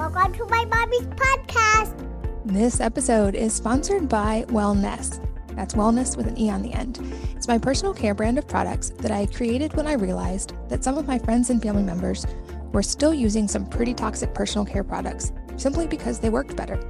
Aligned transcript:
Welcome 0.00 0.32
to 0.32 0.46
my 0.46 0.64
mommy's 0.64 1.06
podcast. 1.08 1.94
This 2.46 2.80
episode 2.80 3.34
is 3.34 3.52
sponsored 3.52 4.08
by 4.08 4.46
Wellnesse. 4.48 5.22
That's 5.54 5.74
wellness 5.74 6.16
with 6.16 6.26
an 6.26 6.40
E 6.40 6.48
on 6.48 6.62
the 6.62 6.72
end. 6.72 6.98
It's 7.36 7.46
my 7.46 7.58
personal 7.58 7.92
care 7.92 8.14
brand 8.14 8.38
of 8.38 8.48
products 8.48 8.88
that 9.00 9.10
I 9.10 9.26
created 9.26 9.74
when 9.74 9.86
I 9.86 9.92
realized 9.92 10.54
that 10.70 10.82
some 10.82 10.96
of 10.96 11.06
my 11.06 11.18
friends 11.18 11.50
and 11.50 11.60
family 11.60 11.82
members 11.82 12.26
were 12.72 12.82
still 12.82 13.12
using 13.12 13.46
some 13.46 13.66
pretty 13.66 13.92
toxic 13.92 14.32
personal 14.32 14.64
care 14.64 14.82
products 14.82 15.32
simply 15.58 15.86
because 15.86 16.18
they 16.18 16.30
worked 16.30 16.56
better. 16.56 16.80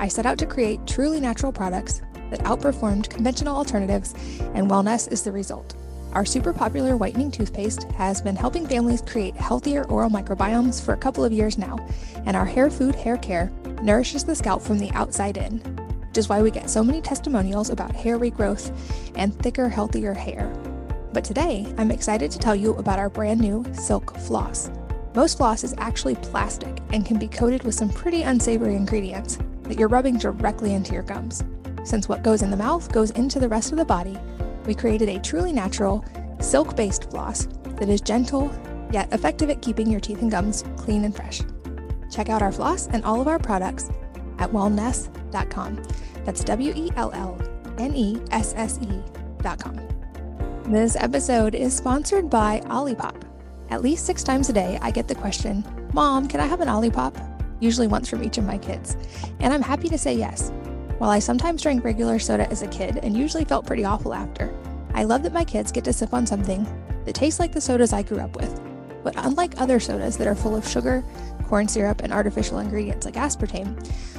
I 0.00 0.08
set 0.08 0.26
out 0.26 0.36
to 0.38 0.46
create 0.46 0.88
truly 0.88 1.20
natural 1.20 1.52
products 1.52 2.02
that 2.30 2.40
outperformed 2.40 3.08
conventional 3.08 3.54
alternatives, 3.54 4.12
and 4.54 4.68
Wellnesse 4.68 5.12
is 5.12 5.22
the 5.22 5.30
result. 5.30 5.76
Our 6.16 6.24
super 6.24 6.54
popular 6.54 6.96
whitening 6.96 7.30
toothpaste 7.30 7.82
has 7.92 8.22
been 8.22 8.36
helping 8.36 8.66
families 8.66 9.02
create 9.02 9.36
healthier 9.36 9.84
oral 9.84 10.08
microbiomes 10.08 10.82
for 10.82 10.94
a 10.94 10.96
couple 10.96 11.26
of 11.26 11.30
years 11.30 11.58
now, 11.58 11.76
and 12.24 12.34
our 12.34 12.46
hair 12.46 12.70
food 12.70 12.94
hair 12.94 13.18
care 13.18 13.52
nourishes 13.82 14.24
the 14.24 14.34
scalp 14.34 14.62
from 14.62 14.78
the 14.78 14.90
outside 14.92 15.36
in, 15.36 15.58
which 15.58 16.16
is 16.16 16.30
why 16.30 16.40
we 16.40 16.50
get 16.50 16.70
so 16.70 16.82
many 16.82 17.02
testimonials 17.02 17.68
about 17.68 17.94
hair 17.94 18.18
regrowth 18.18 18.74
and 19.16 19.38
thicker, 19.40 19.68
healthier 19.68 20.14
hair. 20.14 20.50
But 21.12 21.22
today, 21.22 21.66
I'm 21.76 21.90
excited 21.90 22.30
to 22.30 22.38
tell 22.38 22.56
you 22.56 22.72
about 22.76 22.98
our 22.98 23.10
brand 23.10 23.42
new 23.42 23.62
Silk 23.74 24.16
Floss. 24.20 24.70
Most 25.14 25.36
floss 25.36 25.64
is 25.64 25.74
actually 25.76 26.14
plastic 26.14 26.78
and 26.94 27.04
can 27.04 27.18
be 27.18 27.28
coated 27.28 27.62
with 27.62 27.74
some 27.74 27.90
pretty 27.90 28.22
unsavory 28.22 28.74
ingredients 28.74 29.38
that 29.64 29.78
you're 29.78 29.86
rubbing 29.86 30.16
directly 30.16 30.72
into 30.72 30.94
your 30.94 31.02
gums. 31.02 31.44
Since 31.84 32.08
what 32.08 32.22
goes 32.22 32.40
in 32.40 32.50
the 32.50 32.56
mouth 32.56 32.90
goes 32.90 33.10
into 33.10 33.38
the 33.38 33.50
rest 33.50 33.70
of 33.70 33.76
the 33.76 33.84
body, 33.84 34.18
we 34.66 34.74
created 34.74 35.08
a 35.08 35.20
truly 35.20 35.52
natural, 35.52 36.04
silk 36.40 36.76
based 36.76 37.10
floss 37.10 37.46
that 37.76 37.88
is 37.88 38.00
gentle 38.00 38.50
yet 38.92 39.12
effective 39.12 39.50
at 39.50 39.62
keeping 39.62 39.90
your 39.90 40.00
teeth 40.00 40.22
and 40.22 40.30
gums 40.30 40.64
clean 40.76 41.04
and 41.04 41.14
fresh. 41.14 41.40
Check 42.10 42.28
out 42.28 42.42
our 42.42 42.52
floss 42.52 42.88
and 42.88 43.04
all 43.04 43.20
of 43.20 43.28
our 43.28 43.38
products 43.38 43.90
at 44.38 44.50
wellnesse.com. 44.50 45.82
That's 46.24 46.44
W 46.44 46.72
E 46.74 46.90
L 46.96 47.10
L 47.12 47.40
N 47.78 47.94
E 47.94 48.20
S 48.30 48.54
S 48.56 48.78
E.com. 48.82 49.80
This 50.64 50.96
episode 50.96 51.54
is 51.54 51.76
sponsored 51.76 52.28
by 52.28 52.60
Olipop. 52.66 53.22
At 53.70 53.82
least 53.82 54.06
six 54.06 54.22
times 54.22 54.48
a 54.48 54.52
day, 54.52 54.78
I 54.82 54.90
get 54.90 55.08
the 55.08 55.14
question, 55.14 55.64
Mom, 55.92 56.28
can 56.28 56.40
I 56.40 56.46
have 56.46 56.60
an 56.60 56.68
Olipop? 56.68 57.14
Usually 57.60 57.86
once 57.86 58.08
from 58.08 58.22
each 58.22 58.38
of 58.38 58.44
my 58.44 58.58
kids. 58.58 58.96
And 59.40 59.52
I'm 59.52 59.62
happy 59.62 59.88
to 59.88 59.98
say 59.98 60.14
yes. 60.14 60.52
While 60.98 61.10
I 61.10 61.18
sometimes 61.18 61.60
drank 61.60 61.84
regular 61.84 62.18
soda 62.18 62.50
as 62.50 62.62
a 62.62 62.68
kid 62.68 63.00
and 63.02 63.14
usually 63.14 63.44
felt 63.44 63.66
pretty 63.66 63.84
awful 63.84 64.14
after, 64.14 64.54
I 64.94 65.04
love 65.04 65.22
that 65.24 65.34
my 65.34 65.44
kids 65.44 65.70
get 65.70 65.84
to 65.84 65.92
sip 65.92 66.14
on 66.14 66.26
something 66.26 66.66
that 67.04 67.14
tastes 67.14 67.38
like 67.38 67.52
the 67.52 67.60
sodas 67.60 67.92
I 67.92 68.02
grew 68.02 68.18
up 68.18 68.34
with. 68.34 68.58
But 69.04 69.14
unlike 69.18 69.60
other 69.60 69.78
sodas 69.78 70.16
that 70.16 70.26
are 70.26 70.34
full 70.34 70.56
of 70.56 70.66
sugar, 70.66 71.04
corn 71.44 71.68
syrup, 71.68 72.02
and 72.02 72.14
artificial 72.14 72.60
ingredients 72.60 73.04
like 73.04 73.14
aspartame, 73.14 73.76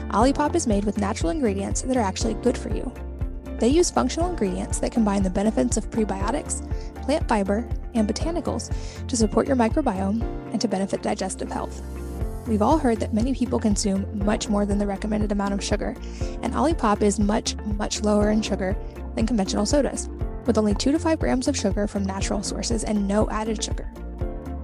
Olipop 0.09 0.53
is 0.53 0.67
made 0.67 0.85
with 0.85 0.99
natural 0.99 1.31
ingredients 1.31 1.81
that 1.81 1.97
are 1.97 2.01
actually 2.01 2.35
good 2.35 2.57
for 2.57 2.69
you. 2.69 2.93
They 3.57 3.69
use 3.69 3.89
functional 3.89 4.29
ingredients 4.29 4.77
that 4.79 4.91
combine 4.91 5.23
the 5.23 5.31
benefits 5.31 5.77
of 5.77 5.89
prebiotics, 5.89 6.61
plant 7.01 7.27
fiber, 7.27 7.67
and 7.95 8.07
botanicals 8.07 8.71
to 9.07 9.17
support 9.17 9.47
your 9.47 9.55
microbiome 9.55 10.21
and 10.51 10.61
to 10.61 10.67
benefit 10.67 11.01
digestive 11.01 11.51
health. 11.51 11.81
We've 12.47 12.61
all 12.61 12.77
heard 12.77 13.01
that 13.01 13.13
many 13.13 13.33
people 13.33 13.59
consume 13.59 14.23
much 14.23 14.47
more 14.47 14.65
than 14.65 14.77
the 14.77 14.87
recommended 14.87 15.33
amount 15.33 15.53
of 15.53 15.61
sugar, 15.61 15.95
and 16.41 16.53
Olipop 16.53 17.01
is 17.01 17.19
much, 17.19 17.57
much 17.57 18.01
lower 18.03 18.31
in 18.31 18.41
sugar 18.41 18.73
than 19.15 19.27
conventional 19.27 19.65
sodas 19.65 20.07
with 20.45 20.57
only 20.57 20.73
2 20.73 20.93
to 20.93 20.99
5 20.99 21.19
grams 21.19 21.49
of 21.49 21.57
sugar 21.57 21.87
from 21.87 22.05
natural 22.05 22.41
sources 22.41 22.85
and 22.85 23.05
no 23.05 23.29
added 23.29 23.61
sugar. 23.61 23.91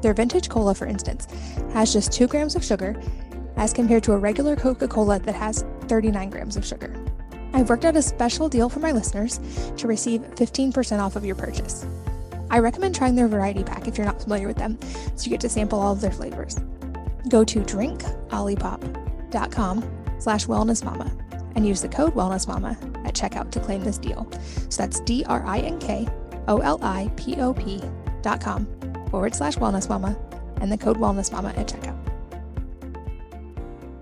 Their 0.01 0.13
vintage 0.13 0.47
cola, 0.47 0.73
for 0.73 0.85
instance, 0.85 1.27
has 1.73 1.91
just 1.91 2.13
2 2.13 2.27
grams 2.27 2.55
of 2.55 2.63
sugar 2.63 2.95
as 3.57 3.73
compared 3.73 4.03
to 4.03 4.13
a 4.13 4.17
regular 4.17 4.55
Coca 4.55 4.87
Cola 4.87 5.19
that 5.19 5.35
has 5.35 5.65
39 5.89 6.29
grams 6.29 6.55
of 6.55 6.65
sugar. 6.65 6.95
I've 7.51 7.69
worked 7.69 7.83
out 7.83 7.97
a 7.97 8.01
special 8.01 8.47
deal 8.47 8.69
for 8.69 8.79
my 8.79 8.93
listeners 8.93 9.41
to 9.75 9.87
receive 9.87 10.21
15% 10.35 10.99
off 10.99 11.17
of 11.17 11.25
your 11.25 11.35
purchase. 11.35 11.85
I 12.49 12.59
recommend 12.59 12.95
trying 12.95 13.15
their 13.15 13.27
variety 13.27 13.63
pack 13.63 13.87
if 13.87 13.97
you're 13.97 14.07
not 14.07 14.21
familiar 14.21 14.47
with 14.47 14.57
them, 14.57 14.79
so 15.15 15.25
you 15.25 15.31
get 15.31 15.41
to 15.41 15.49
sample 15.49 15.79
all 15.79 15.91
of 15.91 16.01
their 16.01 16.11
flavors. 16.11 16.57
Go 17.29 17.43
to 17.43 17.61
drinkolipop.com 17.61 19.83
slash 20.19 20.45
wellnessmama 20.45 21.19
and 21.55 21.67
use 21.67 21.81
the 21.81 21.89
code 21.89 22.13
wellnessmama 22.13 22.77
at 23.05 23.13
checkout 23.13 23.51
to 23.51 23.59
claim 23.59 23.83
this 23.83 23.97
deal. 23.97 24.25
So 24.69 24.83
that's 24.83 25.01
D 25.01 25.25
R 25.27 25.45
I 25.45 25.59
N 25.59 25.79
K 25.79 26.07
O 26.47 26.59
L 26.59 26.79
I 26.81 27.11
P 27.15 27.35
O 27.39 27.53
P 27.53 27.81
dot 28.21 28.41
com 28.41 28.67
forward 29.09 29.35
slash 29.35 29.57
wellnessmama 29.57 30.17
and 30.61 30.71
the 30.71 30.77
code 30.77 30.97
wellnessmama 30.97 31.57
at 31.57 31.67
checkout. 31.67 31.99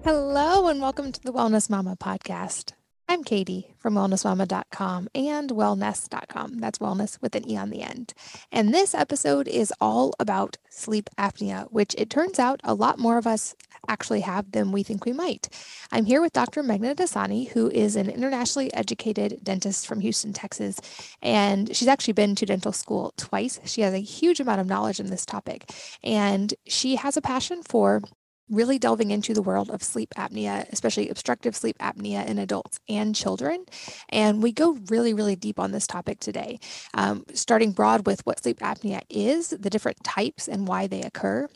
Hello 0.03 0.67
and 0.67 0.81
welcome 0.81 1.11
to 1.11 1.21
the 1.21 1.31
Wellness 1.31 1.69
Mama 1.69 1.95
podcast. 1.95 2.73
I'm 3.11 3.25
Katie 3.25 3.67
from 3.77 3.95
wellnessmama.com 3.95 5.09
and 5.13 5.49
wellnesse.com. 5.49 6.59
That's 6.59 6.79
wellness 6.79 7.22
with 7.22 7.35
an 7.35 7.49
E 7.49 7.57
on 7.57 7.69
the 7.69 7.81
end. 7.81 8.13
And 8.53 8.73
this 8.73 8.95
episode 8.95 9.49
is 9.49 9.73
all 9.81 10.13
about 10.17 10.55
sleep 10.69 11.09
apnea, 11.17 11.69
which 11.71 11.94
it 11.97 12.09
turns 12.09 12.39
out 12.39 12.61
a 12.63 12.73
lot 12.73 13.00
more 13.00 13.17
of 13.17 13.27
us 13.27 13.53
actually 13.89 14.21
have 14.21 14.53
than 14.53 14.71
we 14.71 14.81
think 14.81 15.03
we 15.03 15.11
might. 15.11 15.50
I'm 15.91 16.05
here 16.05 16.21
with 16.21 16.31
Dr. 16.31 16.63
Meghna 16.63 16.95
Dassani, 16.95 17.50
who 17.50 17.69
is 17.71 17.97
an 17.97 18.09
internationally 18.09 18.73
educated 18.73 19.44
dentist 19.44 19.88
from 19.88 20.00
Houston, 20.00 20.31
Texas. 20.31 20.79
And 21.21 21.75
she's 21.75 21.89
actually 21.89 22.13
been 22.13 22.35
to 22.35 22.45
dental 22.45 22.71
school 22.71 23.13
twice. 23.17 23.59
She 23.66 23.81
has 23.81 23.94
a 23.94 24.00
huge 24.00 24.39
amount 24.39 24.61
of 24.61 24.67
knowledge 24.67 25.01
in 25.01 25.07
this 25.07 25.25
topic. 25.25 25.69
And 26.01 26.53
she 26.66 26.95
has 26.95 27.17
a 27.17 27.21
passion 27.21 27.61
for 27.61 28.03
really 28.51 28.78
delving 28.78 29.12
into 29.12 29.34
the 29.34 29.41
world 29.41 29.72
of 29.72 29.81
sleep 29.81 30.09
apnea, 30.17 30.69
especially 30.72 31.09
obstructive 31.09 31.56
sleep 31.56 31.78
apnea 31.79 32.25
in 32.28 32.38
adults 32.38 32.79
and 32.88 33.16
children. 33.16 33.66
And 34.09 34.44
we 34.44 34.51
go 34.51 34.78
really, 34.89 35.13
really 35.13 35.35
deep 35.35 35.59
on 35.59 35.72
this 35.72 35.88
topic 35.88 36.19
today, 36.19 36.59
um, 36.94 37.25
starting 37.34 37.72
broad 37.72 38.06
with 38.06 38.25
what 38.25 38.44
sleep 38.44 38.59
apnea 38.59 39.01
is, 39.09 39.50
the 39.50 39.69
different 39.69 40.03
types 40.03 40.47
and 40.47 40.67
why 40.67 40.88
they 40.88 41.01
occur. 41.01 41.47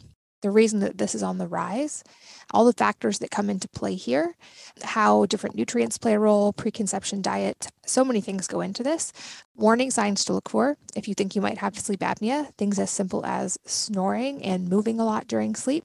The 0.42 0.52
reason 0.52 0.80
that 0.82 1.00
this 1.00 1.16
is 1.16 1.24
on 1.24 1.40
the 1.40 1.48
rise, 1.48 2.04
all 2.52 2.66
the 2.66 2.74
factors 2.74 3.18
that 3.18 3.32
come 3.32 3.50
into 3.50 3.68
play 3.68 3.96
here, 3.96 4.36
how 4.84 5.26
different 5.26 5.56
nutrients 5.56 5.98
play 5.98 6.14
a 6.14 6.20
role, 6.20 6.54
preconception 6.54 7.24
diet, 7.24 7.68
so 7.88 8.06
many 8.06 8.22
things 8.22 8.46
go 8.46 8.62
into 8.62 8.84
this. 8.84 9.12
Warning 9.56 9.90
signs 9.90 10.24
to 10.26 10.34
look 10.34 10.50
for 10.50 10.78
if 10.96 11.08
you 11.08 11.16
think 11.16 11.36
you 11.36 11.42
might 11.42 11.58
have 11.58 11.80
sleep 11.80 12.02
apnea, 12.02 12.54
things 12.58 12.78
as 12.78 12.92
simple 12.92 13.26
as 13.26 13.58
snoring 13.66 14.44
and 14.44 14.70
moving 14.70 15.00
a 15.00 15.06
lot 15.06 15.28
during 15.28 15.56
sleep 15.56 15.84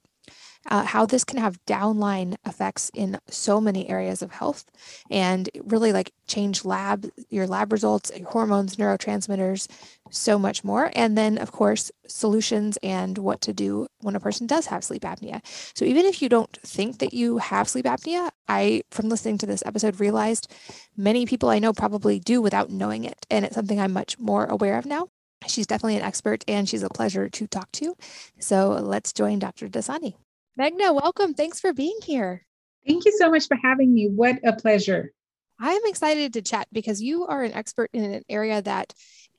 uh, 0.67 0.85
how 0.85 1.07
this 1.07 1.25
can 1.25 1.39
have 1.39 1.65
downline 1.65 2.37
effects 2.47 2.91
in 2.95 3.19
so 3.29 3.61
many 3.61 3.89
areas 3.89 4.23
of 4.23 4.33
health 4.33 4.65
and 5.11 5.49
really 5.65 5.93
like 5.93 6.13
change 6.27 6.65
lab 6.65 7.07
your 7.29 7.47
lab 7.47 7.73
results 7.73 8.13
your 8.17 8.29
hormones 8.29 8.77
neurotransmitters 8.77 9.69
so 10.11 10.39
much 10.39 10.63
more 10.63 10.91
and 10.95 11.17
then 11.17 11.39
of 11.39 11.53
course 11.53 11.91
solutions 12.07 12.77
and 12.83 13.19
what 13.19 13.41
to 13.41 13.53
do 13.53 13.87
when 14.01 14.17
a 14.17 14.21
person 14.21 14.47
does 14.47 14.67
have 14.67 14.85
sleep 14.85 15.03
apnea 15.03 15.41
so 15.75 15.85
even 15.85 16.05
if 16.05 16.21
you 16.21 16.29
don't 16.29 16.59
think 16.63 16.99
that 16.99 17.15
you 17.15 17.39
have 17.39 17.69
sleep 17.69 17.87
apnea 17.87 18.31
i 18.49 18.83
from 18.91 19.09
listening 19.09 19.39
to 19.39 19.47
this 19.47 19.63
episode 19.65 19.99
realized 19.99 20.53
many 20.97 21.25
people 21.27 21.49
i 21.49 21.59
know 21.59 21.73
probably 21.73 22.19
do 22.19 22.41
without 22.43 22.71
knowing 22.71 23.05
it 23.05 23.27
and 23.31 23.45
it's 23.45 23.55
something 23.55 23.81
i'm 23.81 23.93
much 23.93 24.19
more 24.19 24.45
aware 24.47 24.79
of 24.79 24.87
now 24.87 25.09
She's 25.49 25.67
definitely 25.67 25.97
an 25.97 26.03
expert 26.03 26.45
and 26.47 26.69
she's 26.69 26.83
a 26.83 26.91
pleasure 26.91 27.29
to 27.29 27.47
talk 27.47 27.73
to. 27.73 27.97
So 28.39 28.73
let's 28.73 29.13
join 29.13 29.39
Dr. 29.39 29.69
Dassani. 29.69 30.15
Meghna, 30.59 30.95
welcome. 30.95 31.35
Thanks 31.35 31.61
for 31.61 31.73
being 31.73 31.99
here. 32.03 32.47
Thank 32.87 33.05
you 33.05 33.13
so 33.19 33.31
much 33.31 33.47
for 33.47 33.57
having 33.63 33.93
me. 33.95 34.09
What 34.09 34.39
a 34.45 34.53
pleasure. 34.53 35.13
I 35.61 35.73
am 35.73 35.83
excited 35.85 36.33
to 36.33 36.43
chat 36.43 36.69
because 36.73 37.03
you 37.03 37.27
are 37.27 37.43
an 37.43 37.53
expert 37.53 37.91
in 37.93 38.03
an 38.03 38.23
area 38.29 38.63
that 38.63 38.95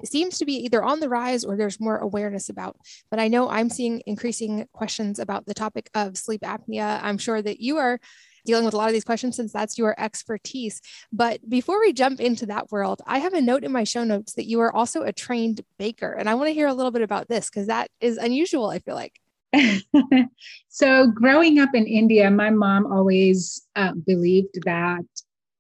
seems 0.06 0.38
to 0.38 0.46
be 0.46 0.54
either 0.66 0.84
on 0.84 1.00
the 1.00 1.10
rise 1.10 1.44
or 1.44 1.58
there's 1.58 1.80
more 1.80 1.98
awareness 1.98 2.50
about. 2.50 2.78
But 3.10 3.20
I 3.20 3.28
know 3.28 3.50
I'm 3.50 3.70
seeing 3.70 4.04
increasing 4.06 4.68
questions 4.72 5.20
about 5.20 5.46
the 5.46 5.54
topic 5.54 5.90
of 5.94 6.18
sleep 6.18 6.42
apnea. 6.42 7.00
I'm 7.02 7.18
sure 7.18 7.42
that 7.42 7.60
you 7.60 7.78
are 7.78 8.00
dealing 8.46 8.66
with 8.66 8.74
a 8.74 8.78
lot 8.78 8.88
of 8.88 8.94
these 8.94 9.04
questions 9.04 9.36
since 9.36 9.52
that's 9.52 9.78
your 9.78 9.96
expertise. 10.00 10.82
But 11.12 11.48
before 11.48 11.80
we 11.80 11.94
jump 11.94 12.20
into 12.20 12.48
that 12.48 12.72
world, 12.72 13.02
I 13.06 13.20
have 13.20 13.34
a 13.34 13.42
note 13.42 13.64
in 13.64 13.72
my 13.72 13.84
show 13.84 14.04
notes 14.04 14.34
that 14.34 14.48
you 14.48 14.60
are 14.62 14.76
also 14.76 15.04
a 15.04 15.14
trained 15.14 15.62
baker. 15.78 16.12
And 16.12 16.30
I 16.30 16.36
want 16.36 16.48
to 16.48 16.54
hear 16.54 16.68
a 16.68 16.74
little 16.74 16.92
bit 16.92 17.04
about 17.04 17.28
this 17.28 17.50
because 17.50 17.68
that 17.68 17.90
is 18.00 18.18
unusual, 18.18 18.70
I 18.70 18.80
feel 18.80 18.96
like. 18.96 19.21
so, 20.70 21.08
growing 21.08 21.60
up 21.60 21.70
in 21.74 21.86
India, 21.86 22.32
my 22.32 22.50
mom 22.50 22.92
always 22.92 23.68
uh, 23.76 23.94
believed 24.06 24.64
that 24.64 25.06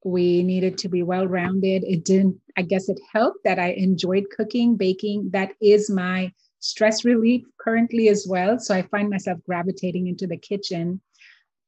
we 0.03 0.43
needed 0.43 0.77
to 0.79 0.89
be 0.89 1.03
well 1.03 1.27
rounded. 1.27 1.83
It 1.83 2.05
didn't, 2.05 2.39
I 2.57 2.63
guess 2.63 2.89
it 2.89 2.99
helped 3.13 3.43
that 3.43 3.59
I 3.59 3.71
enjoyed 3.71 4.25
cooking, 4.35 4.77
baking. 4.77 5.29
That 5.31 5.51
is 5.61 5.89
my 5.89 6.31
stress 6.59 7.03
relief 7.05 7.43
currently 7.59 8.07
as 8.07 8.25
well. 8.27 8.59
So, 8.59 8.73
I 8.73 8.83
find 8.83 9.09
myself 9.09 9.39
gravitating 9.45 10.07
into 10.07 10.27
the 10.27 10.37
kitchen. 10.37 11.01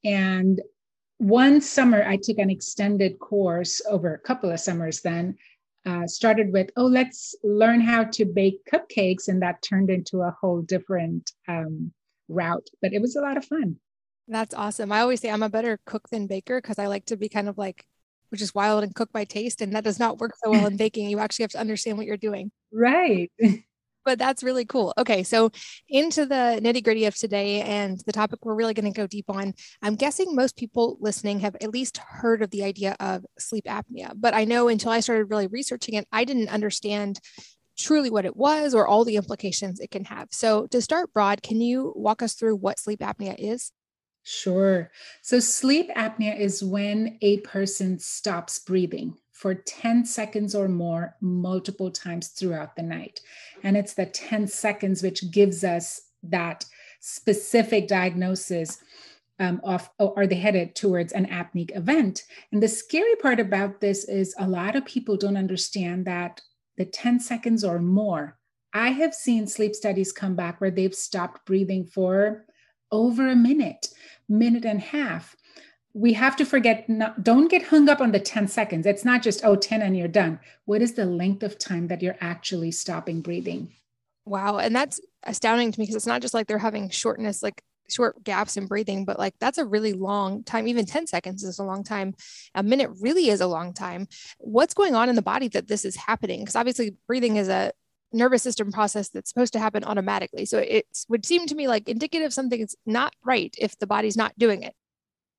And 0.06 0.62
one 1.18 1.62
summer, 1.62 2.04
I 2.04 2.18
took 2.18 2.38
an 2.38 2.50
extended 2.50 3.19
course 3.19 3.81
over 3.90 4.14
a 4.14 4.19
couple 4.19 4.52
of 4.52 4.60
summers 4.60 5.02
then. 5.02 5.38
Uh, 5.86 6.08
started 6.08 6.54
with, 6.54 6.69
oh, 6.78 6.86
let's 6.86 7.36
learn 7.44 7.81
how 7.81 8.06
to 8.06 8.24
bake 8.24 8.62
cupcakes. 8.72 9.28
And 9.28 9.42
that 9.42 9.62
turned 9.62 9.90
into 9.90 10.22
a 10.22 10.34
whole 10.40 10.62
different 10.62 11.30
um, 11.50 11.92
route, 12.33 12.68
but 12.81 12.94
it 12.94 13.01
was 13.01 13.15
a 13.15 13.21
lot 13.21 13.38
of 13.38 13.45
fun. 13.45 13.77
That's 14.27 14.53
awesome. 14.53 14.91
I 14.91 15.01
always 15.01 15.19
say 15.19 15.30
I'm 15.30 15.44
a 15.44 15.50
better 15.50 15.80
cook 15.85 16.09
than 16.09 16.27
baker 16.27 16.62
because 16.62 16.80
I 16.80 16.88
like 16.88 17.06
to 17.06 17.18
be 17.18 17.30
kind 17.30 17.50
of 17.50 17.57
like, 17.57 17.85
which 18.30 18.41
is 18.41 18.56
wild 18.56 18.83
and 18.83 18.95
cook 18.95 19.12
by 19.12 19.25
taste. 19.25 19.62
And 19.62 19.74
that 19.75 19.83
does 19.83 20.00
not 20.00 20.19
work 20.19 20.33
so 20.44 20.51
well 20.51 20.65
in 20.68 20.77
baking. 20.77 21.09
You 21.09 21.19
actually 21.19 21.44
have 21.44 21.51
to 21.51 21.59
understand 21.59 21.97
what 21.97 22.07
you're 22.07 22.18
doing. 22.18 22.51
Right. 22.71 23.31
but 24.06 24.19
that's 24.19 24.44
really 24.44 24.65
cool. 24.65 24.94
Okay, 24.97 25.24
so 25.24 25.51
into 25.89 26.25
the 26.25 26.59
nitty 26.62 26.83
gritty 26.83 27.06
of 27.06 27.15
today 27.15 27.62
and 27.62 28.00
the 28.06 28.12
topic 28.12 28.44
we're 28.44 28.56
really 28.56 28.74
going 28.74 28.91
to 28.91 28.97
go 28.97 29.07
deep 29.07 29.30
on. 29.30 29.53
I'm 29.81 29.95
guessing 29.95 30.35
most 30.35 30.57
people 30.57 30.97
listening 31.00 31.39
have 31.41 31.56
at 31.62 31.71
least 31.71 31.97
heard 31.97 32.41
of 32.41 32.50
the 32.51 32.63
idea 32.63 32.95
of 33.00 33.25
sleep 33.39 33.65
apnea, 33.65 34.13
but 34.15 34.33
I 34.33 34.45
know 34.45 34.68
until 34.68 34.91
I 34.91 35.00
started 35.00 35.30
really 35.30 35.47
researching 35.47 35.95
it, 35.95 36.07
I 36.12 36.25
didn't 36.25 36.50
understand 36.50 37.19
truly 37.83 38.09
what 38.09 38.25
it 38.25 38.35
was 38.35 38.74
or 38.74 38.88
all 38.88 39.06
the 39.06 39.18
implications 39.18 39.80
it 39.80 39.91
can 39.91 40.06
have. 40.06 40.30
So, 40.31 40.65
to 40.68 40.81
start 40.81 41.13
broad, 41.13 41.44
can 41.44 41.62
you 41.62 41.94
walk 41.95 42.21
us 42.21 42.33
through 42.33 42.56
what 42.56 42.80
sleep 42.80 43.01
apnea 43.01 43.35
is? 43.38 43.71
Sure. 44.24 44.89
So, 45.21 45.39
sleep 45.39 45.89
apnea 45.95 46.39
is 46.39 46.63
when 46.63 47.18
a 47.21 47.39
person 47.39 48.00
stops 48.00 48.59
breathing 48.59 49.18
for 49.31 49.53
10 49.53 50.06
seconds 50.06 50.56
or 50.56 50.69
more 50.69 51.15
multiple 51.19 51.91
times 51.91 52.30
throughout 52.30 52.75
the 52.75 52.83
night. 52.83 53.19
And 53.63 53.75
it's 53.75 53.94
the 53.94 54.06
10 54.06 54.47
seconds 54.47 55.03
which 55.03 55.31
gives 55.31 55.63
us 55.63 56.01
that 56.24 56.65
specific 57.01 57.89
diagnosis 57.89 58.77
um, 59.39 59.59
of, 59.63 59.89
oh, 60.00 60.13
are 60.15 60.27
they 60.27 60.35
headed 60.35 60.75
towards 60.75 61.12
an 61.12 61.25
apneic 61.25 61.75
event? 61.75 62.24
And 62.51 62.63
the 62.63 62.68
scary 62.69 63.15
part 63.15 63.39
about 63.39 63.81
this 63.81 64.06
is 64.06 64.33
a 64.38 64.47
lot 64.47 64.75
of 64.77 64.85
people 64.85 65.18
don't 65.18 65.35
understand 65.35 66.06
that 66.06 66.39
the 66.78 66.86
10 66.86 67.20
seconds 67.20 67.64
or 67.64 67.80
more. 67.80 68.38
I 68.74 68.90
have 68.90 69.14
seen 69.14 69.48
sleep 69.48 69.75
studies 69.75 70.12
come 70.12 70.36
back 70.36 70.60
where 70.60 70.72
they've 70.72 70.96
stopped 70.96 71.46
breathing 71.46 71.86
for 71.86 72.46
over 72.92 73.28
a 73.28 73.36
minute, 73.36 73.88
minute 74.28 74.66
and 74.66 74.80
a 74.80 74.84
half. 74.84 75.36
We 75.94 76.14
have 76.14 76.36
to 76.38 76.46
forget, 76.46 76.90
not, 76.90 77.24
don't 77.24 77.52
get 77.52 77.68
hung 77.68 77.88
up 77.88 78.02
on 78.02 78.12
the 78.12 78.20
10 78.20 78.48
seconds. 78.48 78.88
It's 78.88 79.06
not 79.06 79.22
just, 79.22 79.46
oh, 79.46 79.56
10 79.56 79.84
and 79.84 79.96
you're 79.96 80.08
done. 80.08 80.40
What 80.66 80.81
is 80.81 80.94
the 80.94 81.06
length 81.06 81.44
of 81.44 81.60
time 81.60 81.88
that 81.88 82.02
you're 82.02 82.18
actually 82.20 82.72
stopping 82.72 83.22
breathing? 83.22 83.72
Wow. 84.26 84.58
And 84.58 84.76
that's 84.76 85.00
astounding 85.24 85.72
to 85.72 85.80
me 85.80 85.84
because 85.84 85.96
it's 85.96 86.08
not 86.08 86.22
just 86.22 86.34
like 86.34 86.48
they're 86.48 86.58
having 86.58 86.90
shortness, 86.90 87.44
like 87.44 87.62
short 87.89 88.24
gaps 88.24 88.57
in 88.57 88.68
breathing, 88.68 89.06
but 89.06 89.19
like 89.19 89.35
that's 89.39 89.57
a 89.57 89.65
really 89.65 89.94
long 89.94 90.44
time. 90.44 90.68
Even 90.68 90.85
10 90.85 91.07
seconds 91.07 91.44
is 91.44 91.59
a 91.59 91.63
long 91.63 91.83
time. 91.83 92.15
A 92.56 92.63
minute 92.63 92.91
really 93.01 93.30
is 93.30 93.41
a 93.41 93.47
long 93.47 93.74
time. 93.74 94.07
What's 94.39 94.74
going 94.74 94.95
on 94.95 95.09
in 95.09 95.15
the 95.15 95.21
body 95.21 95.47
that 95.50 95.68
this 95.68 95.85
is 95.85 95.95
happening? 95.95 96.41
Because 96.41 96.56
obviously, 96.56 96.95
breathing 97.07 97.38
is 97.38 97.50
a 97.50 97.71
nervous 98.13 98.44
system 98.44 98.71
process 98.71 99.09
that's 99.09 99.30
supposed 99.30 99.53
to 99.53 99.59
happen 99.59 99.83
automatically. 99.83 100.45
So 100.45 100.59
it 100.59 100.85
would 101.09 101.25
seem 101.25 101.47
to 101.47 101.56
me 101.56 101.68
like 101.68 101.89
indicative 101.89 102.33
something's 102.33 102.75
not 102.85 103.13
right 103.25 103.53
if 103.57 103.77
the 103.80 103.88
body's 103.88 104.15
not 104.15 104.38
doing 104.38 104.63
it. 104.63 104.74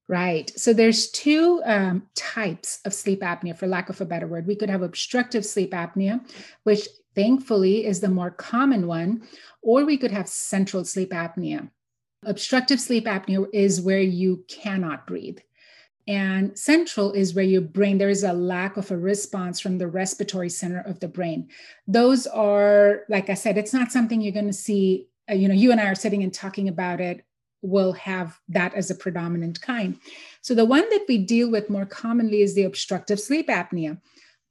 Right. 0.07 0.53
So 0.59 0.75
there's 0.75 1.11
two 1.11 1.63
um, 1.65 2.09
types 2.15 2.81
of 2.85 2.93
sleep 2.93 3.21
apnea, 3.21 3.57
for 3.57 3.67
lack 3.67 3.89
of 3.89 4.01
a 4.03 4.05
better 4.05 4.27
word. 4.27 4.47
We 4.47 4.57
could 4.57 4.69
have 4.69 4.83
obstructive 4.83 5.47
sleep 5.47 5.73
apnea, 5.73 6.21
which 6.65 6.89
thankfully 7.15 7.87
is 7.87 8.01
the 8.01 8.09
more 8.09 8.31
common 8.31 8.87
one, 8.87 9.23
or 9.63 9.85
we 9.87 9.97
could 9.97 10.11
have 10.11 10.29
central 10.29 10.85
sleep 10.85 11.11
apnea. 11.11 11.71
Obstructive 12.27 12.81
sleep 12.81 13.05
apnea 13.07 13.47
is 13.53 13.81
where 13.81 14.01
you 14.01 14.45
cannot 14.49 15.07
breathe. 15.07 15.39
And 16.07 16.59
central 16.59 17.13
is 17.13 17.35
where 17.35 17.45
your 17.45 17.63
brain, 17.63 17.97
there 17.97 18.11
is 18.11 18.25
a 18.25 18.33
lack 18.33 18.77
of 18.77 18.91
a 18.91 18.97
response 18.97 19.59
from 19.59 19.79
the 19.79 19.89
respiratory 19.89 20.51
center 20.51 20.81
of 20.81 21.01
the 21.01 21.09
brain. 21.09 21.49
Those 21.87 22.27
are, 22.27 23.05
like 23.09 23.31
I 23.31 23.35
said, 23.35 23.57
it's 23.57 23.73
not 23.73 23.91
something 23.91 24.21
you're 24.21 24.33
going 24.33 24.47
to 24.47 24.53
see. 24.53 25.09
Uh, 25.31 25.35
you 25.35 25.49
know, 25.49 25.55
you 25.55 25.73
and 25.73 25.81
I 25.81 25.87
are 25.87 25.95
sitting 25.95 26.23
and 26.23 26.33
talking 26.33 26.69
about 26.69 27.01
it, 27.01 27.25
will 27.63 27.95
have 27.95 28.39
that 28.51 28.75
as 28.75 28.91
a 28.91 28.95
predominant 28.95 29.61
kind. 29.63 29.99
So 30.43 30.55
the 30.55 30.67
one 30.67 30.89
that 30.91 31.07
we 31.09 31.19
deal 31.19 31.51
with 31.51 31.71
more 31.71 31.87
commonly 31.87 32.43
is 32.43 32.55
the 32.55 32.65
obstructive 32.65 33.19
sleep 33.19 33.49
apnea. 33.49 33.99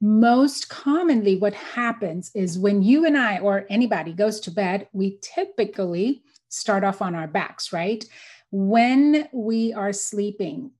Most 0.00 0.68
commonly, 0.68 1.36
what 1.36 1.54
happens 1.54 2.32
is 2.34 2.58
when 2.58 2.82
you 2.82 3.06
and 3.06 3.16
I 3.16 3.38
or 3.38 3.66
anybody 3.70 4.12
goes 4.12 4.40
to 4.40 4.50
bed, 4.50 4.88
we 4.92 5.18
typically 5.22 6.24
start 6.56 6.84
off 6.84 7.02
on 7.02 7.14
our 7.14 7.26
backs, 7.26 7.72
right? 7.72 8.04
When 8.50 9.28
we 9.32 9.72
are 9.72 9.92
sleeping, 9.92 10.70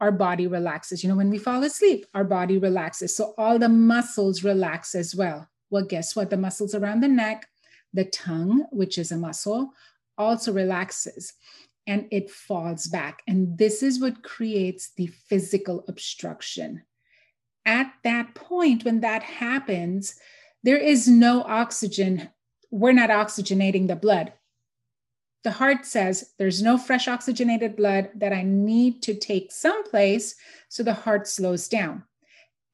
our 0.00 0.12
body 0.12 0.46
relaxes. 0.46 1.02
You 1.02 1.08
know, 1.08 1.16
when 1.16 1.30
we 1.30 1.38
fall 1.38 1.62
asleep, 1.62 2.06
our 2.14 2.24
body 2.24 2.58
relaxes. 2.58 3.16
So 3.16 3.34
all 3.38 3.58
the 3.58 3.68
muscles 3.68 4.44
relax 4.44 4.94
as 4.94 5.14
well. 5.14 5.48
Well, 5.70 5.84
guess 5.84 6.14
what? 6.14 6.30
The 6.30 6.36
muscles 6.36 6.74
around 6.74 7.00
the 7.00 7.08
neck, 7.08 7.48
the 7.92 8.04
tongue, 8.04 8.66
which 8.70 8.98
is 8.98 9.10
a 9.10 9.16
muscle, 9.16 9.72
also 10.18 10.52
relaxes 10.52 11.32
and 11.86 12.06
it 12.10 12.30
falls 12.30 12.86
back. 12.86 13.22
And 13.26 13.58
this 13.58 13.82
is 13.82 14.00
what 14.00 14.22
creates 14.22 14.90
the 14.96 15.06
physical 15.06 15.84
obstruction. 15.88 16.82
At 17.64 17.92
that 18.04 18.34
point, 18.34 18.84
when 18.84 19.00
that 19.00 19.22
happens, 19.22 20.14
there 20.62 20.76
is 20.76 21.08
no 21.08 21.42
oxygen. 21.42 22.30
We're 22.70 22.92
not 22.92 23.10
oxygenating 23.10 23.88
the 23.88 23.96
blood 23.96 24.32
the 25.46 25.52
heart 25.52 25.86
says 25.86 26.32
there's 26.40 26.60
no 26.60 26.76
fresh 26.76 27.06
oxygenated 27.06 27.76
blood 27.76 28.10
that 28.16 28.32
I 28.32 28.42
need 28.42 29.00
to 29.02 29.14
take 29.14 29.52
someplace. 29.52 30.34
So 30.68 30.82
the 30.82 30.92
heart 30.92 31.28
slows 31.28 31.68
down. 31.68 32.02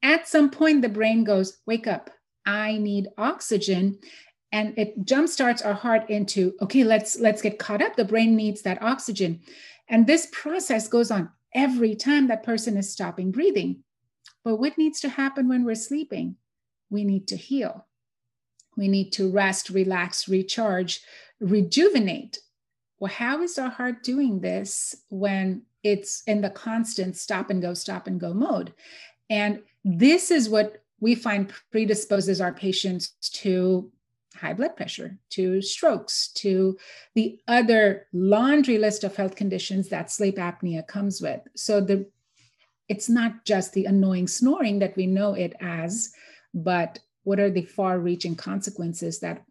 At 0.03 0.27
some 0.27 0.49
point, 0.51 0.81
the 0.81 0.89
brain 0.89 1.23
goes, 1.23 1.59
Wake 1.67 1.87
up, 1.87 2.09
I 2.47 2.79
need 2.79 3.09
oxygen. 3.19 3.99
And 4.53 4.73
it 4.79 5.05
jumpstarts 5.05 5.63
our 5.63 5.75
heart 5.75 6.09
into, 6.09 6.55
okay, 6.63 6.83
let's 6.83 7.21
let's 7.21 7.43
get 7.43 7.59
caught 7.59 7.83
up. 7.83 7.97
The 7.97 8.07
brain 8.07 8.37
needs 8.37 8.63
that 8.63 8.81
oxygen. 8.81 9.43
And 9.87 10.07
this 10.07 10.29
process 10.33 10.89
goes 10.89 11.11
on 11.11 11.29
every 11.55 11.95
time 11.95 12.29
that 12.29 12.43
person 12.43 12.79
is 12.79 12.91
stopping 12.91 13.33
breathing. 13.33 13.85
But 14.45 14.57
what 14.57 14.79
needs 14.79 14.99
to 15.01 15.11
happen 15.11 15.47
when 15.47 15.67
we're 15.67 15.75
sleeping? 15.75 16.37
We 16.89 17.05
need 17.05 17.29
to 17.29 17.37
heal. 17.37 17.87
We 18.79 18.89
need 18.89 19.13
to 19.13 19.31
rest, 19.31 19.69
relax, 19.69 20.27
recharge, 20.27 21.03
rejuvenate 21.39 22.39
well, 23.03 23.11
how 23.11 23.43
is 23.43 23.59
our 23.59 23.69
heart 23.69 24.05
doing 24.05 24.39
this 24.39 24.95
when 25.09 25.63
it's 25.83 26.23
in 26.29 26.41
the 26.41 26.51
constant 26.51 27.17
stop 27.17 27.51
and 27.51 27.61
go, 27.61 27.75
stop 27.75 28.07
and 28.07 28.21
go 28.21 28.33
mode? 28.33 28.73
And 29.29 29.63
this 29.85 30.31
is 30.31 30.49
what 30.49 30.85
we 31.01 31.17
find 31.17 31.53
predisposes 31.73 32.41
our 32.41 32.53
patients 32.53 33.15
to 33.41 33.91
high 34.37 34.53
blood 34.53 34.77
pressure, 34.77 35.19
to 35.31 35.61
strokes, 35.63 36.29
to 36.35 36.79
the 37.17 37.41
other 37.49 38.07
laundry 38.13 38.79
list 38.79 39.03
of 39.03 39.17
health 39.17 39.35
conditions 39.35 39.89
that 39.89 40.13
sleep 40.13 40.37
apnea 40.37 40.87
comes 40.87 41.21
with. 41.21 41.41
So 41.57 41.81
the 41.81 42.07
it's 42.89 43.09
not 43.09 43.45
just 43.45 43.73
the 43.73 43.87
annoying 43.87 44.29
snoring 44.29 44.79
that 44.79 44.95
we 44.95 45.09
know 45.09 45.35
it 45.35 45.55
as, 45.61 46.13
but 46.55 47.01
what 47.25 47.41
are 47.41 47.51
the 47.51 47.65
far 47.65 47.99
reaching 47.99 48.37
consequences 48.37 49.19
that 49.19 49.43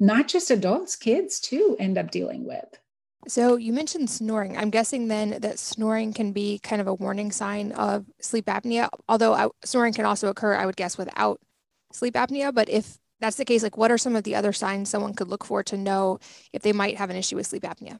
not 0.00 0.26
just 0.26 0.50
adults, 0.50 0.96
kids 0.96 1.38
too 1.38 1.76
end 1.78 1.98
up 1.98 2.10
dealing 2.10 2.46
with? 2.46 2.78
So 3.26 3.56
you 3.56 3.72
mentioned 3.72 4.10
snoring. 4.10 4.56
I'm 4.56 4.70
guessing 4.70 5.08
then 5.08 5.38
that 5.40 5.58
snoring 5.58 6.12
can 6.12 6.32
be 6.32 6.58
kind 6.58 6.80
of 6.80 6.86
a 6.86 6.94
warning 6.94 7.32
sign 7.32 7.72
of 7.72 8.06
sleep 8.20 8.46
apnea, 8.46 8.88
although 9.08 9.32
I, 9.32 9.48
snoring 9.64 9.94
can 9.94 10.04
also 10.04 10.28
occur, 10.28 10.54
I 10.54 10.66
would 10.66 10.76
guess, 10.76 10.98
without 10.98 11.40
sleep 11.92 12.14
apnea. 12.14 12.54
But 12.54 12.68
if 12.68 12.98
that's 13.20 13.36
the 13.36 13.44
case, 13.44 13.62
like 13.62 13.78
what 13.78 13.90
are 13.90 13.98
some 13.98 14.16
of 14.16 14.24
the 14.24 14.34
other 14.34 14.52
signs 14.52 14.90
someone 14.90 15.14
could 15.14 15.28
look 15.28 15.44
for 15.44 15.62
to 15.64 15.76
know 15.76 16.18
if 16.52 16.62
they 16.62 16.72
might 16.72 16.98
have 16.98 17.10
an 17.10 17.16
issue 17.16 17.36
with 17.36 17.46
sleep 17.46 17.62
apnea? 17.62 17.98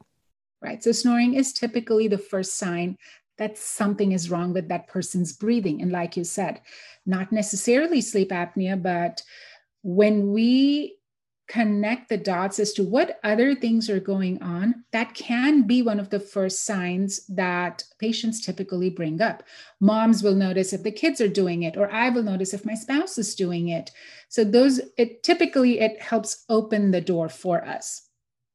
Right. 0.60 0.82
So 0.82 0.92
snoring 0.92 1.34
is 1.34 1.52
typically 1.52 2.08
the 2.08 2.18
first 2.18 2.58
sign 2.58 2.96
that 3.38 3.58
something 3.58 4.12
is 4.12 4.30
wrong 4.30 4.52
with 4.52 4.68
that 4.68 4.88
person's 4.88 5.32
breathing. 5.32 5.82
And 5.82 5.90
like 5.90 6.16
you 6.16 6.24
said, 6.24 6.60
not 7.04 7.32
necessarily 7.32 8.00
sleep 8.00 8.30
apnea, 8.30 8.80
but 8.80 9.22
when 9.82 10.32
we 10.32 10.96
connect 11.46 12.08
the 12.08 12.16
dots 12.16 12.58
as 12.58 12.72
to 12.72 12.82
what 12.82 13.20
other 13.22 13.54
things 13.54 13.90
are 13.90 14.00
going 14.00 14.42
on, 14.42 14.84
that 14.92 15.14
can 15.14 15.66
be 15.66 15.82
one 15.82 16.00
of 16.00 16.10
the 16.10 16.20
first 16.20 16.64
signs 16.64 17.26
that 17.26 17.84
patients 17.98 18.44
typically 18.44 18.90
bring 18.90 19.20
up. 19.20 19.42
Moms 19.80 20.22
will 20.22 20.34
notice 20.34 20.72
if 20.72 20.82
the 20.82 20.90
kids 20.90 21.20
are 21.20 21.28
doing 21.28 21.62
it, 21.62 21.76
or 21.76 21.90
I 21.90 22.08
will 22.08 22.22
notice 22.22 22.54
if 22.54 22.64
my 22.64 22.74
spouse 22.74 23.18
is 23.18 23.34
doing 23.34 23.68
it. 23.68 23.90
So 24.28 24.44
those 24.44 24.80
it 24.96 25.22
typically 25.22 25.80
it 25.80 26.00
helps 26.00 26.44
open 26.48 26.90
the 26.90 27.00
door 27.00 27.28
for 27.28 27.64
us. 27.64 28.08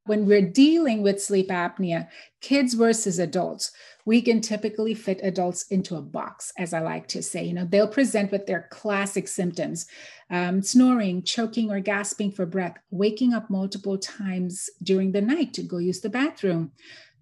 When 0.10 0.25
we're 0.25 0.42
dealing 0.42 1.04
with 1.04 1.22
sleep 1.22 1.50
apnea, 1.50 2.08
kids 2.42 2.74
versus 2.74 3.20
adults, 3.20 3.72
we 4.06 4.24
can 4.24 4.42
typically 4.42 4.96
fit 4.96 5.20
adults 5.22 5.68
into 5.68 5.98
a 5.98 6.01
box, 6.01 6.51
as 6.58 6.74
I 6.74 6.80
like 6.80 7.08
to 7.10 7.22
say. 7.22 7.44
You 7.44 7.54
know, 7.54 7.68
they'll 7.70 7.88
present 7.88 8.32
with 8.32 8.48
their 8.48 8.68
classic 8.72 9.28
symptoms 9.28 9.86
um, 10.32 10.63
snoring, 10.63 11.22
choking, 11.22 11.70
or 11.70 11.80
gasping 11.80 12.32
for 12.32 12.48
breath, 12.48 12.75
waking 12.89 13.36
up 13.36 13.51
multiple 13.51 14.00
times 14.00 14.68
during 14.82 15.12
the 15.12 15.22
night 15.22 15.54
to 15.54 15.62
go 15.62 15.78
use 15.78 16.01
the 16.01 16.10
bathroom, 16.10 16.72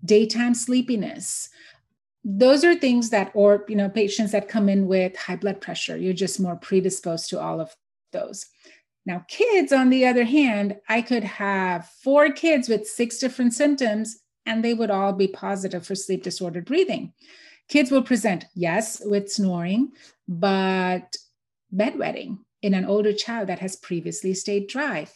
daytime 0.06 0.54
sleepiness. 0.54 1.50
Those 2.24 2.64
are 2.64 2.74
things 2.74 3.10
that, 3.10 3.32
or, 3.34 3.66
you 3.68 3.76
know, 3.76 3.90
patients 3.90 4.32
that 4.32 4.48
come 4.48 4.70
in 4.70 4.88
with 4.88 5.18
high 5.18 5.36
blood 5.36 5.60
pressure, 5.60 5.98
you're 5.98 6.14
just 6.14 6.40
more 6.40 6.56
predisposed 6.56 7.30
to 7.32 7.42
all 7.42 7.60
of 7.60 7.76
those. 8.14 8.46
Now, 9.08 9.24
kids, 9.30 9.72
on 9.72 9.90
the 9.90 10.06
other 10.06 10.26
hand, 10.26 10.76
I 10.90 11.02
could 11.02 11.24
have 11.24 11.88
four 12.04 12.30
kids 12.30 12.68
with 12.68 12.86
six 12.86 13.20
different 13.20 13.54
symptoms 13.54 14.18
and 14.46 14.62
they 14.62 14.74
would 14.74 14.92
all 14.92 15.14
be 15.14 15.30
positive 15.30 15.88
for 15.88 15.96
sleep 15.96 16.24
disordered 16.24 16.66
breathing. 16.66 17.14
Kids 17.70 17.90
will 17.90 18.04
present, 18.04 18.44
yes, 18.54 19.02
with 19.06 19.32
snoring, 19.32 19.94
but 20.28 21.16
bedwetting 21.74 22.40
in 22.62 22.74
an 22.74 22.84
older 22.84 23.14
child 23.14 23.48
that 23.48 23.60
has 23.60 23.78
previously 23.78 24.34
stayed 24.34 24.68
dry. 24.68 25.08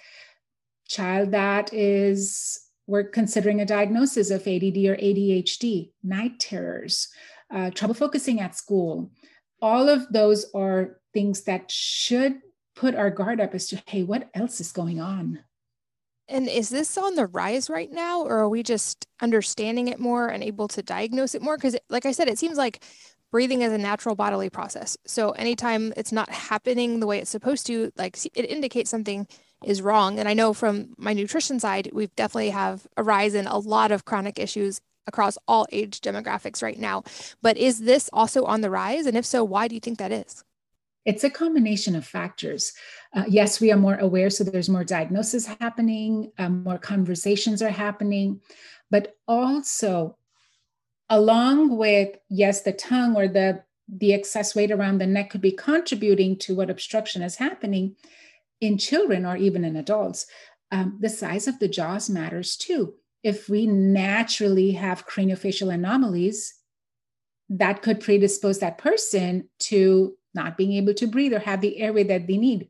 Child 0.88 1.32
that 1.32 1.74
is, 1.74 2.62
we're 2.88 3.04
considering 3.04 3.60
a 3.60 3.66
diagnosis 3.66 4.32
of 4.32 4.48
ADD 4.48 4.78
or 4.86 4.96
ADHD, 4.96 5.92
night 6.02 6.40
terrors, 6.40 7.10
uh, 7.54 7.72
trouble 7.72 7.96
focusing 7.96 8.40
at 8.40 8.56
school. 8.56 9.12
All 9.62 9.90
of 9.90 10.08
those 10.14 10.46
are 10.54 11.02
things 11.14 11.42
that 11.42 11.70
should 11.70 12.40
put 12.76 12.96
our 12.96 13.10
guard 13.10 13.40
up 13.40 13.54
as 13.54 13.68
to, 13.68 13.82
hey, 13.86 14.04
what 14.04 14.30
else 14.34 14.62
is 14.62 14.72
going 14.72 15.00
on? 15.00 15.40
And 16.28 16.48
is 16.48 16.70
this 16.70 16.98
on 16.98 17.16
the 17.16 17.28
rise 17.28 17.70
right 17.70 17.92
now, 17.92 18.22
or 18.22 18.38
are 18.38 18.50
we 18.50 18.64
just 18.64 19.06
understanding 19.22 19.90
it 19.90 20.00
more 20.00 20.28
and 20.28 20.44
able 20.44 20.68
to 20.70 20.82
diagnose 20.82 21.36
it 21.36 21.42
more? 21.42 21.58
Because, 21.58 21.76
like 21.90 22.06
I 22.06 22.14
said, 22.14 22.30
it 22.30 22.40
seems 22.40 22.58
like 22.58 22.84
breathing 23.32 23.62
is 23.62 23.74
a 23.74 23.78
natural 23.78 24.16
bodily 24.16 24.50
process. 24.50 24.98
So 25.06 25.32
anytime 25.32 25.94
it's 25.98 26.12
not 26.12 26.30
happening 26.30 27.00
the 27.00 27.08
way 27.08 27.20
it's 27.20 27.30
supposed 27.30 27.66
to, 27.68 27.92
like 27.98 28.18
it 28.34 28.50
indicates 28.50 28.90
something 28.90 29.28
is 29.64 29.82
wrong. 29.82 30.20
And 30.20 30.28
I 30.28 30.34
know 30.34 30.54
from 30.54 30.94
my 30.98 31.14
nutrition 31.14 31.60
side, 31.60 31.90
we 31.94 32.08
definitely 32.08 32.50
have 32.50 32.88
a 32.98 33.04
rise 33.04 33.34
in 33.34 33.48
a 33.48 33.58
lot 33.58 33.92
of 33.92 34.06
chronic 34.06 34.40
issues 34.40 34.82
across 35.08 35.38
all 35.48 35.66
age 35.72 36.02
demographics 36.02 36.62
right 36.62 36.80
now. 36.80 37.04
But 37.42 37.58
is 37.58 37.80
this 37.80 38.10
also 38.14 38.46
on 38.46 38.62
the 38.62 38.70
rise? 38.70 39.06
And 39.06 39.18
if 39.18 39.26
so, 39.26 39.44
why 39.44 39.68
do 39.68 39.76
you 39.76 39.82
think 39.82 39.98
that 39.98 40.12
is? 40.12 40.44
It's 41.06 41.24
a 41.24 41.30
combination 41.30 41.96
of 41.96 42.06
factors. 42.06 42.74
Uh, 43.14 43.24
yes, 43.28 43.60
we 43.60 43.72
are 43.72 43.78
more 43.78 43.96
aware, 43.96 44.30
so 44.30 44.44
there's 44.44 44.70
more 44.70 44.84
diagnosis 44.84 45.46
happening, 45.46 46.32
um, 46.38 46.64
more 46.64 46.78
conversations 46.78 47.62
are 47.62 47.70
happening, 47.70 48.42
but 48.92 49.16
also 49.28 50.18
along 51.12 51.78
with 51.78 52.18
yes 52.30 52.62
the 52.62 52.72
tongue 52.72 53.16
or 53.16 53.28
the 53.28 53.64
the 53.88 54.14
excess 54.14 54.56
weight 54.56 54.72
around 54.72 54.98
the 54.98 55.06
neck 55.06 55.30
could 55.30 55.42
be 55.42 55.52
contributing 55.52 56.38
to 56.38 56.56
what 56.56 56.70
obstruction 56.70 57.22
is 57.22 57.36
happening 57.36 57.96
in 58.62 58.78
children 58.78 59.26
or 59.26 59.36
even 59.36 59.66
in 59.66 59.76
adults 59.76 60.26
um, 60.72 60.98
the 61.02 61.10
size 61.10 61.48
of 61.48 61.60
the 61.60 61.68
jaws 61.68 62.10
matters 62.10 62.56
too 62.56 62.94
if 63.24 63.50
we 63.50 63.68
naturally 63.68 64.72
have 64.72 65.06
craniofacial 65.06 65.74
anomalies 65.74 66.56
that 67.50 67.82
could 67.82 68.00
predispose 68.00 68.60
that 68.60 68.78
person 68.78 69.50
to 69.60 70.16
not 70.34 70.58
being 70.58 70.74
able 70.74 70.94
to 70.94 71.08
breathe 71.08 71.34
or 71.34 71.40
have 71.40 71.62
the 71.62 71.78
airway 71.80 72.04
that 72.04 72.28
they 72.28 72.38
need 72.38 72.68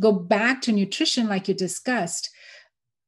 go 0.00 0.12
back 0.12 0.60
to 0.62 0.72
nutrition 0.72 1.28
like 1.28 1.48
you 1.48 1.54
discussed 1.54 2.30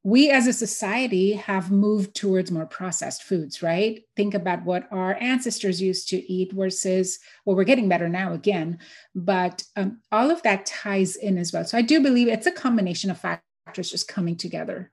we 0.05 0.31
as 0.31 0.47
a 0.47 0.53
society 0.53 1.33
have 1.33 1.71
moved 1.71 2.15
towards 2.15 2.51
more 2.51 2.67
processed 2.67 3.23
foods, 3.23 3.63
right? 3.63 4.03
Think 4.17 4.35
about 4.35 4.63
what 4.63 4.87
our 4.93 5.17
ancestors 5.19 5.81
used 5.81 6.11
to 6.11 6.31
eat 6.31 6.53
versus, 6.53 7.19
well, 7.45 7.57
we're 7.57 7.65
getting 7.65 7.89
better 7.89 8.09
now 8.09 8.35
again, 8.35 8.81
but 9.15 9.65
um, 9.77 10.03
all 10.13 10.31
of 10.31 10.43
that 10.43 10.67
ties 10.67 11.17
in 11.17 11.39
as 11.39 11.55
well. 11.55 11.65
So 11.65 11.79
I 11.79 11.83
do 11.83 12.03
believe 12.03 12.29
it's 12.29 12.47
a 12.47 12.53
combination 12.53 13.11
of 13.11 13.19
factors 13.19 13.91
just 13.91 14.07
coming 14.07 14.37
together. 14.37 14.91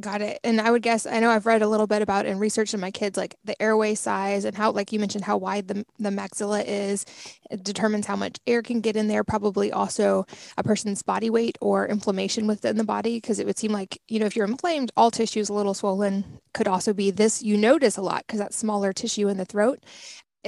Got 0.00 0.22
it. 0.22 0.40
And 0.42 0.60
I 0.60 0.72
would 0.72 0.82
guess 0.82 1.06
I 1.06 1.20
know 1.20 1.30
I've 1.30 1.46
read 1.46 1.62
a 1.62 1.68
little 1.68 1.86
bit 1.86 2.02
about 2.02 2.26
and 2.26 2.40
researched 2.40 2.74
in 2.74 2.80
my 2.80 2.90
kids 2.90 3.16
like 3.16 3.36
the 3.44 3.60
airway 3.62 3.94
size 3.94 4.44
and 4.44 4.56
how 4.56 4.72
like 4.72 4.90
you 4.90 4.98
mentioned 4.98 5.24
how 5.24 5.36
wide 5.36 5.68
the 5.68 5.86
the 6.00 6.10
maxilla 6.10 6.64
is. 6.66 7.06
It 7.48 7.62
determines 7.62 8.04
how 8.04 8.16
much 8.16 8.38
air 8.44 8.60
can 8.60 8.80
get 8.80 8.96
in 8.96 9.06
there 9.06 9.22
probably 9.22 9.70
also 9.70 10.26
a 10.58 10.64
person's 10.64 11.02
body 11.04 11.30
weight 11.30 11.56
or 11.60 11.86
inflammation 11.86 12.48
within 12.48 12.76
the 12.76 12.82
body 12.82 13.18
because 13.18 13.38
it 13.38 13.46
would 13.46 13.56
seem 13.56 13.70
like 13.70 14.00
you 14.08 14.18
know 14.18 14.26
if 14.26 14.34
you're 14.34 14.46
inflamed 14.48 14.90
all 14.96 15.12
tissue 15.12 15.38
is 15.38 15.48
a 15.48 15.54
little 15.54 15.74
swollen 15.74 16.40
could 16.54 16.66
also 16.66 16.92
be 16.92 17.12
this. 17.12 17.40
You 17.40 17.56
notice 17.56 17.96
a 17.96 18.02
lot 18.02 18.24
because 18.26 18.40
that's 18.40 18.56
smaller 18.56 18.92
tissue 18.92 19.28
in 19.28 19.36
the 19.36 19.44
throat. 19.44 19.78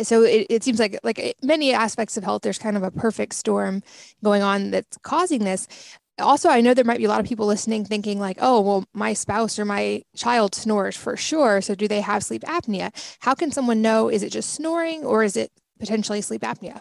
So 0.02 0.24
it, 0.24 0.46
it 0.50 0.64
seems 0.64 0.78
like 0.80 0.98
like 1.04 1.36
many 1.42 1.72
aspects 1.72 2.16
of 2.16 2.24
health 2.24 2.42
there's 2.42 2.58
kind 2.58 2.76
of 2.76 2.82
a 2.82 2.90
perfect 2.90 3.34
storm 3.34 3.82
going 4.24 4.42
on 4.42 4.70
that's 4.72 4.98
causing 4.98 5.44
this 5.44 5.68
also 6.18 6.48
i 6.48 6.60
know 6.60 6.72
there 6.72 6.84
might 6.84 6.98
be 6.98 7.04
a 7.04 7.08
lot 7.08 7.20
of 7.20 7.26
people 7.26 7.46
listening 7.46 7.84
thinking 7.84 8.18
like 8.18 8.38
oh 8.40 8.60
well 8.60 8.84
my 8.94 9.12
spouse 9.12 9.58
or 9.58 9.64
my 9.64 10.02
child 10.14 10.54
snores 10.54 10.96
for 10.96 11.16
sure 11.16 11.60
so 11.60 11.74
do 11.74 11.88
they 11.88 12.00
have 12.00 12.24
sleep 12.24 12.42
apnea? 12.42 12.90
How 13.20 13.34
can 13.34 13.50
someone 13.50 13.82
know 13.82 14.08
is 14.08 14.22
it 14.22 14.30
just 14.30 14.54
snoring 14.54 15.04
or 15.04 15.22
is 15.22 15.36
it 15.36 15.50
potentially 15.78 16.20
sleep 16.20 16.42
apnea? 16.42 16.80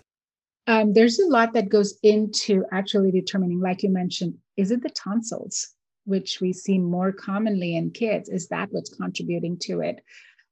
Um, 0.68 0.94
there's 0.94 1.20
a 1.20 1.28
lot 1.28 1.54
that 1.54 1.70
goes 1.70 1.98
into 2.02 2.66
actually 2.72 3.12
determining 3.12 3.60
like 3.60 3.84
you 3.84 3.90
mentioned 3.90 4.36
is 4.58 4.72
it 4.72 4.82
the 4.82 4.90
tonsils 4.90 5.70
which 6.06 6.40
we 6.40 6.54
see 6.54 6.78
more 6.78 7.12
commonly 7.12 7.76
in 7.76 7.90
kids? 7.90 8.30
Is 8.30 8.48
that 8.50 8.70
what's 8.72 8.94
contributing 8.94 9.58
to 9.64 9.82
it? 9.82 10.04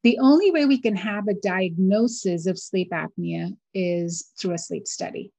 The 0.01 0.17
only 0.19 0.51
way 0.51 0.65
we 0.65 0.81
can 0.81 0.95
have 0.95 1.27
a 1.27 1.35
diagnosis 1.35 2.47
of 2.47 2.57
sleep 2.57 2.91
apnea 2.91 3.55
is 3.73 4.31
through 4.39 4.55
a 4.55 4.57
sleep 4.57 4.87
study 4.87 5.31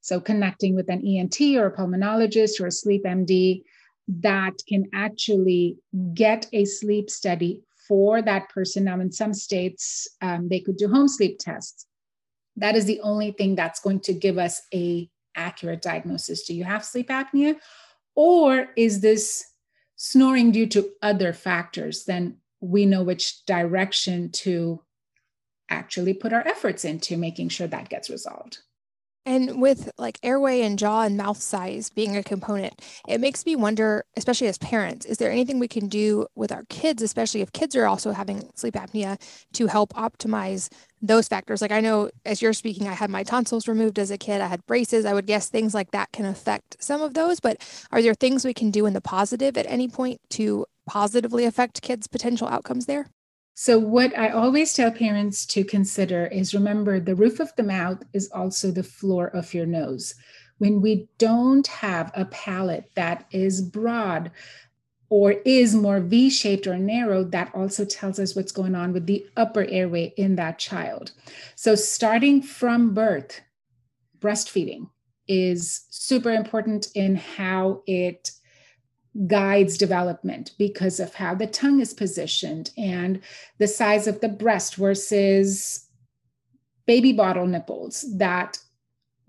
so 0.00 0.20
connecting 0.20 0.74
with 0.74 0.88
an 0.88 1.06
ENT 1.06 1.40
or 1.56 1.66
a 1.66 1.76
pulmonologist 1.76 2.60
or 2.60 2.66
a 2.66 2.72
sleep 2.72 3.04
MD 3.04 3.62
that 4.08 4.54
can 4.68 4.88
actually 4.92 5.78
get 6.14 6.46
a 6.52 6.64
sleep 6.64 7.10
study 7.10 7.62
for 7.86 8.22
that 8.22 8.48
person. 8.48 8.84
Now, 8.84 9.00
in 9.00 9.12
some 9.12 9.34
states, 9.34 10.08
um, 10.22 10.48
they 10.48 10.60
could 10.60 10.76
do 10.76 10.88
home 10.88 11.08
sleep 11.08 11.38
tests. 11.38 11.86
That 12.56 12.76
is 12.76 12.84
the 12.84 13.00
only 13.00 13.32
thing 13.32 13.54
that's 13.54 13.80
going 13.80 14.00
to 14.00 14.12
give 14.12 14.38
us 14.38 14.62
a 14.74 15.08
accurate 15.36 15.82
diagnosis. 15.82 16.44
Do 16.44 16.54
you 16.54 16.64
have 16.64 16.84
sleep 16.84 17.08
apnea, 17.08 17.56
or 18.14 18.68
is 18.76 19.00
this 19.00 19.44
snoring 19.96 20.50
due 20.50 20.66
to 20.68 20.90
other 21.02 21.32
factors? 21.32 22.04
Then 22.04 22.38
we 22.60 22.86
know 22.86 23.02
which 23.02 23.44
direction 23.46 24.30
to 24.32 24.82
actually 25.68 26.14
put 26.14 26.32
our 26.32 26.46
efforts 26.46 26.84
into 26.84 27.16
making 27.16 27.48
sure 27.48 27.68
that 27.68 27.88
gets 27.88 28.10
resolved. 28.10 28.58
And 29.30 29.60
with 29.60 29.92
like 29.96 30.18
airway 30.24 30.62
and 30.62 30.76
jaw 30.76 31.02
and 31.02 31.16
mouth 31.16 31.40
size 31.40 31.88
being 31.88 32.16
a 32.16 32.22
component, 32.24 32.82
it 33.06 33.20
makes 33.20 33.46
me 33.46 33.54
wonder, 33.54 34.04
especially 34.16 34.48
as 34.48 34.58
parents, 34.58 35.06
is 35.06 35.18
there 35.18 35.30
anything 35.30 35.60
we 35.60 35.68
can 35.68 35.86
do 35.86 36.26
with 36.34 36.50
our 36.50 36.64
kids, 36.68 37.00
especially 37.00 37.40
if 37.40 37.52
kids 37.52 37.76
are 37.76 37.86
also 37.86 38.10
having 38.10 38.50
sleep 38.56 38.74
apnea, 38.74 39.20
to 39.52 39.68
help 39.68 39.92
optimize 39.92 40.68
those 41.00 41.28
factors? 41.28 41.62
Like 41.62 41.70
I 41.70 41.78
know 41.78 42.10
as 42.26 42.42
you're 42.42 42.52
speaking, 42.52 42.88
I 42.88 42.94
had 42.94 43.08
my 43.08 43.22
tonsils 43.22 43.68
removed 43.68 44.00
as 44.00 44.10
a 44.10 44.18
kid, 44.18 44.40
I 44.40 44.48
had 44.48 44.66
braces. 44.66 45.04
I 45.04 45.14
would 45.14 45.26
guess 45.26 45.48
things 45.48 45.74
like 45.74 45.92
that 45.92 46.10
can 46.10 46.26
affect 46.26 46.82
some 46.82 47.00
of 47.00 47.14
those, 47.14 47.38
but 47.38 47.58
are 47.92 48.02
there 48.02 48.14
things 48.14 48.44
we 48.44 48.52
can 48.52 48.72
do 48.72 48.84
in 48.84 48.94
the 48.94 49.00
positive 49.00 49.56
at 49.56 49.66
any 49.66 49.86
point 49.86 50.20
to 50.30 50.66
positively 50.88 51.44
affect 51.44 51.82
kids' 51.82 52.08
potential 52.08 52.48
outcomes 52.48 52.86
there? 52.86 53.06
So, 53.62 53.78
what 53.78 54.16
I 54.16 54.30
always 54.30 54.72
tell 54.72 54.90
parents 54.90 55.44
to 55.48 55.64
consider 55.64 56.24
is 56.28 56.54
remember 56.54 56.98
the 56.98 57.14
roof 57.14 57.40
of 57.40 57.54
the 57.56 57.62
mouth 57.62 58.02
is 58.14 58.30
also 58.32 58.70
the 58.70 58.82
floor 58.82 59.26
of 59.26 59.52
your 59.52 59.66
nose. 59.66 60.14
When 60.56 60.80
we 60.80 61.08
don't 61.18 61.66
have 61.66 62.10
a 62.14 62.24
palate 62.24 62.88
that 62.94 63.26
is 63.32 63.60
broad 63.60 64.30
or 65.10 65.32
is 65.44 65.74
more 65.74 66.00
V 66.00 66.30
shaped 66.30 66.66
or 66.66 66.78
narrow, 66.78 67.22
that 67.22 67.54
also 67.54 67.84
tells 67.84 68.18
us 68.18 68.34
what's 68.34 68.50
going 68.50 68.74
on 68.74 68.94
with 68.94 69.04
the 69.06 69.26
upper 69.36 69.66
airway 69.66 70.14
in 70.16 70.36
that 70.36 70.58
child. 70.58 71.12
So, 71.54 71.74
starting 71.74 72.40
from 72.40 72.94
birth, 72.94 73.42
breastfeeding 74.20 74.88
is 75.28 75.84
super 75.90 76.30
important 76.30 76.88
in 76.94 77.16
how 77.16 77.82
it 77.86 78.30
guides 79.26 79.76
development 79.76 80.52
because 80.58 81.00
of 81.00 81.14
how 81.14 81.34
the 81.34 81.46
tongue 81.46 81.80
is 81.80 81.92
positioned 81.92 82.70
and 82.78 83.20
the 83.58 83.66
size 83.66 84.06
of 84.06 84.20
the 84.20 84.28
breast 84.28 84.76
versus 84.76 85.86
baby 86.86 87.12
bottle 87.12 87.46
nipples 87.46 88.04
that 88.16 88.58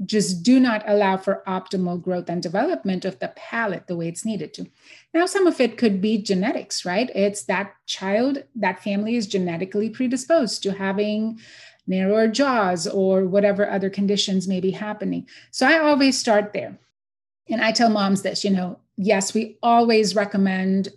just 0.05 0.43
do 0.43 0.59
not 0.59 0.83
allow 0.87 1.17
for 1.17 1.43
optimal 1.47 2.01
growth 2.01 2.29
and 2.29 2.41
development 2.41 3.05
of 3.05 3.19
the 3.19 3.27
palate 3.35 3.87
the 3.87 3.95
way 3.95 4.07
it's 4.07 4.25
needed 4.25 4.53
to. 4.53 4.65
Now, 5.13 5.25
some 5.25 5.45
of 5.45 5.59
it 5.59 5.77
could 5.77 6.01
be 6.01 6.17
genetics, 6.21 6.85
right? 6.85 7.09
It's 7.13 7.43
that 7.43 7.73
child, 7.85 8.43
that 8.55 8.83
family 8.83 9.15
is 9.15 9.27
genetically 9.27 9.89
predisposed 9.89 10.63
to 10.63 10.73
having 10.73 11.39
narrower 11.85 12.27
jaws 12.27 12.87
or 12.87 13.25
whatever 13.25 13.69
other 13.69 13.89
conditions 13.89 14.47
may 14.47 14.59
be 14.59 14.71
happening. 14.71 15.27
So 15.51 15.67
I 15.67 15.79
always 15.79 16.17
start 16.17 16.53
there. 16.53 16.77
And 17.49 17.61
I 17.61 17.71
tell 17.71 17.89
moms 17.89 18.21
this, 18.21 18.43
you 18.43 18.49
know, 18.49 18.79
yes, 19.01 19.33
we 19.33 19.57
always 19.63 20.15
recommend 20.15 20.89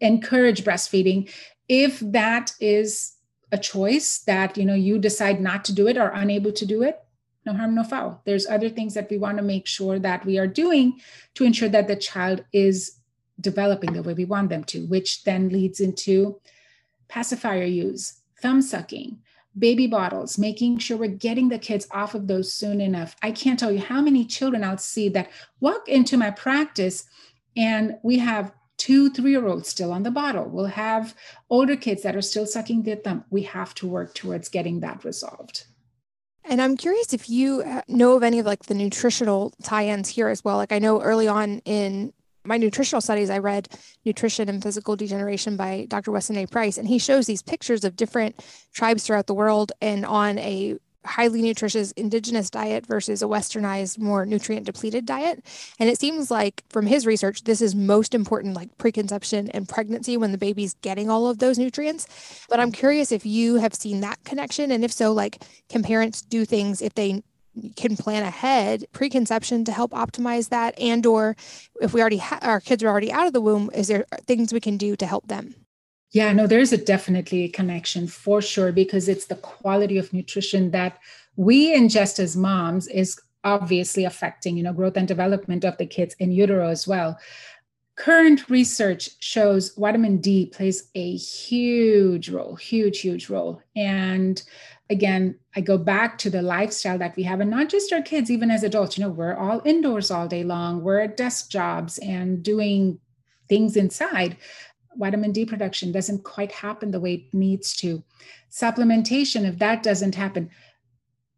encourage 0.00 0.62
breastfeeding 0.62 1.28
if 1.68 1.98
that 2.00 2.52
is 2.60 3.14
a 3.50 3.58
choice 3.58 4.18
that 4.20 4.56
you 4.56 4.64
know 4.64 4.74
you 4.74 4.96
decide 4.96 5.40
not 5.40 5.64
to 5.64 5.72
do 5.72 5.88
it 5.88 5.96
or 5.96 6.08
unable 6.08 6.52
to 6.52 6.64
do 6.64 6.84
it 6.84 7.00
no 7.44 7.52
harm 7.52 7.74
no 7.74 7.82
foul 7.82 8.22
there's 8.24 8.46
other 8.46 8.68
things 8.68 8.94
that 8.94 9.10
we 9.10 9.18
want 9.18 9.36
to 9.36 9.42
make 9.42 9.66
sure 9.66 9.98
that 9.98 10.24
we 10.24 10.38
are 10.38 10.46
doing 10.46 11.00
to 11.34 11.42
ensure 11.42 11.68
that 11.68 11.88
the 11.88 11.96
child 11.96 12.44
is 12.52 13.00
developing 13.40 13.92
the 13.92 14.04
way 14.04 14.14
we 14.14 14.24
want 14.24 14.50
them 14.50 14.62
to 14.62 14.86
which 14.86 15.24
then 15.24 15.48
leads 15.48 15.80
into 15.80 16.40
pacifier 17.08 17.64
use 17.64 18.20
thumb 18.40 18.62
sucking 18.62 19.18
baby 19.58 19.86
bottles, 19.86 20.38
making 20.38 20.78
sure 20.78 20.96
we're 20.96 21.08
getting 21.08 21.48
the 21.48 21.58
kids 21.58 21.86
off 21.90 22.14
of 22.14 22.26
those 22.26 22.52
soon 22.52 22.80
enough. 22.80 23.16
I 23.22 23.32
can't 23.32 23.58
tell 23.58 23.72
you 23.72 23.80
how 23.80 24.00
many 24.00 24.24
children 24.24 24.64
I'll 24.64 24.78
see 24.78 25.08
that 25.10 25.30
walk 25.60 25.88
into 25.88 26.16
my 26.16 26.30
practice 26.30 27.04
and 27.58 27.96
we 28.04 28.18
have 28.18 28.52
two, 28.78 29.10
three 29.10 29.32
year 29.32 29.46
olds 29.46 29.68
still 29.68 29.92
on 29.92 30.04
the 30.04 30.10
bottle. 30.10 30.44
We'll 30.44 30.66
have 30.66 31.14
older 31.50 31.76
kids 31.76 32.04
that 32.04 32.14
are 32.14 32.22
still 32.22 32.46
sucking 32.46 32.84
their 32.84 32.96
thumb. 32.96 33.24
We 33.30 33.42
have 33.42 33.74
to 33.74 33.88
work 33.88 34.14
towards 34.14 34.48
getting 34.48 34.80
that 34.80 35.04
resolved. 35.04 35.64
And 36.44 36.62
I'm 36.62 36.76
curious 36.76 37.12
if 37.12 37.28
you 37.28 37.62
uh, 37.62 37.82
know 37.88 38.16
of 38.16 38.22
any 38.22 38.38
of 38.38 38.46
like 38.46 38.64
the 38.66 38.74
nutritional 38.74 39.52
tie-ins 39.62 40.08
here 40.08 40.28
as 40.28 40.42
well. 40.44 40.56
Like 40.56 40.72
I 40.72 40.78
know 40.78 41.02
early 41.02 41.26
on 41.28 41.58
in 41.64 42.12
my 42.44 42.56
nutritional 42.56 43.02
studies, 43.02 43.28
I 43.28 43.38
read 43.38 43.68
Nutrition 44.06 44.48
and 44.48 44.62
Physical 44.62 44.96
Degeneration 44.96 45.56
by 45.56 45.86
Dr. 45.88 46.12
Weston 46.12 46.38
A. 46.38 46.46
Price, 46.46 46.78
and 46.78 46.88
he 46.88 46.98
shows 46.98 47.26
these 47.26 47.42
pictures 47.42 47.84
of 47.84 47.96
different 47.96 48.42
tribes 48.72 49.04
throughout 49.04 49.26
the 49.26 49.34
world 49.34 49.72
and 49.82 50.06
on 50.06 50.38
a 50.38 50.78
highly 51.08 51.42
nutritious 51.42 51.92
indigenous 51.92 52.50
diet 52.50 52.86
versus 52.86 53.22
a 53.22 53.26
westernized, 53.26 53.98
more 53.98 54.26
nutrient 54.26 54.66
depleted 54.66 55.06
diet. 55.06 55.44
And 55.78 55.88
it 55.88 55.98
seems 55.98 56.30
like 56.30 56.62
from 56.68 56.86
his 56.86 57.06
research, 57.06 57.44
this 57.44 57.60
is 57.60 57.74
most 57.74 58.14
important 58.14 58.54
like 58.54 58.76
preconception 58.78 59.50
and 59.50 59.68
pregnancy 59.68 60.16
when 60.16 60.32
the 60.32 60.38
baby's 60.38 60.74
getting 60.82 61.10
all 61.10 61.28
of 61.28 61.38
those 61.38 61.58
nutrients. 61.58 62.46
But 62.48 62.60
I'm 62.60 62.72
curious 62.72 63.10
if 63.10 63.24
you 63.24 63.56
have 63.56 63.74
seen 63.74 64.00
that 64.00 64.22
connection. 64.24 64.70
And 64.70 64.84
if 64.84 64.92
so, 64.92 65.12
like, 65.12 65.42
can 65.68 65.82
parents 65.82 66.22
do 66.22 66.44
things 66.44 66.82
if 66.82 66.94
they 66.94 67.22
can 67.76 67.96
plan 67.96 68.22
ahead 68.22 68.84
preconception 68.92 69.64
to 69.64 69.72
help 69.72 69.90
optimize 69.90 70.50
that 70.50 70.78
and 70.78 71.04
or 71.06 71.36
if 71.80 71.92
we 71.92 72.00
already 72.00 72.18
ha- 72.18 72.38
our 72.42 72.60
kids 72.60 72.84
are 72.84 72.88
already 72.88 73.10
out 73.10 73.26
of 73.26 73.32
the 73.32 73.40
womb 73.40 73.68
is 73.74 73.88
there 73.88 74.04
things 74.26 74.52
we 74.52 74.60
can 74.60 74.76
do 74.76 74.94
to 74.94 75.06
help 75.06 75.26
them 75.26 75.56
yeah, 76.12 76.32
no, 76.32 76.46
there's 76.46 76.72
a 76.72 76.78
definitely 76.78 77.44
a 77.44 77.48
connection 77.48 78.06
for 78.06 78.40
sure 78.40 78.72
because 78.72 79.08
it's 79.08 79.26
the 79.26 79.36
quality 79.36 79.98
of 79.98 80.12
nutrition 80.12 80.70
that 80.70 80.98
we 81.36 81.74
ingest 81.74 82.18
as 82.18 82.36
moms 82.36 82.88
is 82.88 83.20
obviously 83.44 84.04
affecting, 84.04 84.56
you 84.56 84.62
know, 84.62 84.72
growth 84.72 84.96
and 84.96 85.06
development 85.06 85.64
of 85.64 85.76
the 85.76 85.86
kids 85.86 86.14
in 86.18 86.32
utero 86.32 86.68
as 86.68 86.88
well. 86.88 87.18
Current 87.96 88.48
research 88.48 89.10
shows 89.20 89.74
vitamin 89.74 90.18
D 90.18 90.46
plays 90.46 90.88
a 90.94 91.16
huge 91.16 92.30
role, 92.30 92.56
huge, 92.56 93.00
huge 93.00 93.28
role. 93.28 93.60
And 93.76 94.40
again, 94.88 95.38
I 95.56 95.60
go 95.60 95.76
back 95.76 96.16
to 96.18 96.30
the 96.30 96.40
lifestyle 96.40 96.98
that 96.98 97.16
we 97.16 97.24
have, 97.24 97.40
and 97.40 97.50
not 97.50 97.68
just 97.68 97.92
our 97.92 98.02
kids, 98.02 98.30
even 98.30 98.50
as 98.50 98.62
adults. 98.62 98.96
You 98.96 99.04
know, 99.04 99.10
we're 99.10 99.36
all 99.36 99.60
indoors 99.64 100.10
all 100.10 100.28
day 100.28 100.44
long, 100.44 100.82
we're 100.82 101.00
at 101.00 101.16
desk 101.16 101.50
jobs 101.50 101.98
and 101.98 102.42
doing 102.42 102.98
things 103.48 103.76
inside 103.76 104.36
vitamin 104.98 105.32
D 105.32 105.44
production 105.44 105.92
doesn't 105.92 106.24
quite 106.24 106.52
happen 106.52 106.90
the 106.90 107.00
way 107.00 107.14
it 107.14 107.34
needs 107.34 107.74
to. 107.76 108.02
Supplementation, 108.50 109.46
if 109.46 109.58
that 109.58 109.82
doesn't 109.82 110.14
happen, 110.14 110.50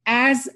as 0.06 0.48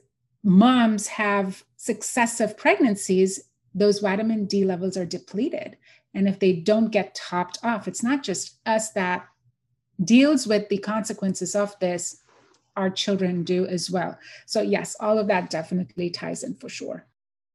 moms 0.42 1.06
have 1.06 1.64
successive 1.76 2.56
pregnancies, 2.56 3.44
those 3.75 3.99
vitamin 3.99 4.46
D 4.46 4.64
levels 4.64 4.96
are 4.96 5.06
depleted. 5.06 5.76
And 6.14 6.28
if 6.28 6.38
they 6.38 6.52
don't 6.52 6.90
get 6.90 7.14
topped 7.14 7.58
off, 7.62 7.88
it's 7.88 8.02
not 8.02 8.23
just 8.23 8.56
us 8.66 8.92
that 8.92 9.26
deals 10.02 10.46
with 10.46 10.68
the 10.68 10.78
consequences 10.78 11.54
of 11.54 11.78
this, 11.80 12.20
our 12.76 12.90
children 12.90 13.44
do 13.44 13.66
as 13.66 13.90
well. 13.90 14.18
So, 14.46 14.62
yes, 14.62 14.96
all 14.99 15.18
of 15.18 15.28
that 15.28 15.50
definitely 15.50 16.11
ties 16.11 16.42
in 16.42 16.54
for 16.54 16.68
sure. 16.68 17.06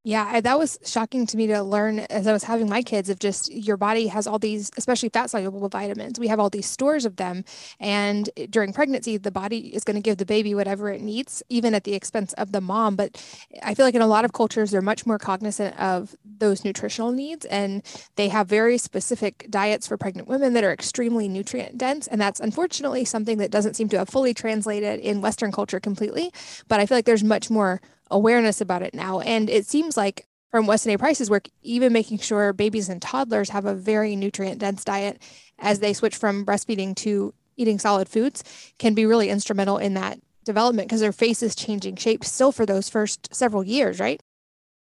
Yeah, 0.06 0.40
that 0.40 0.58
was 0.58 0.80
shocking 0.86 1.26
to 1.28 1.36
me 1.36 1.48
to 1.48 1.62
learn 1.62 2.00
as 2.00 2.26
I 2.26 2.32
was 2.32 2.46
having 2.46 2.70
my 2.70 2.82
kids 2.82 3.10
of 3.10 3.20
just 3.20 3.52
your 3.52 3.76
body 3.76 4.08
has 4.08 4.28
all 4.28 4.40
these, 4.40 4.72
especially 4.78 5.10
fat 5.10 5.30
soluble 5.30 5.68
vitamins. 5.68 6.18
We 6.18 6.30
have 6.30 6.40
all 6.40 6.50
these 6.50 6.68
stores 6.68 7.04
of 7.04 7.18
them. 7.18 7.44
And 7.82 8.30
during 8.50 8.72
pregnancy, 8.72 9.18
the 9.18 9.30
body 9.30 9.76
is 9.76 9.84
going 9.84 9.96
to 9.96 10.02
give 10.02 10.16
the 10.16 10.26
baby 10.26 10.56
whatever 10.56 10.90
it 10.90 11.02
needs, 11.02 11.44
even 11.50 11.76
at 11.76 11.84
the 11.84 11.96
expense 11.96 12.32
of 12.34 12.54
the 12.54 12.62
mom. 12.62 12.96
But 12.96 13.22
I 13.62 13.76
feel 13.76 13.86
like 13.86 13.94
in 13.94 14.02
a 14.02 14.08
lot 14.08 14.24
of 14.24 14.32
cultures, 14.32 14.72
they're 14.72 14.82
much 14.82 15.06
more 15.06 15.20
cognizant 15.20 15.78
of 15.78 16.16
those 16.24 16.64
nutritional 16.64 17.12
needs. 17.12 17.44
And 17.48 17.84
they 18.16 18.30
have 18.30 18.48
very 18.48 18.78
specific 18.78 19.48
diets 19.50 19.86
for 19.86 19.98
pregnant 19.98 20.30
women 20.30 20.54
that 20.54 20.64
are 20.64 20.72
extremely 20.72 21.28
nutrient 21.28 21.78
dense. 21.78 22.08
And 22.08 22.22
that's 22.22 22.40
unfortunately 22.40 23.04
something 23.04 23.38
that 23.40 23.52
doesn't 23.52 23.76
seem 23.76 23.90
to 23.90 23.98
have 23.98 24.08
fully 24.08 24.34
translated 24.34 25.02
in 25.02 25.20
Western 25.20 25.52
culture 25.52 25.82
completely. 25.82 26.32
But 26.70 26.80
I 26.80 26.86
feel 26.86 26.98
like 26.98 27.06
there's 27.06 27.24
much 27.24 27.50
more 27.50 27.82
awareness 28.12 28.62
about 28.62 28.82
it 28.82 28.94
now. 28.94 29.20
And 29.20 29.50
it 29.50 29.66
seems 29.66 29.98
like 29.98 30.26
from 30.52 30.66
Weston 30.66 30.94
A. 30.94 30.98
Price's 30.98 31.30
work, 31.30 31.48
even 31.62 31.94
making 31.94 32.20
sure 32.20 32.54
babies 32.54 32.90
and 32.90 33.02
toddlers 33.02 33.50
have 33.50 33.66
a 33.66 33.76
very 33.76 34.16
nutrient 34.16 34.60
dense 34.60 34.84
diet 34.84 35.22
as 35.60 35.80
they 35.80 35.94
switch 35.94 36.16
from 36.16 36.46
breastfeeding 36.46 36.96
to 36.96 37.34
eating 37.56 37.78
solid 37.78 38.08
foods 38.08 38.44
can 38.80 38.94
be 38.94 39.06
really 39.06 39.30
instrumental 39.30 39.78
in 39.78 39.94
that 39.94 40.20
development 40.46 40.88
because 40.88 41.02
their 41.02 41.12
face 41.12 41.44
is 41.44 41.54
changing 41.54 41.96
shape 41.98 42.24
still 42.24 42.52
for 42.52 42.66
those 42.66 42.90
first 42.90 43.34
several 43.34 43.64
years, 43.64 44.00
right? 44.00 44.22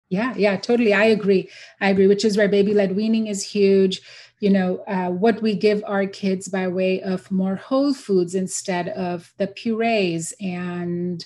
Yeah, 0.09 0.35
yeah, 0.37 0.57
totally. 0.57 0.93
I 0.93 1.05
agree. 1.05 1.49
I 1.81 1.89
agree, 1.89 2.05
which 2.05 2.25
is 2.25 2.37
where 2.37 2.47
baby 2.47 2.73
led 2.73 2.95
weaning 2.95 3.27
is 3.27 3.43
huge. 3.43 4.01
You 4.39 4.51
know, 4.51 4.83
uh, 4.87 5.09
what 5.09 5.41
we 5.41 5.55
give 5.55 5.83
our 5.87 6.05
kids 6.05 6.47
by 6.47 6.67
way 6.67 7.01
of 7.01 7.31
more 7.31 7.55
whole 7.55 7.93
foods 7.93 8.35
instead 8.35 8.89
of 8.89 9.33
the 9.37 9.47
purees 9.47 10.33
and 10.39 11.25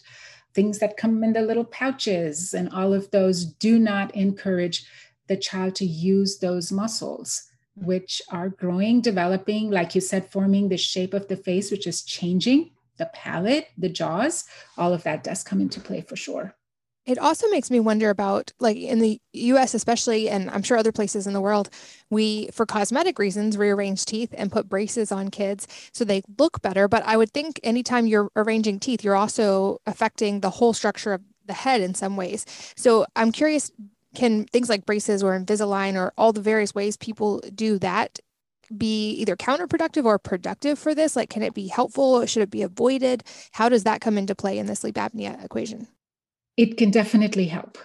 things 0.53 0.79
that 0.79 0.97
come 0.97 1.23
in 1.23 1.33
the 1.33 1.41
little 1.41 1.65
pouches 1.65 2.53
and 2.53 2.69
all 2.73 2.93
of 2.93 3.12
those 3.12 3.45
do 3.45 3.79
not 3.79 4.13
encourage 4.15 4.85
the 5.27 5.38
child 5.38 5.75
to 5.75 5.85
use 5.85 6.39
those 6.39 6.71
muscles 6.71 7.43
mm. 7.79 7.85
which 7.85 8.21
are 8.31 8.49
growing 8.49 9.01
developing 9.01 9.69
like 9.69 9.95
you 9.95 10.01
said 10.01 10.29
forming 10.29 10.69
the 10.69 10.77
shape 10.77 11.13
of 11.13 11.27
the 11.27 11.38
face 11.38 11.71
which 11.71 11.88
is 11.88 12.01
changing 12.01 12.71
the 12.97 13.09
palate 13.13 13.67
the 13.77 13.89
jaws 13.89 14.45
all 14.77 14.93
of 14.93 15.03
that 15.03 15.23
does 15.23 15.43
come 15.43 15.62
into 15.62 15.79
play 15.79 16.01
for 16.01 16.15
sure 16.15 16.55
it 17.05 17.17
also 17.17 17.49
makes 17.49 17.71
me 17.71 17.79
wonder 17.79 18.09
about 18.09 18.51
like 18.59 18.77
in 18.77 18.99
the 18.99 19.19
US 19.33 19.73
especially 19.73 20.29
and 20.29 20.49
I'm 20.49 20.63
sure 20.63 20.77
other 20.77 20.91
places 20.91 21.25
in 21.25 21.33
the 21.33 21.41
world 21.41 21.69
we 22.09 22.49
for 22.53 22.65
cosmetic 22.65 23.19
reasons 23.19 23.57
rearrange 23.57 24.05
teeth 24.05 24.33
and 24.38 24.51
put 24.51 24.69
braces 24.69 25.12
on 25.12 25.29
kids 25.29 25.67
so 25.91 26.03
they 26.03 26.21
look 26.38 26.62
better 26.62 26.88
but 26.88 27.03
I 27.03 27.17
would 27.17 27.31
think 27.31 27.59
anytime 27.63 28.07
you're 28.07 28.29
arranging 28.35 28.79
teeth 28.79 29.03
you're 29.03 29.15
also 29.15 29.79
affecting 29.85 30.41
the 30.41 30.49
whole 30.51 30.73
structure 30.73 31.13
of 31.13 31.21
the 31.49 31.53
head 31.53 31.81
in 31.81 31.93
some 31.93 32.15
ways. 32.15 32.45
So 32.77 33.05
I'm 33.17 33.33
curious 33.33 33.71
can 34.15 34.45
things 34.45 34.69
like 34.69 34.85
braces 34.85 35.21
or 35.21 35.38
Invisalign 35.38 35.95
or 35.95 36.13
all 36.17 36.31
the 36.31 36.41
various 36.41 36.73
ways 36.73 36.95
people 36.95 37.41
do 37.53 37.77
that 37.79 38.19
be 38.75 39.12
either 39.13 39.35
counterproductive 39.35 40.05
or 40.05 40.19
productive 40.19 40.79
for 40.79 40.95
this? 40.95 41.15
Like, 41.15 41.29
can 41.29 41.41
it 41.41 41.53
be 41.55 41.67
helpful? 41.67 42.25
Should 42.25 42.43
it 42.43 42.51
be 42.51 42.62
avoided? 42.62 43.23
How 43.51 43.67
does 43.67 43.83
that 43.83 43.99
come 43.99 44.17
into 44.17 44.35
play 44.35 44.59
in 44.59 44.67
the 44.67 44.75
sleep 44.75 44.95
apnea 44.95 45.43
equation? 45.43 45.88
It 46.57 46.77
can 46.77 46.91
definitely 46.91 47.47
help 47.47 47.77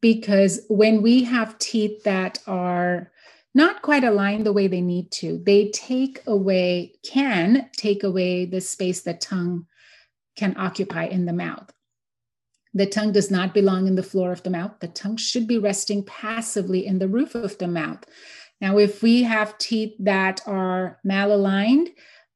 because 0.00 0.60
when 0.68 1.02
we 1.02 1.24
have 1.24 1.58
teeth 1.58 2.02
that 2.04 2.38
are 2.46 3.10
not 3.54 3.82
quite 3.82 4.04
aligned 4.04 4.44
the 4.44 4.52
way 4.52 4.66
they 4.66 4.80
need 4.80 5.10
to, 5.12 5.42
they 5.46 5.70
take 5.70 6.20
away, 6.26 6.92
can 7.04 7.70
take 7.76 8.02
away 8.02 8.44
the 8.44 8.60
space 8.60 9.00
the 9.02 9.14
tongue 9.14 9.66
can 10.36 10.54
occupy 10.58 11.04
in 11.04 11.24
the 11.24 11.32
mouth. 11.32 11.72
The 12.74 12.86
tongue 12.86 13.12
does 13.12 13.30
not 13.30 13.54
belong 13.54 13.86
in 13.86 13.94
the 13.94 14.02
floor 14.02 14.32
of 14.32 14.42
the 14.42 14.50
mouth. 14.50 14.72
The 14.80 14.88
tongue 14.88 15.16
should 15.16 15.46
be 15.46 15.58
resting 15.58 16.04
passively 16.04 16.84
in 16.84 16.98
the 16.98 17.08
roof 17.08 17.36
of 17.36 17.56
the 17.58 17.68
mouth. 17.68 18.04
Now, 18.60 18.78
if 18.78 19.02
we 19.02 19.22
have 19.22 19.56
teeth 19.58 19.94
that 20.00 20.42
are 20.46 20.98
malaligned, 21.06 21.88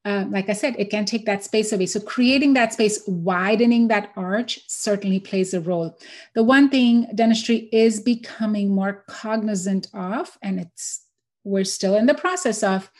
uh, 0.04 0.24
like 0.30 0.48
I 0.48 0.52
said, 0.52 0.76
it 0.78 0.90
can 0.90 1.04
take 1.04 1.26
that 1.26 1.44
space 1.44 1.72
away. 1.72 1.86
So 1.86 2.00
creating 2.00 2.54
that 2.54 2.72
space, 2.72 3.02
widening 3.06 3.88
that 3.88 4.12
arch 4.16 4.60
certainly 4.68 5.20
plays 5.20 5.52
a 5.52 5.60
role. 5.60 5.98
The 6.34 6.42
one 6.42 6.70
thing 6.70 7.08
dentistry 7.14 7.68
is 7.72 8.00
becoming 8.00 8.70
more 8.70 9.04
cognizant 9.08 9.88
of, 9.92 10.38
and 10.40 10.60
it's 10.60 11.04
we're 11.44 11.64
still 11.64 11.96
in 11.96 12.06
the 12.06 12.14
process 12.14 12.62
of, 12.62 12.90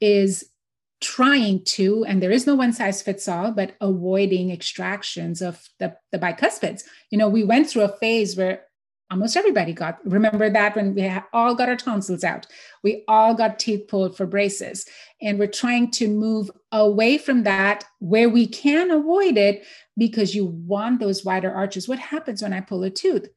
is 0.00 0.50
trying 1.00 1.64
to, 1.64 2.04
and 2.04 2.22
there 2.22 2.30
is 2.30 2.46
no 2.46 2.54
one 2.54 2.72
size 2.72 3.00
fits 3.00 3.26
all, 3.26 3.52
but 3.52 3.74
avoiding 3.80 4.50
extractions 4.50 5.40
of 5.40 5.68
the, 5.78 5.96
the 6.12 6.18
bicuspids. 6.18 6.82
You 7.10 7.18
know, 7.18 7.28
we 7.28 7.44
went 7.44 7.68
through 7.68 7.82
a 7.82 7.96
phase 7.98 8.36
where 8.36 8.64
almost 9.10 9.36
everybody 9.36 9.72
got 9.72 9.98
remember 10.04 10.48
that 10.48 10.76
when 10.76 10.94
we 10.94 11.12
all 11.32 11.54
got 11.54 11.68
our 11.68 11.76
tonsils 11.76 12.22
out. 12.22 12.46
We 12.84 13.04
all 13.08 13.34
got 13.34 13.58
teeth 13.58 13.88
pulled 13.88 14.16
for 14.16 14.26
braces. 14.26 14.86
And 15.20 15.38
we're 15.38 15.48
trying 15.48 15.90
to 15.92 16.08
move 16.08 16.50
away 16.72 17.18
from 17.18 17.42
that 17.42 17.84
where 17.98 18.28
we 18.28 18.46
can 18.46 18.90
avoid 18.90 19.36
it 19.36 19.64
because 19.98 20.34
you 20.34 20.46
want 20.46 21.00
those 21.00 21.24
wider 21.24 21.52
arches. 21.52 21.88
What 21.88 21.98
happens 21.98 22.42
when 22.42 22.52
i 22.52 22.60
pull 22.60 22.84
a 22.84 22.90
tooth? 22.90 23.28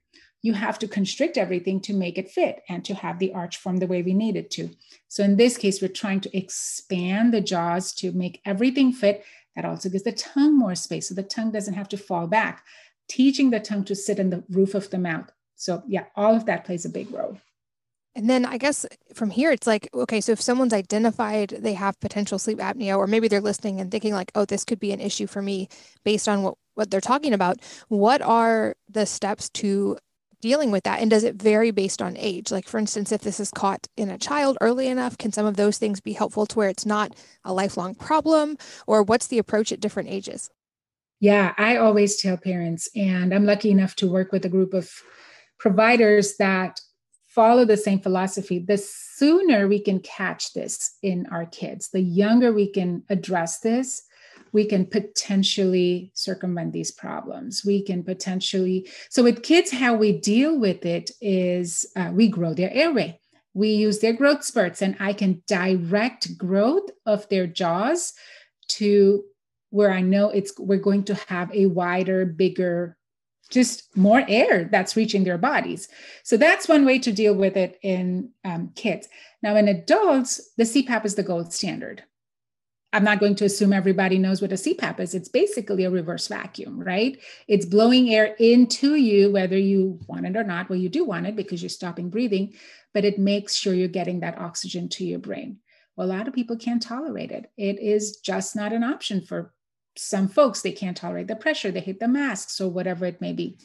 You 0.43 0.53
have 0.53 0.77
to 0.79 0.87
constrict 0.87 1.37
everything 1.37 1.81
to 1.81 1.93
make 1.93 2.17
it 2.17 2.29
fit 2.29 2.61
and 2.69 2.83
to 2.85 2.93
have 2.93 3.17
the 3.17 3.33
arch 3.33 3.57
form 3.57 3.77
the 3.77 3.87
way 3.87 4.03
we 4.03 4.13
need 4.13 4.35
it 4.35 4.51
to. 4.51 4.69
So 5.07 5.23
in 5.23 5.37
this 5.37 5.57
case 5.57 5.81
we're 5.81 5.87
trying 5.87 6.21
to 6.21 6.37
expand 6.37 7.33
the 7.33 7.41
jaws 7.41 7.93
to 7.95 8.11
make 8.11 8.41
everything 8.45 8.91
fit. 8.91 9.23
That 9.55 9.65
also 9.65 9.89
gives 9.89 10.03
the 10.03 10.11
tongue 10.11 10.57
more 10.57 10.75
space 10.75 11.09
so 11.09 11.15
the 11.15 11.23
tongue 11.23 11.51
doesn't 11.51 11.75
have 11.75 11.89
to 11.89 11.97
fall 11.97 12.27
back. 12.27 12.63
Teaching 13.07 13.49
the 13.49 13.59
tongue 13.59 13.83
to 13.85 13.95
sit 13.95 14.19
in 14.19 14.29
the 14.29 14.43
roof 14.49 14.75
of 14.75 14.89
the 14.89 14.97
mouth 14.97 15.29
so, 15.63 15.81
yeah, 15.87 16.05
all 16.17 16.35
of 16.35 16.45
that 16.47 16.65
plays 16.65 16.83
a 16.83 16.89
big 16.89 17.09
role. 17.11 17.37
And 18.15 18.29
then 18.29 18.45
I 18.45 18.57
guess 18.57 18.85
from 19.13 19.29
here, 19.29 19.51
it's 19.51 19.65
like, 19.65 19.89
okay, 19.93 20.19
so 20.19 20.33
if 20.33 20.41
someone's 20.41 20.73
identified 20.73 21.49
they 21.49 21.73
have 21.73 21.99
potential 22.01 22.37
sleep 22.37 22.59
apnea, 22.59 22.97
or 22.97 23.07
maybe 23.07 23.29
they're 23.29 23.39
listening 23.39 23.79
and 23.79 23.89
thinking, 23.89 24.13
like, 24.13 24.31
oh, 24.35 24.43
this 24.43 24.65
could 24.65 24.79
be 24.79 24.91
an 24.91 24.99
issue 24.99 25.25
for 25.25 25.41
me 25.41 25.69
based 26.03 26.27
on 26.27 26.43
what, 26.43 26.55
what 26.75 26.91
they're 26.91 26.99
talking 26.99 27.33
about, 27.33 27.61
what 27.87 28.21
are 28.21 28.75
the 28.89 29.05
steps 29.05 29.49
to 29.49 29.97
dealing 30.41 30.69
with 30.69 30.83
that? 30.83 30.99
And 30.99 31.09
does 31.09 31.23
it 31.23 31.41
vary 31.41 31.71
based 31.71 32.01
on 32.01 32.17
age? 32.17 32.51
Like, 32.51 32.67
for 32.67 32.77
instance, 32.77 33.13
if 33.13 33.21
this 33.21 33.39
is 33.39 33.49
caught 33.49 33.87
in 33.95 34.09
a 34.09 34.17
child 34.17 34.57
early 34.59 34.87
enough, 34.87 35.17
can 35.17 35.31
some 35.31 35.45
of 35.45 35.55
those 35.55 35.77
things 35.77 36.01
be 36.01 36.11
helpful 36.11 36.45
to 36.45 36.55
where 36.57 36.69
it's 36.69 36.85
not 36.85 37.15
a 37.45 37.53
lifelong 37.53 37.95
problem? 37.95 38.57
Or 38.85 39.01
what's 39.01 39.27
the 39.27 39.39
approach 39.39 39.71
at 39.71 39.79
different 39.79 40.09
ages? 40.09 40.49
Yeah, 41.21 41.53
I 41.57 41.77
always 41.77 42.21
tell 42.21 42.35
parents, 42.35 42.89
and 42.97 43.33
I'm 43.33 43.45
lucky 43.45 43.71
enough 43.71 43.95
to 43.95 44.11
work 44.11 44.33
with 44.33 44.43
a 44.43 44.49
group 44.49 44.73
of 44.73 44.91
providers 45.63 46.35
that 46.35 46.81
follow 47.25 47.63
the 47.63 47.77
same 47.77 47.97
philosophy. 47.97 48.59
The 48.59 48.77
sooner 48.77 49.65
we 49.65 49.79
can 49.79 50.01
catch 50.01 50.51
this 50.51 50.97
in 51.01 51.25
our 51.27 51.45
kids, 51.45 51.87
the 51.87 52.01
younger 52.01 52.51
we 52.51 52.69
can 52.69 53.03
address 53.09 53.61
this, 53.61 54.03
we 54.51 54.65
can 54.65 54.85
potentially 54.85 56.11
circumvent 56.15 56.73
these 56.73 56.91
problems. 56.91 57.63
We 57.65 57.81
can 57.81 58.03
potentially, 58.03 58.89
so 59.09 59.23
with 59.23 59.41
kids, 59.41 59.71
how 59.71 59.95
we 59.95 60.11
deal 60.11 60.59
with 60.59 60.85
it 60.85 61.11
is 61.21 61.85
uh, 61.95 62.11
we 62.13 62.27
grow 62.27 62.53
their 62.53 62.73
airway. 62.73 63.21
We 63.53 63.69
use 63.69 63.99
their 63.99 64.13
growth 64.13 64.43
spurts, 64.43 64.81
and 64.81 64.97
I 64.99 65.13
can 65.13 65.43
direct 65.47 66.37
growth 66.37 66.89
of 67.05 67.29
their 67.29 67.47
jaws 67.47 68.11
to 68.79 69.23
where 69.69 69.93
I 69.93 70.01
know 70.01 70.29
it's 70.29 70.51
we're 70.59 70.87
going 70.89 71.05
to 71.05 71.15
have 71.29 71.55
a 71.55 71.67
wider, 71.67 72.25
bigger, 72.25 72.97
just 73.49 73.95
more 73.95 74.23
air 74.27 74.65
that's 74.65 74.95
reaching 74.95 75.23
their 75.23 75.37
bodies. 75.37 75.87
So 76.23 76.37
that's 76.37 76.67
one 76.67 76.85
way 76.85 76.99
to 76.99 77.11
deal 77.11 77.35
with 77.35 77.55
it 77.55 77.77
in 77.81 78.31
um, 78.43 78.71
kids. 78.75 79.07
Now, 79.41 79.55
in 79.55 79.67
adults, 79.67 80.51
the 80.57 80.63
CPAP 80.63 81.05
is 81.05 81.15
the 81.15 81.23
gold 81.23 81.53
standard. 81.53 82.03
I'm 82.93 83.03
not 83.03 83.19
going 83.19 83.35
to 83.35 83.45
assume 83.45 83.73
everybody 83.73 84.19
knows 84.19 84.39
what 84.39 84.51
a 84.51 84.55
CPAP 84.55 84.99
is. 84.99 85.15
It's 85.15 85.27
basically 85.27 85.83
a 85.83 85.89
reverse 85.89 86.27
vacuum, 86.27 86.79
right? 86.79 87.19
It's 87.47 87.65
blowing 87.65 88.13
air 88.13 88.35
into 88.37 88.95
you, 88.95 89.31
whether 89.31 89.57
you 89.57 89.99
want 90.07 90.27
it 90.27 90.37
or 90.37 90.43
not. 90.43 90.69
Well, 90.69 90.77
you 90.77 90.89
do 90.89 91.03
want 91.03 91.25
it 91.25 91.35
because 91.35 91.61
you're 91.61 91.69
stopping 91.69 92.11
breathing, 92.11 92.53
but 92.93 93.03
it 93.03 93.17
makes 93.17 93.55
sure 93.55 93.73
you're 93.73 93.87
getting 93.87 94.19
that 94.19 94.37
oxygen 94.37 94.89
to 94.89 95.05
your 95.05 95.17
brain. 95.17 95.57
Well, 95.95 96.07
a 96.07 96.13
lot 96.13 96.27
of 96.27 96.35
people 96.35 96.55
can't 96.55 96.81
tolerate 96.81 97.31
it. 97.31 97.51
It 97.57 97.79
is 97.79 98.17
just 98.17 98.55
not 98.55 98.73
an 98.73 98.83
option 98.83 99.21
for 99.21 99.53
some 99.95 100.27
folks. 100.27 100.61
They 100.61 100.71
can't 100.71 100.97
tolerate 100.97 101.27
the 101.27 101.35
pressure, 101.35 101.71
they 101.71 101.79
hit 101.79 101.99
the 101.99 102.07
masks 102.07 102.59
or 102.59 102.69
whatever 102.69 103.05
it 103.05 103.21
may 103.21 103.33
be. 103.33 103.57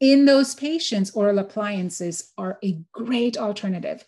In 0.00 0.26
those 0.26 0.54
patients, 0.54 1.10
oral 1.12 1.38
appliances 1.38 2.32
are 2.36 2.58
a 2.62 2.80
great 2.92 3.38
alternative. 3.38 4.04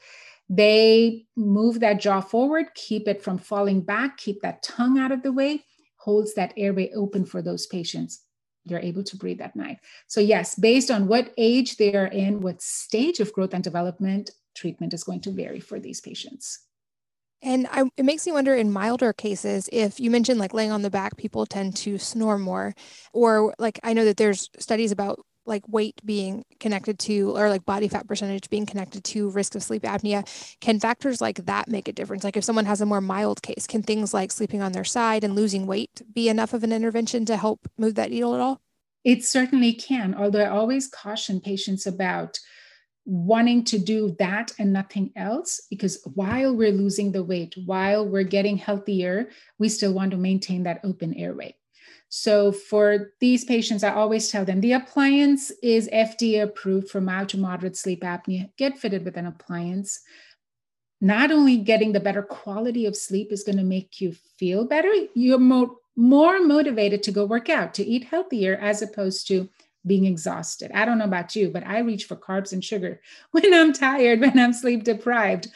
They 0.51 1.27
move 1.37 1.81
that 1.81 2.01
jaw 2.01 2.21
forward, 2.21 2.67
keep 2.75 3.09
it 3.09 3.23
from 3.23 3.39
falling 3.39 3.81
back, 3.83 4.17
keep 4.17 4.43
that 4.43 4.63
tongue 4.63 4.99
out 4.99 5.13
of 5.13 5.23
the 5.23 5.33
way, 5.33 5.65
holds 5.97 6.35
that 6.35 6.55
airway 6.57 6.91
open 6.93 7.25
for 7.25 7.43
those 7.43 7.67
patients. 7.67 8.23
They're 8.65 8.81
able 8.81 9.05
to 9.05 9.17
breathe 9.17 9.41
at 9.41 9.57
night. 9.57 9.79
So, 10.07 10.21
yes, 10.21 10.55
based 10.55 10.91
on 10.91 11.07
what 11.07 11.33
age 11.39 11.77
they 11.77 11.95
are 11.95 12.07
in, 12.07 12.41
what 12.41 12.61
stage 12.61 13.21
of 13.21 13.33
growth 13.33 13.55
and 13.55 13.65
development, 13.65 14.31
treatment 14.55 14.93
is 14.93 15.05
going 15.05 15.21
to 15.23 15.31
vary 15.31 15.61
for 15.61 15.81
these 15.81 16.01
patients. 16.01 16.68
And 17.43 17.69
I, 17.71 17.85
it 17.97 18.05
makes 18.05 18.27
me 18.27 18.33
wonder 18.33 18.55
in 18.55 18.73
milder 18.73 19.13
cases, 19.13 19.69
if 19.73 20.01
you 20.01 20.11
mentioned 20.11 20.41
like 20.41 20.55
laying 20.55 20.73
on 20.73 20.83
the 20.83 20.91
back, 20.91 21.17
people 21.17 21.47
tend 21.47 21.77
to 21.77 21.99
snore 21.99 22.39
more. 22.39 22.75
Or 23.13 23.55
like 23.59 23.79
I 23.85 23.93
know 23.93 24.05
that 24.05 24.17
there's 24.17 24.51
studies 24.59 24.91
about 24.91 25.21
like 25.47 25.67
weight 25.67 26.01
being 26.05 26.45
connected 26.61 26.99
to 26.99 27.37
or 27.37 27.49
like 27.49 27.65
body 27.65 27.89
fat 27.89 28.07
percentage 28.07 28.51
being 28.51 28.67
connected 28.67 29.03
to 29.03 29.31
risk 29.31 29.55
of 29.55 29.63
sleep 29.63 29.83
apnea. 29.83 30.27
Can 30.61 30.79
factors 30.79 31.21
like 31.21 31.47
that 31.47 31.69
make 31.69 31.89
a 31.89 31.93
difference? 31.93 32.23
Like 32.23 32.37
if 32.37 32.45
someone 32.45 32.67
has 32.67 32.81
a 32.81 32.87
more 32.87 33.01
mild 33.01 33.43
case 33.43 33.67
can 33.67 33.83
things 33.83 34.13
like 34.13 34.31
sleeping 34.31 34.61
on 34.61 34.73
their 34.73 34.85
side 34.85 35.25
and 35.25 35.35
losing 35.35 35.67
weight 35.67 36.03
be 36.13 36.29
enough 36.29 36.53
of 36.53 36.65
an 36.65 36.73
intervention 36.73 37.25
to 37.25 37.37
help 37.37 37.67
move 37.79 37.95
that 37.95 38.11
needle 38.11 38.35
at 38.35 38.41
all? 38.41 38.61
It 39.05 39.25
certainly 39.25 39.73
can 39.73 40.15
although 40.15 40.43
i 40.43 40.49
always 40.49 40.87
caution 40.87 41.41
patients 41.41 41.87
about 41.87 42.39
wanting 43.09 43.65
to 43.65 43.79
do 43.79 44.15
that 44.19 44.53
and 44.59 44.71
nothing 44.71 45.11
else 45.17 45.63
because 45.71 46.03
while 46.15 46.55
we're 46.55 46.71
losing 46.71 47.11
the 47.11 47.25
weight 47.25 47.55
while 47.65 48.07
we're 48.07 48.23
getting 48.23 48.59
healthier 48.59 49.31
we 49.59 49.67
still 49.67 49.95
want 49.95 50.11
to 50.11 50.19
maintain 50.19 50.63
that 50.63 50.81
open 50.85 51.15
airway 51.15 51.55
so 52.09 52.53
for 52.53 53.13
these 53.21 53.45
patients, 53.45 53.85
I 53.85 53.93
always 53.93 54.31
tell 54.31 54.45
them 54.45 54.61
the 54.61 54.73
appliance 54.73 55.51
is 55.63 55.91
FDA 55.93 56.43
approved 56.43 56.89
for 56.89 57.01
mild 57.01 57.29
to 57.31 57.39
moderate 57.39 57.77
sleep 57.77 58.03
apnea. 58.03 58.51
Get 58.57 58.79
fitted 58.79 59.05
with 59.05 59.17
an 59.17 59.27
appliance. 59.27 60.01
Not 61.01 61.31
only 61.31 61.59
getting 61.59 61.93
the 61.93 62.01
better 62.01 62.23
quality 62.23 62.87
of 62.87 62.97
sleep 62.97 63.31
is 63.31 63.45
going 63.45 63.59
to 63.59 63.65
make 63.65 64.01
you 64.01 64.15
feel 64.39 64.65
better, 64.65 64.91
you're 65.15 65.39
more, 65.39 65.77
more 65.97 66.41
motivated 66.41 67.03
to 67.05 67.13
go 67.13 67.27
work 67.27 67.51
out, 67.51 67.75
to 67.75 67.85
eat 67.85 68.05
healthier, 68.05 68.57
as 68.57 68.81
opposed 68.81 69.29
to 69.29 69.49
being 69.89 70.05
exhausted. 70.05 70.71
I 70.73 70.85
don't 70.85 70.99
know 70.99 71.05
about 71.05 71.35
you, 71.35 71.51
but 71.51 71.67
I 71.67 71.81
reach 71.81 72.05
for 72.05 72.17
carbs 72.17 72.53
and 72.53 72.65
sugar 72.65 73.01
when 73.33 73.53
I'm 73.53 73.73
tired, 73.73 74.21
when 74.21 74.39
I'm 74.39 74.53
sleep 74.53 74.85
deprived. 74.85 75.49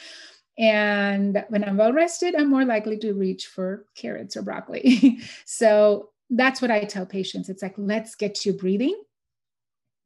And 0.59 1.45
when 1.49 1.65
I'm 1.65 1.77
well 1.77 1.93
rested, 1.93 2.35
I'm 2.35 2.51
more 2.51 2.65
likely 2.65 2.99
to 2.99 3.15
reach 3.15 3.47
for 3.47 3.87
carrots 3.95 4.37
or 4.37 4.43
broccoli. 4.43 5.21
so 5.47 6.11
that's 6.29 6.61
what 6.61 6.71
I 6.71 6.85
tell 6.85 7.07
patients. 7.07 7.49
It's 7.49 7.63
like, 7.63 7.75
let's 7.77 8.15
get 8.15 8.45
you 8.45 8.53
breathing. 8.53 9.01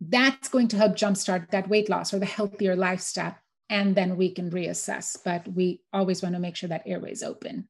That's 0.00 0.48
going 0.48 0.68
to 0.68 0.76
help 0.76 0.94
jumpstart 0.94 1.50
that 1.50 1.68
weight 1.68 1.88
loss 1.88 2.12
or 2.12 2.18
the 2.18 2.26
healthier 2.26 2.76
lifestyle. 2.76 3.36
And 3.68 3.96
then 3.96 4.16
we 4.16 4.32
can 4.32 4.50
reassess. 4.50 5.16
But 5.24 5.48
we 5.48 5.80
always 5.92 6.22
want 6.22 6.34
to 6.34 6.40
make 6.40 6.54
sure 6.54 6.68
that 6.68 6.82
airway 6.86 7.12
is 7.12 7.22
open. 7.22 7.68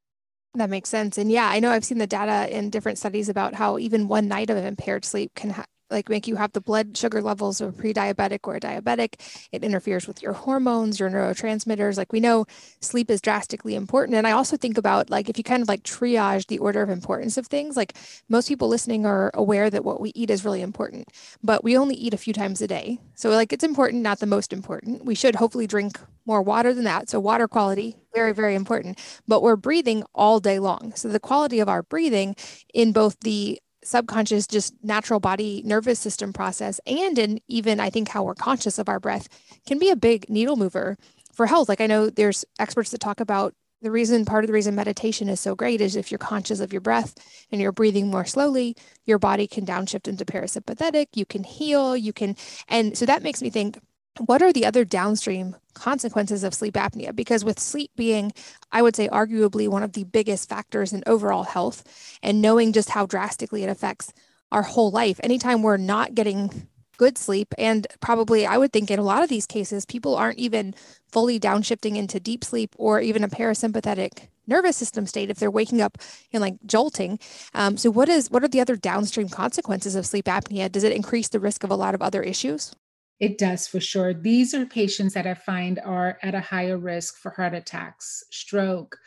That 0.57 0.71
makes 0.71 0.89
sense. 0.89 1.19
And 1.19 1.31
yeah, 1.31 1.49
I 1.49 1.61
know 1.61 1.71
I've 1.71 1.85
seen 1.85 1.99
the 1.99 2.07
data 2.07 2.55
in 2.55 2.71
different 2.71 2.99
studies 2.99 3.29
about 3.29 3.55
how 3.55 3.79
even 3.79 4.09
one 4.09 4.27
night 4.27 4.49
of 4.49 4.57
impaired 4.57 5.05
sleep 5.05 5.33
can 5.35 5.51
ha- 5.51 5.67
like 5.91 6.09
make 6.09 6.27
you 6.27 6.37
have 6.37 6.53
the 6.53 6.61
blood 6.61 6.97
sugar 6.97 7.23
levels 7.23 7.61
of 7.61 7.69
a 7.71 7.73
pre-diabetic 7.73 8.41
or 8.45 8.57
a 8.57 8.61
diabetic. 8.61 9.21
It 9.53 9.65
interferes 9.65 10.07
with 10.07 10.23
your 10.23 10.33
hormones 10.33 10.99
your 10.99 11.11
neurotransmitters. 11.11 11.97
Like 11.97 12.13
we 12.13 12.21
know 12.21 12.47
sleep 12.81 13.11
is 13.11 13.21
drastically 13.21 13.75
important. 13.75 14.17
And 14.17 14.27
i 14.27 14.33
also 14.33 14.57
think 14.57 14.79
about 14.79 15.11
like 15.11 15.29
if 15.29 15.39
you 15.39 15.45
kind 15.45 15.63
of 15.63 15.69
like 15.69 15.83
triage 15.83 16.47
the 16.47 16.59
order 16.59 16.83
of 16.83 16.91
importance 16.91 17.37
of 17.37 17.47
things 17.47 17.77
like 17.77 17.95
most 18.29 18.49
people 18.49 18.69
listening 18.69 19.07
are 19.07 19.31
aware 19.35 19.71
that 19.71 19.85
what 19.85 20.01
we 20.01 20.13
eat 20.15 20.31
is 20.31 20.45
really 20.45 20.63
important 20.63 21.09
but 21.43 21.65
we 21.65 21.77
only 21.77 21.95
eat 21.95 22.15
a 22.15 22.19
few 22.19 22.33
times 22.33 22.61
a 22.61 22.67
day. 22.67 22.99
So 23.15 23.31
like 23.31 23.53
it's 23.53 23.65
important 23.65 24.03
not 24.03 24.21
the 24.21 24.27
most 24.27 24.53
important. 24.53 25.05
We 25.05 25.15
should 25.15 25.37
hopefully 25.37 25.67
drink 25.67 25.99
more 26.27 26.43
water 26.43 26.75
than 26.75 26.85
that. 26.85 27.09
So 27.09 27.21
water 27.21 27.49
quality 27.49 27.97
very 28.15 28.33
very 28.33 28.55
important. 28.55 28.99
But 29.27 29.43
we're 29.43 29.57
breathing 29.57 30.03
all 30.15 30.41
day 30.41 30.59
long. 30.59 30.93
So 30.97 31.09
the 31.09 31.21
quality 31.21 31.61
of 31.61 31.69
our 31.69 31.83
breathing 31.83 32.35
in 32.75 32.93
both 32.93 33.21
the 33.21 33.61
subconscious, 33.87 34.47
just 34.47 34.75
natural 34.83 35.21
body 35.21 35.63
nervous 35.65 35.99
system 35.99 36.33
process, 36.33 36.81
and 36.87 37.19
in 37.19 37.41
even 37.49 37.81
I 37.81 37.91
think 37.91 38.09
how 38.09 38.25
we're 38.25 38.35
conscious 38.35 38.79
of 38.79 38.89
our 38.89 39.01
breath 39.01 39.29
can 39.67 39.79
be 39.79 39.91
a 39.91 39.97
big 39.97 40.29
needle 40.29 40.57
mover 40.57 40.97
for 41.33 41.47
health. 41.47 41.69
Like 41.69 41.81
I 41.81 41.87
know 41.87 42.11
there's 42.11 42.45
experts 42.59 42.91
that 42.91 43.01
talk 43.01 43.21
about 43.21 43.55
the 43.83 43.91
reason 43.91 44.25
part 44.25 44.43
of 44.43 44.49
the 44.49 44.55
reason 44.55 44.75
meditation 44.75 45.29
is 45.29 45.39
so 45.39 45.55
great 45.55 45.81
is 45.81 45.97
if 45.97 46.11
you're 46.11 46.19
conscious 46.19 46.61
of 46.61 46.73
your 46.73 46.81
breath 46.81 47.15
and 47.53 47.61
you're 47.61 47.73
breathing 47.73 48.11
more 48.11 48.25
slowly 48.25 48.75
your 49.05 49.19
body 49.19 49.47
can 49.47 49.67
downshift 49.67 50.09
into 50.09 50.25
parasympathetic 50.25 51.09
you 51.15 51.27
can 51.27 51.45
heal 51.45 51.97
you 51.97 52.13
can 52.13 52.35
and 52.69 52.97
so 52.97 53.05
that 53.05 53.23
makes 53.23 53.43
me 53.43 53.51
think 53.51 53.79
what 54.25 54.43
are 54.43 54.53
the 54.53 54.65
other 54.65 54.85
downstream 54.85 55.55
consequences 55.77 56.43
of 56.43 56.55
sleep 56.55 56.75
apnea? 56.75 57.15
Because 57.15 57.45
with 57.45 57.61
sleep 57.61 57.91
being, 57.97 58.33
I 58.73 58.83
would 58.83 58.97
say, 58.97 59.09
arguably 59.09 59.69
one 59.69 59.83
of 59.85 59.93
the 59.93 60.05
biggest 60.05 60.49
factors 60.49 60.93
in 60.93 61.05
overall 61.07 61.45
health, 61.45 62.19
and 62.23 62.43
knowing 62.43 62.73
just 62.73 62.91
how 62.91 63.07
drastically 63.07 63.63
it 63.63 63.69
affects 63.69 64.13
our 64.51 64.63
whole 64.63 64.91
life, 64.91 65.21
anytime 65.23 65.63
we're 65.63 65.77
not 65.77 66.15
getting 66.15 66.69
good 66.97 67.19
sleep, 67.19 67.55
and 67.59 67.87
probably 68.01 68.47
I 68.47 68.59
would 68.59 68.73
think 68.73 68.91
in 68.91 68.99
a 68.99 69.03
lot 69.03 69.23
of 69.23 69.29
these 69.29 69.47
cases, 69.47 69.85
people 69.85 70.17
aren't 70.17 70.39
even 70.39 70.75
fully 71.09 71.39
downshifting 71.39 71.97
into 71.97 72.19
deep 72.19 72.45
sleep 72.45 72.75
or 72.79 73.01
even 73.01 73.23
a 73.23 73.29
parasympathetic 73.29 74.29
nervous 74.47 74.77
system 74.77 75.07
state 75.07 75.31
if 75.31 75.39
they're 75.39 75.51
waking 75.51 75.81
up 75.81 75.99
and 76.33 76.41
like 76.41 76.55
jolting. 76.67 77.19
Um, 77.55 77.77
so, 77.77 77.91
what 77.91 78.09
is 78.09 78.31
what 78.31 78.45
are 78.45 78.49
the 78.49 78.61
other 78.61 78.77
downstream 78.77 79.29
consequences 79.29 79.95
of 79.95 80.07
sleep 80.07 80.27
apnea? 80.27 80.71
Does 80.71 80.85
it 80.85 80.93
increase 80.93 81.29
the 81.29 81.41
risk 81.41 81.65
of 81.65 81.71
a 81.71 81.77
lot 81.77 81.95
of 81.95 82.03
other 82.03 82.23
issues? 82.23 82.75
It 83.19 83.39
does 83.39 83.67
for 83.67 83.81
sure. 83.81 84.13
These 84.13 84.55
are 84.55 84.67
patients 84.67 85.15
that 85.15 85.27
I 85.27 85.35
find 85.35 85.79
are 85.79 86.19
at 86.23 86.35
a 86.35 86.41
higher 86.41 86.77
risk 86.77 87.17
for 87.17 87.31
heart 87.31 87.55
attacks, 87.55 88.25
stroke, 88.31 88.99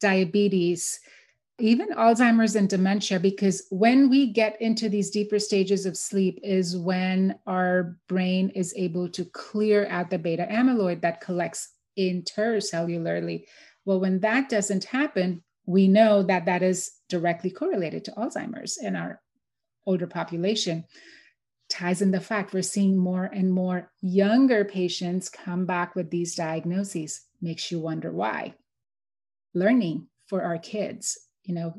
diabetes, 0.00 0.98
even 1.58 1.90
Alzheimer's 1.90 2.56
and 2.56 2.68
dementia, 2.68 3.20
because 3.20 3.66
when 3.70 4.08
we 4.08 4.32
get 4.32 4.60
into 4.60 4.88
these 4.88 5.10
deeper 5.10 5.38
stages 5.38 5.86
of 5.86 5.96
sleep, 5.96 6.40
is 6.42 6.76
when 6.76 7.38
our 7.46 7.98
brain 8.08 8.48
is 8.50 8.74
able 8.76 9.08
to 9.10 9.24
clear 9.26 9.86
out 9.88 10.10
the 10.10 10.18
beta 10.18 10.46
amyloid 10.50 11.02
that 11.02 11.20
collects 11.20 11.74
intercellularly. 11.98 13.44
Well, 13.84 14.00
when 14.00 14.20
that 14.20 14.48
doesn't 14.48 14.84
happen, 14.84 15.44
we 15.66 15.88
know 15.88 16.22
that 16.24 16.46
that 16.46 16.62
is 16.62 16.92
directly 17.08 17.50
correlated 17.50 18.04
to 18.06 18.12
Alzheimer's 18.12 18.78
in 18.78 18.96
our 18.96 19.20
older 19.86 20.06
population 20.06 20.84
ties 21.72 22.02
in 22.02 22.10
the 22.10 22.20
fact 22.20 22.52
we're 22.52 22.62
seeing 22.62 22.96
more 22.96 23.24
and 23.24 23.52
more 23.52 23.90
younger 24.00 24.64
patients 24.64 25.28
come 25.28 25.66
back 25.66 25.94
with 25.94 26.10
these 26.10 26.34
diagnoses 26.34 27.22
makes 27.40 27.70
you 27.70 27.80
wonder 27.80 28.12
why 28.12 28.54
learning 29.54 30.06
for 30.26 30.42
our 30.42 30.58
kids 30.58 31.18
you 31.44 31.54
know 31.54 31.74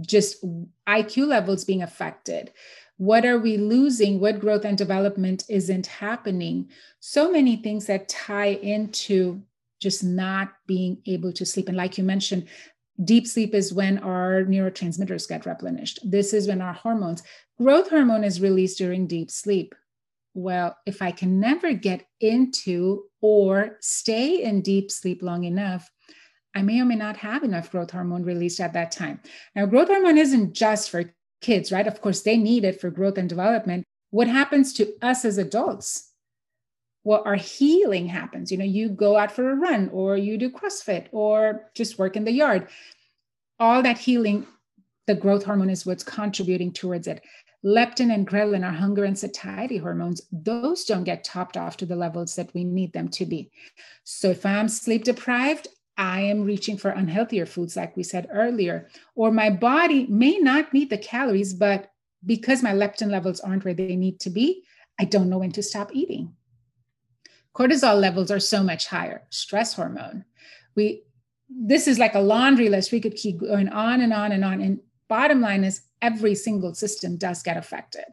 just 0.00 0.44
IQ 0.86 1.28
levels 1.28 1.64
being 1.64 1.82
affected. 1.82 2.52
What 2.98 3.24
are 3.24 3.38
we 3.38 3.56
losing? 3.56 4.20
What 4.20 4.40
growth 4.40 4.64
and 4.64 4.76
development 4.76 5.44
isn't 5.48 5.86
happening? 5.86 6.70
So 7.00 7.30
many 7.30 7.56
things 7.56 7.86
that 7.86 8.08
tie 8.08 8.54
into 8.62 9.42
just 9.80 10.02
not 10.02 10.52
being 10.66 10.98
able 11.06 11.32
to 11.34 11.44
sleep. 11.44 11.68
And 11.68 11.76
like 11.76 11.98
you 11.98 12.04
mentioned, 12.04 12.48
deep 13.04 13.26
sleep 13.26 13.54
is 13.54 13.74
when 13.74 13.98
our 13.98 14.44
neurotransmitters 14.44 15.28
get 15.28 15.44
replenished. 15.44 15.98
This 16.02 16.32
is 16.32 16.48
when 16.48 16.62
our 16.62 16.72
hormones, 16.72 17.22
growth 17.58 17.90
hormone 17.90 18.24
is 18.24 18.40
released 18.40 18.78
during 18.78 19.06
deep 19.06 19.30
sleep. 19.30 19.74
Well, 20.34 20.76
if 20.84 21.00
I 21.00 21.12
can 21.12 21.40
never 21.40 21.72
get 21.72 22.06
into 22.20 23.04
or 23.20 23.78
stay 23.80 24.42
in 24.42 24.60
deep 24.60 24.90
sleep 24.90 25.22
long 25.22 25.44
enough, 25.44 25.90
I 26.54 26.62
may 26.62 26.80
or 26.80 26.84
may 26.84 26.96
not 26.96 27.16
have 27.18 27.42
enough 27.42 27.70
growth 27.70 27.90
hormone 27.90 28.22
released 28.22 28.60
at 28.60 28.72
that 28.74 28.90
time. 28.90 29.20
Now, 29.54 29.66
growth 29.66 29.88
hormone 29.88 30.18
isn't 30.18 30.54
just 30.54 30.90
for 30.90 31.14
kids, 31.40 31.72
right? 31.72 31.86
Of 31.86 32.00
course, 32.00 32.22
they 32.22 32.36
need 32.36 32.64
it 32.64 32.80
for 32.80 32.90
growth 32.90 33.18
and 33.18 33.28
development. 33.28 33.84
What 34.10 34.28
happens 34.28 34.72
to 34.74 34.94
us 35.02 35.24
as 35.24 35.38
adults? 35.38 36.12
Well, 37.04 37.22
our 37.24 37.36
healing 37.36 38.06
happens. 38.06 38.50
You 38.50 38.58
know, 38.58 38.64
you 38.64 38.88
go 38.88 39.16
out 39.16 39.32
for 39.32 39.50
a 39.50 39.54
run 39.54 39.90
or 39.92 40.16
you 40.16 40.36
do 40.38 40.50
CrossFit 40.50 41.06
or 41.12 41.70
just 41.74 41.98
work 41.98 42.16
in 42.16 42.24
the 42.24 42.32
yard. 42.32 42.68
All 43.58 43.82
that 43.82 43.98
healing, 43.98 44.46
the 45.06 45.14
growth 45.14 45.44
hormone 45.44 45.70
is 45.70 45.86
what's 45.86 46.02
contributing 46.02 46.72
towards 46.72 47.06
it. 47.06 47.22
Leptin 47.64 48.12
and 48.14 48.28
ghrelin 48.28 48.64
are 48.64 48.72
hunger 48.72 49.04
and 49.04 49.18
satiety 49.18 49.78
hormones. 49.78 50.20
Those 50.30 50.84
don't 50.84 51.04
get 51.04 51.24
topped 51.24 51.56
off 51.56 51.76
to 51.78 51.86
the 51.86 51.96
levels 51.96 52.36
that 52.36 52.52
we 52.54 52.64
need 52.64 52.92
them 52.92 53.08
to 53.08 53.26
be. 53.26 53.50
So 54.04 54.30
if 54.30 54.46
I'm 54.46 54.68
sleep 54.68 55.04
deprived, 55.04 55.68
I 55.96 56.20
am 56.20 56.44
reaching 56.44 56.76
for 56.76 56.92
unhealthier 56.92 57.48
foods, 57.48 57.76
like 57.76 57.96
we 57.96 58.02
said 58.02 58.28
earlier, 58.30 58.88
or 59.14 59.32
my 59.32 59.50
body 59.50 60.06
may 60.08 60.38
not 60.38 60.72
need 60.72 60.90
the 60.90 60.98
calories, 60.98 61.54
but 61.54 61.90
because 62.24 62.62
my 62.62 62.72
leptin 62.72 63.10
levels 63.10 63.40
aren't 63.40 63.64
where 63.64 63.74
they 63.74 63.96
need 63.96 64.20
to 64.20 64.30
be, 64.30 64.64
I 64.98 65.04
don't 65.04 65.30
know 65.30 65.38
when 65.38 65.52
to 65.52 65.62
stop 65.62 65.90
eating. 65.94 66.34
Cortisol 67.54 67.98
levels 67.98 68.30
are 68.30 68.40
so 68.40 68.62
much 68.62 68.86
higher, 68.86 69.22
stress 69.30 69.74
hormone. 69.74 70.24
We 70.74 71.02
this 71.48 71.86
is 71.86 71.98
like 71.98 72.14
a 72.14 72.20
laundry 72.20 72.68
list. 72.68 72.92
We 72.92 73.00
could 73.00 73.14
keep 73.14 73.38
going 73.38 73.68
on 73.68 74.00
and 74.00 74.12
on 74.12 74.32
and 74.32 74.44
on. 74.44 74.60
And 74.60 74.80
bottom 75.08 75.40
line 75.40 75.64
is 75.64 75.82
every 76.02 76.34
single 76.34 76.74
system 76.74 77.16
does 77.16 77.42
get 77.42 77.56
affected. 77.56 78.04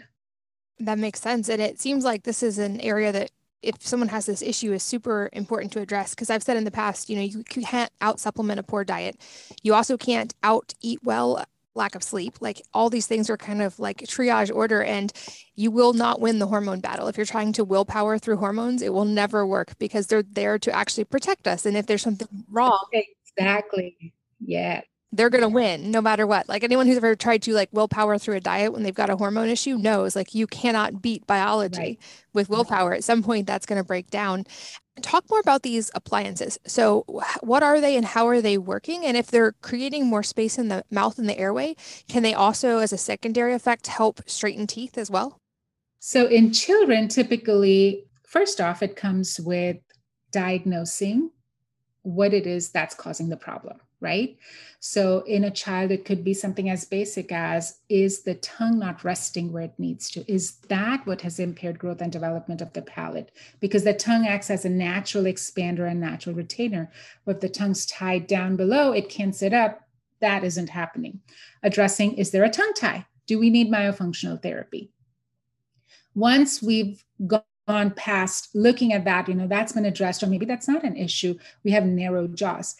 That 0.79 0.99
makes 0.99 1.21
sense. 1.21 1.49
And 1.49 1.61
it 1.61 1.79
seems 1.79 2.03
like 2.03 2.23
this 2.23 2.43
is 2.43 2.57
an 2.57 2.79
area 2.81 3.11
that 3.11 3.31
if 3.61 3.75
someone 3.79 4.09
has 4.09 4.25
this 4.25 4.41
issue 4.41 4.73
is 4.73 4.83
super 4.83 5.29
important 5.31 5.71
to 5.73 5.79
address 5.79 6.13
because 6.13 6.29
I've 6.29 6.43
said 6.43 6.57
in 6.57 6.65
the 6.65 6.71
past, 6.71 7.09
you 7.09 7.15
know, 7.15 7.21
you, 7.21 7.43
can't 7.43 7.91
out 8.01 8.19
supplement 8.19 8.59
a 8.59 8.63
poor 8.63 8.83
diet. 8.83 9.17
You 9.61 9.73
also 9.73 9.97
can't 9.97 10.33
out 10.43 10.73
eat 10.81 10.99
well, 11.03 11.45
lack 11.73 11.95
of 11.95 12.03
sleep. 12.03 12.35
Like 12.41 12.61
all 12.73 12.89
these 12.89 13.07
things 13.07 13.29
are 13.29 13.37
kind 13.37 13.61
of 13.61 13.79
like 13.79 13.99
triage 13.99 14.53
order 14.53 14.83
and 14.83 15.13
you 15.55 15.71
will 15.71 15.93
not 15.93 16.19
win 16.19 16.39
the 16.39 16.47
hormone 16.47 16.81
battle. 16.81 17.07
If 17.07 17.15
you're 17.15 17.25
trying 17.25 17.53
to 17.53 17.63
willpower 17.63 18.17
through 18.17 18.37
hormones, 18.37 18.81
it 18.81 18.93
will 18.93 19.05
never 19.05 19.47
work 19.47 19.77
because 19.79 20.07
they're 20.07 20.23
there 20.23 20.59
to 20.59 20.71
actually 20.75 21.05
protect 21.05 21.47
us. 21.47 21.65
And 21.65 21.77
if 21.77 21.85
there's 21.85 22.01
something 22.01 22.27
wrong, 22.49 22.85
exactly. 22.91 24.13
Yeah 24.45 24.81
they're 25.13 25.29
going 25.29 25.43
to 25.43 25.49
win 25.49 25.91
no 25.91 26.01
matter 26.01 26.25
what. 26.25 26.49
Like 26.49 26.63
anyone 26.63 26.87
who's 26.87 26.97
ever 26.97 27.15
tried 27.15 27.43
to 27.43 27.53
like 27.53 27.69
willpower 27.71 28.17
through 28.17 28.35
a 28.35 28.39
diet 28.39 28.73
when 28.73 28.81
they've 28.81 28.93
got 28.93 29.11
a 29.11 29.15
hormone 29.15 29.47
issue 29.47 29.77
knows 29.77 30.15
like 30.15 30.33
you 30.33 30.47
cannot 30.47 31.01
beat 31.01 31.25
biology 31.27 31.79
right. 31.79 31.99
with 32.33 32.49
willpower. 32.49 32.93
At 32.93 33.03
some 33.03 33.21
point 33.21 33.45
that's 33.45 33.67
going 33.67 33.79
to 33.79 33.85
break 33.85 34.09
down. 34.09 34.45
Talk 35.01 35.25
more 35.29 35.39
about 35.39 35.61
these 35.61 35.91
appliances. 35.93 36.57
So 36.65 37.05
what 37.41 37.61
are 37.61 37.79
they 37.79 37.95
and 37.95 38.05
how 38.05 38.27
are 38.27 38.41
they 38.41 38.57
working? 38.57 39.05
And 39.05 39.15
if 39.15 39.27
they're 39.27 39.53
creating 39.61 40.07
more 40.07 40.23
space 40.23 40.57
in 40.57 40.67
the 40.67 40.83
mouth 40.89 41.19
and 41.19 41.29
the 41.29 41.37
airway, 41.37 41.75
can 42.07 42.23
they 42.23 42.33
also 42.33 42.79
as 42.79 42.91
a 42.91 42.97
secondary 42.97 43.53
effect 43.53 43.87
help 43.87 44.21
straighten 44.25 44.65
teeth 44.67 44.97
as 44.97 45.11
well? 45.11 45.37
So 45.99 46.25
in 46.25 46.51
children 46.51 47.07
typically 47.07 48.05
first 48.27 48.59
off 48.59 48.81
it 48.81 48.95
comes 48.95 49.39
with 49.39 49.77
diagnosing 50.31 51.29
what 52.01 52.33
it 52.33 52.47
is 52.47 52.71
that's 52.71 52.95
causing 52.95 53.29
the 53.29 53.37
problem 53.37 53.79
right? 54.03 54.37
So 54.79 55.21
in 55.21 55.45
a 55.45 55.49
child, 55.49 55.91
it 55.91 56.03
could 56.03 56.25
be 56.25 56.33
something 56.33 56.69
as 56.69 56.83
basic 56.83 57.31
as 57.31 57.79
is 57.87 58.23
the 58.23 58.35
tongue 58.35 58.77
not 58.77 59.05
resting 59.05 59.51
where 59.51 59.63
it 59.63 59.79
needs 59.79 60.11
to? 60.11 60.29
Is 60.31 60.57
that 60.67 61.07
what 61.07 61.21
has 61.21 61.39
impaired 61.39 61.79
growth 61.79 62.01
and 62.01 62.11
development 62.11 62.61
of 62.61 62.73
the 62.73 62.81
palate? 62.81 63.31
Because 63.61 63.85
the 63.85 63.93
tongue 63.93 64.27
acts 64.27 64.49
as 64.49 64.65
a 64.65 64.69
natural 64.69 65.23
expander 65.23 65.89
and 65.89 66.01
natural 66.01 66.35
retainer. 66.35 66.91
But 67.25 67.37
if 67.37 67.41
the 67.41 67.49
tongue's 67.49 67.85
tied 67.85 68.27
down 68.27 68.57
below, 68.57 68.91
it 68.91 69.07
can't 69.09 69.33
sit 69.33 69.53
up. 69.53 69.87
That 70.19 70.43
isn't 70.43 70.69
happening. 70.69 71.21
Addressing 71.63 72.15
is 72.15 72.31
there 72.31 72.43
a 72.43 72.49
tongue 72.49 72.73
tie? 72.75 73.07
Do 73.25 73.39
we 73.39 73.49
need 73.49 73.71
myofunctional 73.71 74.41
therapy? 74.41 74.91
Once 76.13 76.61
we've 76.61 77.03
gone 77.25 77.91
past 77.95 78.49
looking 78.53 78.91
at 78.91 79.05
that, 79.05 79.27
you 79.29 79.33
know, 79.33 79.47
that's 79.47 79.71
been 79.71 79.85
addressed, 79.85 80.21
or 80.21 80.27
maybe 80.27 80.45
that's 80.45 80.67
not 80.67 80.83
an 80.83 80.97
issue. 80.97 81.37
We 81.63 81.71
have 81.71 81.85
narrow 81.85 82.27
jaws 82.27 82.75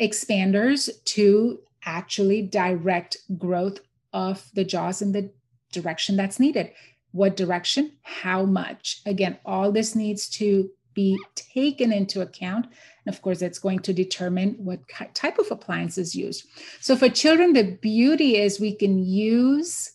expanders 0.00 0.90
to 1.04 1.60
actually 1.84 2.42
direct 2.42 3.18
growth 3.38 3.80
of 4.12 4.48
the 4.54 4.64
jaws 4.64 5.02
in 5.02 5.12
the 5.12 5.30
direction 5.72 6.16
that's 6.16 6.40
needed. 6.40 6.70
What 7.12 7.36
direction? 7.36 7.92
How 8.02 8.44
much? 8.44 9.00
Again, 9.06 9.38
all 9.44 9.70
this 9.70 9.94
needs 9.94 10.28
to 10.30 10.70
be 10.94 11.18
taken 11.34 11.92
into 11.92 12.20
account. 12.20 12.66
And 13.04 13.14
of 13.14 13.20
course, 13.20 13.42
it's 13.42 13.58
going 13.58 13.80
to 13.80 13.92
determine 13.92 14.54
what 14.58 14.80
type 15.14 15.38
of 15.38 15.50
appliance 15.50 15.98
is 15.98 16.14
used. 16.14 16.46
So 16.80 16.96
for 16.96 17.08
children, 17.08 17.52
the 17.52 17.76
beauty 17.82 18.36
is 18.36 18.58
we 18.60 18.74
can 18.74 18.98
use 18.98 19.92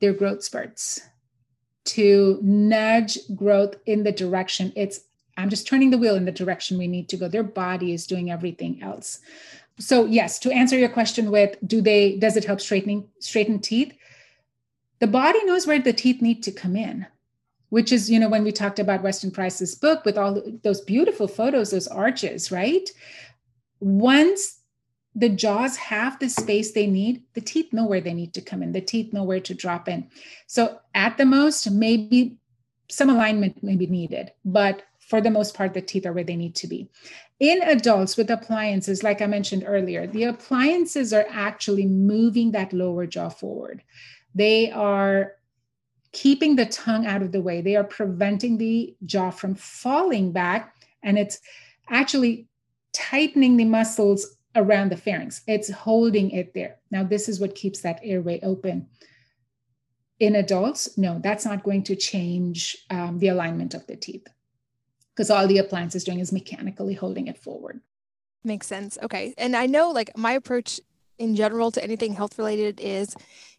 their 0.00 0.12
growth 0.12 0.42
spurts 0.42 1.00
to 1.84 2.38
nudge 2.42 3.18
growth 3.34 3.76
in 3.86 4.04
the 4.04 4.12
direction 4.12 4.72
it's 4.74 5.00
I'm 5.36 5.50
just 5.50 5.66
turning 5.66 5.90
the 5.90 5.98
wheel 5.98 6.16
in 6.16 6.24
the 6.24 6.32
direction 6.32 6.78
we 6.78 6.86
need 6.86 7.08
to 7.08 7.16
go. 7.16 7.28
Their 7.28 7.42
body 7.42 7.92
is 7.92 8.06
doing 8.06 8.30
everything 8.30 8.82
else. 8.82 9.20
So 9.78 10.06
yes, 10.06 10.38
to 10.40 10.52
answer 10.52 10.78
your 10.78 10.88
question 10.88 11.30
with 11.30 11.56
do 11.66 11.80
they 11.80 12.16
does 12.16 12.36
it 12.36 12.44
help 12.44 12.60
straightening 12.60 13.08
straighten 13.18 13.58
teeth? 13.58 13.92
The 15.00 15.06
body 15.06 15.44
knows 15.44 15.66
where 15.66 15.80
the 15.80 15.92
teeth 15.92 16.22
need 16.22 16.42
to 16.44 16.52
come 16.52 16.76
in, 16.76 17.06
which 17.70 17.92
is, 17.92 18.08
you 18.10 18.20
know, 18.20 18.28
when 18.28 18.44
we 18.44 18.52
talked 18.52 18.78
about 18.78 19.02
Weston 19.02 19.32
Price's 19.32 19.74
book 19.74 20.04
with 20.04 20.16
all 20.16 20.40
those 20.62 20.80
beautiful 20.80 21.26
photos, 21.26 21.72
those 21.72 21.88
arches, 21.88 22.52
right? 22.52 22.88
Once 23.80 24.60
the 25.16 25.28
jaws 25.28 25.76
have 25.76 26.18
the 26.18 26.28
space 26.28 26.72
they 26.72 26.86
need, 26.86 27.22
the 27.34 27.40
teeth 27.40 27.72
know 27.72 27.86
where 27.86 28.00
they 28.00 28.14
need 28.14 28.32
to 28.34 28.40
come 28.40 28.62
in, 28.62 28.72
the 28.72 28.80
teeth 28.80 29.12
know 29.12 29.24
where 29.24 29.40
to 29.40 29.54
drop 29.54 29.88
in. 29.88 30.08
So 30.46 30.80
at 30.94 31.16
the 31.18 31.26
most, 31.26 31.70
maybe 31.70 32.36
some 32.88 33.10
alignment 33.10 33.62
may 33.62 33.76
be 33.76 33.86
needed, 33.86 34.32
but 34.44 34.82
for 35.00 35.20
the 35.20 35.30
most 35.30 35.54
part, 35.54 35.74
the 35.74 35.82
teeth 35.82 36.06
are 36.06 36.12
where 36.12 36.24
they 36.24 36.36
need 36.36 36.54
to 36.56 36.66
be. 36.66 36.88
In 37.40 37.62
adults 37.62 38.16
with 38.16 38.30
appliances, 38.30 39.02
like 39.02 39.20
I 39.20 39.26
mentioned 39.26 39.64
earlier, 39.66 40.06
the 40.06 40.24
appliances 40.24 41.12
are 41.12 41.26
actually 41.28 41.86
moving 41.86 42.52
that 42.52 42.72
lower 42.72 43.06
jaw 43.06 43.28
forward. 43.28 43.82
They 44.34 44.70
are 44.70 45.32
keeping 46.12 46.56
the 46.56 46.66
tongue 46.66 47.06
out 47.06 47.22
of 47.22 47.32
the 47.32 47.42
way. 47.42 47.60
They 47.60 47.76
are 47.76 47.84
preventing 47.84 48.56
the 48.56 48.96
jaw 49.04 49.30
from 49.30 49.54
falling 49.54 50.32
back. 50.32 50.74
And 51.02 51.18
it's 51.18 51.40
actually 51.90 52.46
tightening 52.92 53.56
the 53.56 53.64
muscles 53.64 54.36
around 54.54 54.90
the 54.90 54.96
pharynx. 54.96 55.42
It's 55.46 55.70
holding 55.70 56.30
it 56.30 56.54
there. 56.54 56.76
Now, 56.90 57.02
this 57.02 57.28
is 57.28 57.40
what 57.40 57.56
keeps 57.56 57.80
that 57.80 58.00
airway 58.02 58.40
open. 58.42 58.86
In 60.24 60.36
adults, 60.36 60.96
no, 60.96 61.18
that's 61.18 61.44
not 61.44 61.62
going 61.62 61.82
to 61.82 61.94
change 61.94 62.78
um, 62.88 63.18
the 63.18 63.28
alignment 63.28 63.74
of 63.74 63.86
the 63.86 63.94
teeth 63.94 64.26
because 65.10 65.28
all 65.28 65.46
the 65.46 65.58
appliance 65.58 65.94
is 65.94 66.02
doing 66.02 66.18
is 66.18 66.32
mechanically 66.32 66.94
holding 66.94 67.26
it 67.26 67.36
forward. 67.36 67.82
Makes 68.42 68.66
sense. 68.66 68.96
Okay. 69.02 69.34
And 69.36 69.54
I 69.54 69.66
know 69.66 69.90
like 69.90 70.16
my 70.16 70.32
approach 70.32 70.80
in 71.18 71.36
general 71.36 71.70
to 71.72 71.84
anything 71.84 72.14
health 72.14 72.38
related 72.38 72.80
is 72.80 73.14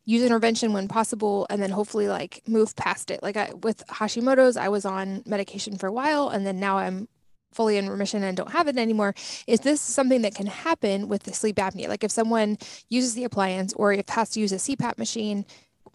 use 0.06 0.24
intervention 0.24 0.74
when 0.74 0.88
possible 0.88 1.46
and 1.52 1.62
then 1.62 1.70
hopefully 1.70 2.08
like 2.08 2.42
move 2.48 2.76
past 2.76 3.12
it. 3.12 3.22
Like 3.22 3.38
I, 3.38 3.52
with 3.62 3.86
Hashimoto's, 3.86 4.58
I 4.58 4.70
was 4.70 4.86
on 4.86 5.22
medication 5.28 5.78
for 5.78 5.86
a 5.86 5.94
while 5.94 6.30
and 6.30 6.48
then 6.48 6.60
now 6.60 6.80
I'm 6.80 7.08
fully 7.54 7.78
in 7.78 7.88
remission 7.92 8.24
and 8.24 8.36
don't 8.36 8.52
have 8.52 8.68
it 8.68 8.78
anymore. 8.78 9.14
Is 9.46 9.60
this 9.60 9.80
something 9.82 10.24
that 10.24 10.34
can 10.34 10.48
happen 10.48 11.10
with 11.10 11.24
the 11.24 11.34
sleep 11.34 11.58
apnea? 11.58 11.90
Like 11.90 12.04
if 12.04 12.12
someone 12.12 12.58
uses 12.90 13.14
the 13.14 13.24
appliance 13.24 13.72
or 13.74 13.94
if 13.94 14.10
has 14.10 14.32
to 14.32 14.40
use 14.40 14.52
a 14.52 14.56
CPAP 14.56 14.98
machine, 14.98 15.46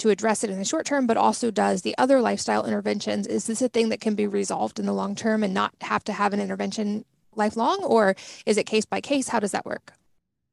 to 0.00 0.10
address 0.10 0.42
it 0.44 0.50
in 0.50 0.58
the 0.58 0.64
short 0.64 0.86
term, 0.86 1.06
but 1.06 1.16
also 1.16 1.50
does 1.50 1.82
the 1.82 1.94
other 1.96 2.20
lifestyle 2.20 2.66
interventions. 2.66 3.26
Is 3.26 3.46
this 3.46 3.62
a 3.62 3.68
thing 3.68 3.88
that 3.90 4.00
can 4.00 4.14
be 4.14 4.26
resolved 4.26 4.78
in 4.78 4.86
the 4.86 4.92
long 4.92 5.14
term 5.14 5.42
and 5.42 5.54
not 5.54 5.72
have 5.82 6.04
to 6.04 6.12
have 6.12 6.32
an 6.32 6.40
intervention 6.40 7.04
lifelong, 7.36 7.82
or 7.84 8.16
is 8.44 8.56
it 8.56 8.66
case 8.66 8.84
by 8.84 9.00
case? 9.00 9.28
How 9.28 9.40
does 9.40 9.52
that 9.52 9.64
work? 9.64 9.92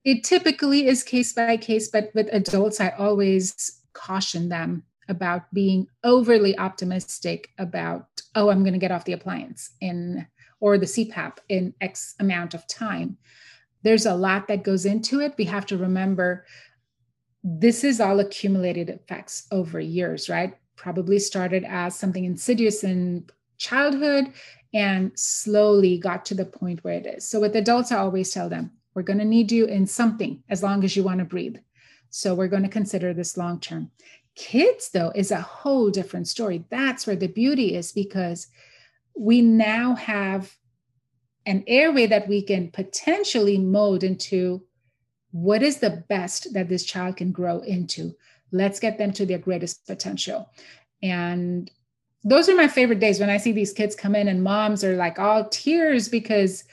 It 0.04 0.24
typically 0.24 0.88
is 0.88 1.04
case 1.04 1.34
by 1.34 1.58
case, 1.58 1.90
but 1.90 2.12
with 2.14 2.30
adults, 2.32 2.80
I 2.80 2.90
always 2.90 3.82
caution 3.94 4.50
them 4.50 4.84
about 5.10 5.52
being 5.54 5.88
overly 6.04 6.58
optimistic 6.58 7.50
about, 7.58 8.08
oh, 8.36 8.50
I'm 8.50 8.64
going 8.64 8.74
to 8.74 8.80
get 8.80 8.92
off 8.92 9.06
the 9.06 9.14
appliance 9.14 9.72
in 9.82 10.28
or 10.60 10.78
the 10.78 10.86
CPAP 10.86 11.38
in 11.50 11.74
X 11.82 12.16
amount 12.20 12.54
of 12.54 12.68
time. 12.68 13.18
There's 13.84 14.06
a 14.06 14.16
lot 14.16 14.48
that 14.48 14.64
goes 14.64 14.86
into 14.86 15.20
it. 15.20 15.36
We 15.38 15.46
have 15.46 15.66
to 15.68 15.78
remember 15.78 16.46
this 17.50 17.86
is 17.86 18.02
all 18.02 18.20
accumulated 18.20 18.90
effects 18.90 19.48
over 19.52 19.80
years, 19.80 20.28
right? 20.28 20.58
Probably 20.76 21.18
started 21.18 21.64
as 21.64 21.98
something 21.98 22.26
insidious 22.26 22.84
in 22.84 23.26
childhood 23.58 24.34
and 24.74 25.18
slowly 25.18 25.98
got 25.98 26.26
to 26.26 26.36
the 26.36 26.46
point 26.46 26.84
where 26.84 26.96
it 26.96 27.06
is. 27.06 27.26
So 27.26 27.40
with 27.40 27.56
adults, 27.56 27.92
I 27.92 28.00
always 28.00 28.32
tell 28.32 28.50
them, 28.50 28.72
we're 28.94 29.04
going 29.04 29.20
to 29.20 29.26
need 29.26 29.50
you 29.52 29.66
in 29.66 29.88
something 29.88 30.44
as 30.50 30.62
long 30.62 30.84
as 30.84 30.98
you 30.98 31.04
want 31.04 31.20
to 31.20 31.26
breathe. 31.26 31.56
So 32.10 32.36
we're 32.36 32.50
going 32.50 32.64
to 32.64 32.70
consider 32.70 33.14
this 33.14 33.38
long 33.38 33.62
term. 33.62 33.92
Kids, 34.36 34.90
though, 34.90 35.14
is 35.16 35.32
a 35.32 35.40
whole 35.40 35.90
different 35.90 36.28
story. 36.28 36.66
That's 36.70 37.08
where 37.08 37.16
the 37.16 37.28
beauty 37.28 37.76
is 37.76 37.94
because 37.94 38.48
we 39.16 39.42
now 39.42 39.96
have 39.96 40.54
an 41.46 41.64
airway 41.66 42.08
that 42.08 42.28
we 42.28 42.42
can 42.42 42.72
potentially 42.72 43.58
mold 43.58 44.04
into 44.04 44.64
what 45.32 45.62
is 45.62 45.78
the 45.78 46.04
best 46.10 46.54
that 46.54 46.70
this 46.70 46.84
child 46.84 47.18
can 47.18 47.32
grow 47.32 47.60
into. 47.60 48.16
Let's 48.52 48.80
get 48.80 48.98
them 48.98 49.12
to 49.14 49.26
their 49.26 49.38
greatest 49.38 49.86
potential. 49.86 50.50
And 51.04 51.70
those 52.24 52.50
are 52.50 52.56
my 52.56 52.68
favorite 52.68 53.00
days 53.00 53.20
when 53.20 53.30
I 53.30 53.38
see 53.38 53.52
these 53.52 53.74
kids 53.74 53.96
come 53.96 54.16
in 54.16 54.28
and 54.28 54.44
moms 54.44 54.84
are 54.84 54.96
like 54.96 55.20
all 55.20 55.48
tears 55.50 56.10
because 56.10 56.64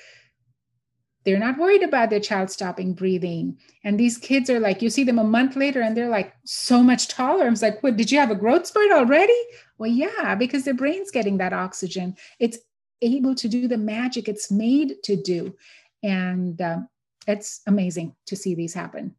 they're 1.24 1.38
not 1.38 1.58
worried 1.58 1.82
about 1.82 2.10
their 2.10 2.20
child 2.20 2.50
stopping 2.50 2.92
breathing. 2.92 3.58
And 3.82 3.98
these 3.98 4.18
kids 4.18 4.50
are 4.50 4.60
like, 4.60 4.82
you 4.82 4.90
see 4.90 5.04
them 5.04 5.18
a 5.18 5.24
month 5.24 5.56
later 5.56 5.80
and 5.80 5.96
they're 5.96 6.08
like 6.08 6.34
so 6.44 6.82
much 6.82 7.08
taller. 7.08 7.46
I 7.46 7.50
was 7.50 7.62
like, 7.62 7.82
what, 7.82 7.96
did 7.96 8.12
you 8.12 8.18
have 8.18 8.30
a 8.30 8.36
growth 8.36 8.66
spurt 8.66 8.92
already? 8.92 9.38
Well, 9.78 9.90
yeah, 9.90 10.34
because 10.34 10.64
their 10.64 10.74
brain's 10.74 11.10
getting 11.10 11.38
that 11.38 11.52
oxygen. 11.52 12.16
It's 12.38 12.58
able 13.00 13.34
to 13.36 13.48
do 13.48 13.68
the 13.68 13.78
magic 13.78 14.28
it's 14.28 14.50
made 14.50 15.02
to 15.04 15.16
do. 15.16 15.54
And 16.02 16.60
um, 16.60 16.88
it's 17.26 17.60
amazing 17.66 18.14
to 18.26 18.36
see 18.36 18.54
these 18.54 18.74
happen. 18.74 19.14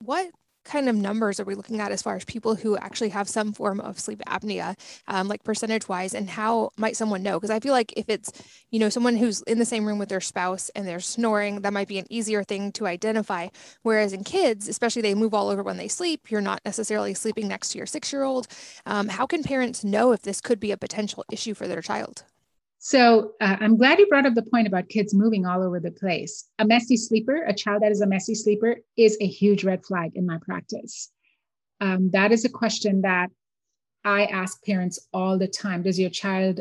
What 0.00 0.30
kind 0.68 0.88
of 0.88 0.94
numbers 0.94 1.40
are 1.40 1.44
we 1.44 1.54
looking 1.54 1.80
at 1.80 1.90
as 1.90 2.02
far 2.02 2.14
as 2.14 2.24
people 2.26 2.54
who 2.54 2.76
actually 2.76 3.08
have 3.08 3.28
some 3.28 3.52
form 3.52 3.80
of 3.80 3.98
sleep 3.98 4.20
apnea, 4.26 4.78
um, 5.06 5.26
like 5.26 5.42
percentage 5.42 5.88
wise, 5.88 6.14
and 6.14 6.28
how 6.28 6.70
might 6.76 6.96
someone 6.96 7.22
know? 7.22 7.38
Because 7.38 7.50
I 7.50 7.58
feel 7.58 7.72
like 7.72 7.92
if 7.96 8.08
it's, 8.08 8.30
you 8.70 8.78
know, 8.78 8.90
someone 8.90 9.16
who's 9.16 9.40
in 9.42 9.58
the 9.58 9.64
same 9.64 9.86
room 9.86 9.98
with 9.98 10.10
their 10.10 10.20
spouse 10.20 10.68
and 10.70 10.86
they're 10.86 11.00
snoring, 11.00 11.62
that 11.62 11.72
might 11.72 11.88
be 11.88 11.98
an 11.98 12.06
easier 12.10 12.44
thing 12.44 12.70
to 12.72 12.86
identify. 12.86 13.48
Whereas 13.82 14.12
in 14.12 14.24
kids, 14.24 14.68
especially 14.68 15.02
they 15.02 15.14
move 15.14 15.34
all 15.34 15.48
over 15.48 15.62
when 15.62 15.78
they 15.78 15.88
sleep, 15.88 16.30
you're 16.30 16.40
not 16.40 16.60
necessarily 16.64 17.14
sleeping 17.14 17.48
next 17.48 17.70
to 17.70 17.78
your 17.78 17.86
six 17.86 18.12
year 18.12 18.22
old. 18.22 18.46
Um, 18.84 19.08
how 19.08 19.26
can 19.26 19.42
parents 19.42 19.82
know 19.84 20.12
if 20.12 20.22
this 20.22 20.40
could 20.40 20.60
be 20.60 20.70
a 20.70 20.76
potential 20.76 21.24
issue 21.32 21.54
for 21.54 21.66
their 21.66 21.82
child? 21.82 22.24
So 22.78 23.32
uh, 23.40 23.56
I'm 23.60 23.76
glad 23.76 23.98
you 23.98 24.06
brought 24.06 24.26
up 24.26 24.34
the 24.34 24.42
point 24.42 24.68
about 24.68 24.88
kids 24.88 25.12
moving 25.12 25.46
all 25.46 25.62
over 25.62 25.80
the 25.80 25.90
place. 25.90 26.48
A 26.58 26.64
messy 26.64 26.96
sleeper, 26.96 27.44
a 27.44 27.52
child 27.52 27.82
that 27.82 27.90
is 27.90 28.00
a 28.00 28.06
messy 28.06 28.34
sleeper, 28.34 28.76
is 28.96 29.16
a 29.20 29.26
huge 29.26 29.64
red 29.64 29.84
flag 29.84 30.12
in 30.14 30.26
my 30.26 30.38
practice. 30.38 31.10
Um, 31.80 32.10
that 32.10 32.32
is 32.32 32.44
a 32.44 32.48
question 32.48 33.02
that 33.02 33.30
I 34.04 34.26
ask 34.26 34.64
parents 34.64 34.98
all 35.12 35.38
the 35.38 35.48
time. 35.48 35.82
Does 35.82 35.98
your 35.98 36.10
child 36.10 36.60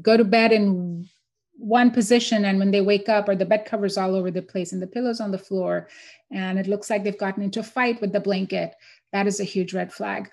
go 0.00 0.16
to 0.16 0.24
bed 0.24 0.52
in 0.52 1.08
one 1.56 1.90
position 1.90 2.44
and 2.44 2.58
when 2.58 2.70
they 2.70 2.80
wake 2.80 3.08
up 3.08 3.28
are 3.28 3.36
the 3.36 3.44
bed 3.44 3.64
covers 3.64 3.96
all 3.96 4.14
over 4.14 4.30
the 4.30 4.42
place 4.42 4.72
and 4.72 4.82
the 4.82 4.86
pillows 4.86 5.20
on 5.20 5.30
the 5.30 5.38
floor 5.38 5.88
and 6.32 6.58
it 6.58 6.66
looks 6.66 6.90
like 6.90 7.04
they've 7.04 7.18
gotten 7.18 7.44
into 7.44 7.60
a 7.60 7.62
fight 7.62 8.00
with 8.00 8.12
the 8.12 8.18
blanket 8.18 8.74
that 9.12 9.28
is 9.28 9.38
a 9.38 9.44
huge 9.44 9.72
red 9.72 9.92
flag 9.92 10.32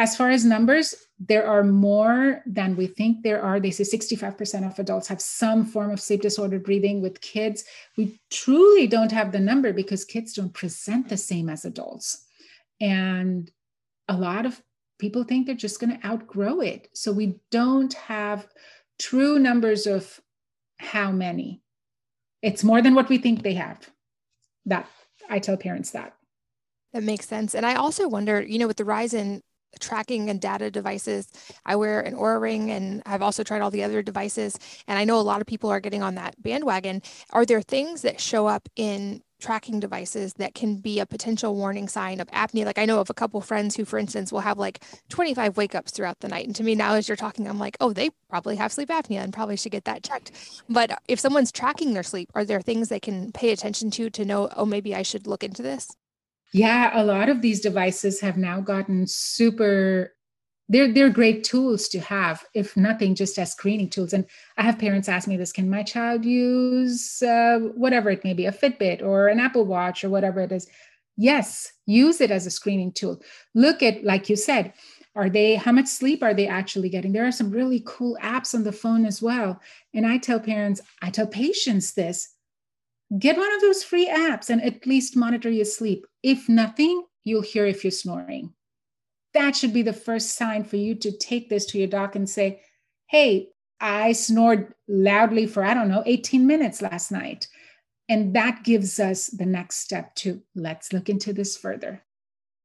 as 0.00 0.16
far 0.16 0.30
as 0.30 0.46
numbers, 0.46 0.94
there 1.18 1.46
are 1.46 1.62
more 1.62 2.42
than 2.46 2.74
we 2.74 2.86
think 2.86 3.22
there 3.22 3.42
are. 3.42 3.60
They 3.60 3.70
say 3.70 3.84
65% 3.84 4.66
of 4.66 4.78
adults 4.78 5.08
have 5.08 5.20
some 5.20 5.66
form 5.66 5.90
of 5.90 6.00
sleep 6.00 6.22
disordered 6.22 6.64
breathing. 6.64 7.02
With 7.02 7.20
kids, 7.20 7.64
we 7.98 8.18
truly 8.30 8.86
don't 8.86 9.12
have 9.12 9.30
the 9.30 9.38
number 9.38 9.74
because 9.74 10.06
kids 10.06 10.32
don't 10.32 10.54
present 10.54 11.10
the 11.10 11.18
same 11.18 11.50
as 11.50 11.66
adults. 11.66 12.24
And 12.80 13.50
a 14.08 14.16
lot 14.16 14.46
of 14.46 14.58
people 14.98 15.22
think 15.22 15.44
they're 15.44 15.54
just 15.54 15.80
going 15.80 15.94
to 15.94 16.06
outgrow 16.06 16.60
it. 16.60 16.88
So 16.94 17.12
we 17.12 17.38
don't 17.50 17.92
have 17.92 18.48
true 18.98 19.38
numbers 19.38 19.86
of 19.86 20.18
how 20.78 21.12
many. 21.12 21.60
It's 22.40 22.64
more 22.64 22.80
than 22.80 22.94
what 22.94 23.10
we 23.10 23.18
think 23.18 23.42
they 23.42 23.54
have. 23.54 23.86
That 24.64 24.88
I 25.28 25.40
tell 25.40 25.58
parents 25.58 25.90
that. 25.90 26.14
That 26.94 27.02
makes 27.02 27.28
sense. 27.28 27.54
And 27.54 27.66
I 27.66 27.74
also 27.74 28.08
wonder, 28.08 28.40
you 28.40 28.58
know, 28.58 28.66
with 28.66 28.78
the 28.78 28.86
rise 28.86 29.12
in 29.12 29.42
tracking 29.78 30.28
and 30.30 30.40
data 30.40 30.70
devices. 30.70 31.28
I 31.64 31.76
wear 31.76 32.00
an 32.00 32.14
Oura 32.14 32.40
ring 32.40 32.70
and 32.70 33.02
I've 33.06 33.22
also 33.22 33.42
tried 33.42 33.62
all 33.62 33.70
the 33.70 33.84
other 33.84 34.02
devices. 34.02 34.58
And 34.88 34.98
I 34.98 35.04
know 35.04 35.18
a 35.18 35.22
lot 35.22 35.40
of 35.40 35.46
people 35.46 35.70
are 35.70 35.80
getting 35.80 36.02
on 36.02 36.16
that 36.16 36.40
bandwagon. 36.42 37.02
Are 37.30 37.46
there 37.46 37.62
things 37.62 38.02
that 38.02 38.20
show 38.20 38.46
up 38.46 38.68
in 38.76 39.22
tracking 39.40 39.80
devices 39.80 40.34
that 40.34 40.54
can 40.54 40.76
be 40.76 41.00
a 41.00 41.06
potential 41.06 41.54
warning 41.54 41.88
sign 41.88 42.20
of 42.20 42.28
apnea? 42.28 42.64
Like 42.64 42.78
I 42.78 42.84
know 42.84 43.00
of 43.00 43.10
a 43.10 43.14
couple 43.14 43.40
friends 43.40 43.74
who, 43.74 43.84
for 43.84 43.98
instance, 43.98 44.32
will 44.32 44.40
have 44.40 44.58
like 44.58 44.84
25 45.08 45.56
wake 45.56 45.74
ups 45.74 45.92
throughout 45.92 46.20
the 46.20 46.28
night. 46.28 46.46
And 46.46 46.54
to 46.56 46.62
me, 46.62 46.74
now 46.74 46.94
as 46.94 47.08
you're 47.08 47.16
talking, 47.16 47.48
I'm 47.48 47.58
like, 47.58 47.76
oh, 47.80 47.92
they 47.92 48.10
probably 48.28 48.56
have 48.56 48.72
sleep 48.72 48.90
apnea 48.90 49.22
and 49.22 49.32
probably 49.32 49.56
should 49.56 49.72
get 49.72 49.84
that 49.84 50.02
checked. 50.02 50.32
But 50.68 51.00
if 51.08 51.18
someone's 51.18 51.52
tracking 51.52 51.94
their 51.94 52.02
sleep, 52.02 52.30
are 52.34 52.44
there 52.44 52.60
things 52.60 52.88
they 52.88 53.00
can 53.00 53.32
pay 53.32 53.50
attention 53.50 53.90
to 53.92 54.10
to 54.10 54.24
know, 54.24 54.48
oh, 54.56 54.66
maybe 54.66 54.94
I 54.94 55.02
should 55.02 55.26
look 55.26 55.42
into 55.42 55.62
this? 55.62 55.96
Yeah, 56.52 56.90
a 56.94 57.04
lot 57.04 57.28
of 57.28 57.42
these 57.42 57.60
devices 57.60 58.20
have 58.20 58.36
now 58.36 58.60
gotten 58.60 59.06
super 59.06 60.14
they're 60.68 60.92
they're 60.92 61.10
great 61.10 61.42
tools 61.42 61.88
to 61.88 61.98
have 62.00 62.44
if 62.54 62.76
nothing 62.76 63.16
just 63.16 63.38
as 63.38 63.52
screening 63.52 63.90
tools. 63.90 64.12
And 64.12 64.24
i 64.56 64.62
have 64.62 64.78
parents 64.78 65.08
ask 65.08 65.26
me 65.28 65.36
this 65.36 65.52
can 65.52 65.68
my 65.70 65.82
child 65.82 66.24
use 66.24 67.22
uh, 67.22 67.58
whatever 67.74 68.10
it 68.10 68.24
may 68.24 68.34
be 68.34 68.46
a 68.46 68.52
fitbit 68.52 69.02
or 69.02 69.28
an 69.28 69.40
apple 69.40 69.64
watch 69.66 70.04
or 70.04 70.10
whatever 70.10 70.40
it 70.40 70.52
is? 70.52 70.68
Yes 71.16 71.72
use 71.86 72.20
it 72.20 72.30
as 72.30 72.46
a 72.46 72.50
screening 72.50 72.92
tool. 72.92 73.20
Look 73.54 73.82
at 73.82 74.04
like 74.04 74.28
you 74.28 74.36
said 74.36 74.72
are 75.16 75.28
they 75.30 75.56
how 75.56 75.72
much 75.72 75.86
sleep 75.88 76.22
are 76.22 76.34
they 76.34 76.46
actually 76.46 76.88
getting? 76.88 77.12
There 77.12 77.26
are 77.26 77.32
some 77.32 77.50
really 77.50 77.82
cool 77.84 78.16
apps 78.22 78.54
on 78.54 78.62
the 78.64 78.72
phone 78.72 79.04
as 79.06 79.20
well. 79.22 79.60
And 79.94 80.06
i 80.06 80.18
tell 80.18 80.40
parents 80.40 80.80
i 81.02 81.10
tell 81.10 81.26
patients 81.28 81.94
this 81.94 82.28
get 83.18 83.36
one 83.36 83.52
of 83.52 83.60
those 83.60 83.82
free 83.82 84.08
apps 84.08 84.50
and 84.50 84.62
at 84.62 84.86
least 84.86 85.16
monitor 85.16 85.50
your 85.50 85.64
sleep. 85.64 86.06
If 86.22 86.48
nothing, 86.48 87.04
you'll 87.24 87.42
hear 87.42 87.66
if 87.66 87.84
you're 87.84 87.90
snoring. 87.90 88.54
That 89.34 89.56
should 89.56 89.72
be 89.72 89.82
the 89.82 89.92
first 89.92 90.36
sign 90.36 90.64
for 90.64 90.76
you 90.76 90.94
to 90.96 91.16
take 91.16 91.48
this 91.48 91.66
to 91.66 91.78
your 91.78 91.88
doc 91.88 92.14
and 92.16 92.28
say, 92.28 92.62
hey, 93.08 93.48
I 93.80 94.12
snored 94.12 94.74
loudly 94.88 95.46
for, 95.46 95.64
I 95.64 95.74
don't 95.74 95.88
know, 95.88 96.02
18 96.04 96.46
minutes 96.46 96.82
last 96.82 97.10
night. 97.10 97.48
And 98.08 98.34
that 98.34 98.64
gives 98.64 98.98
us 98.98 99.26
the 99.26 99.46
next 99.46 99.76
step 99.76 100.14
to 100.16 100.42
let's 100.54 100.92
look 100.92 101.08
into 101.08 101.32
this 101.32 101.56
further. 101.56 102.02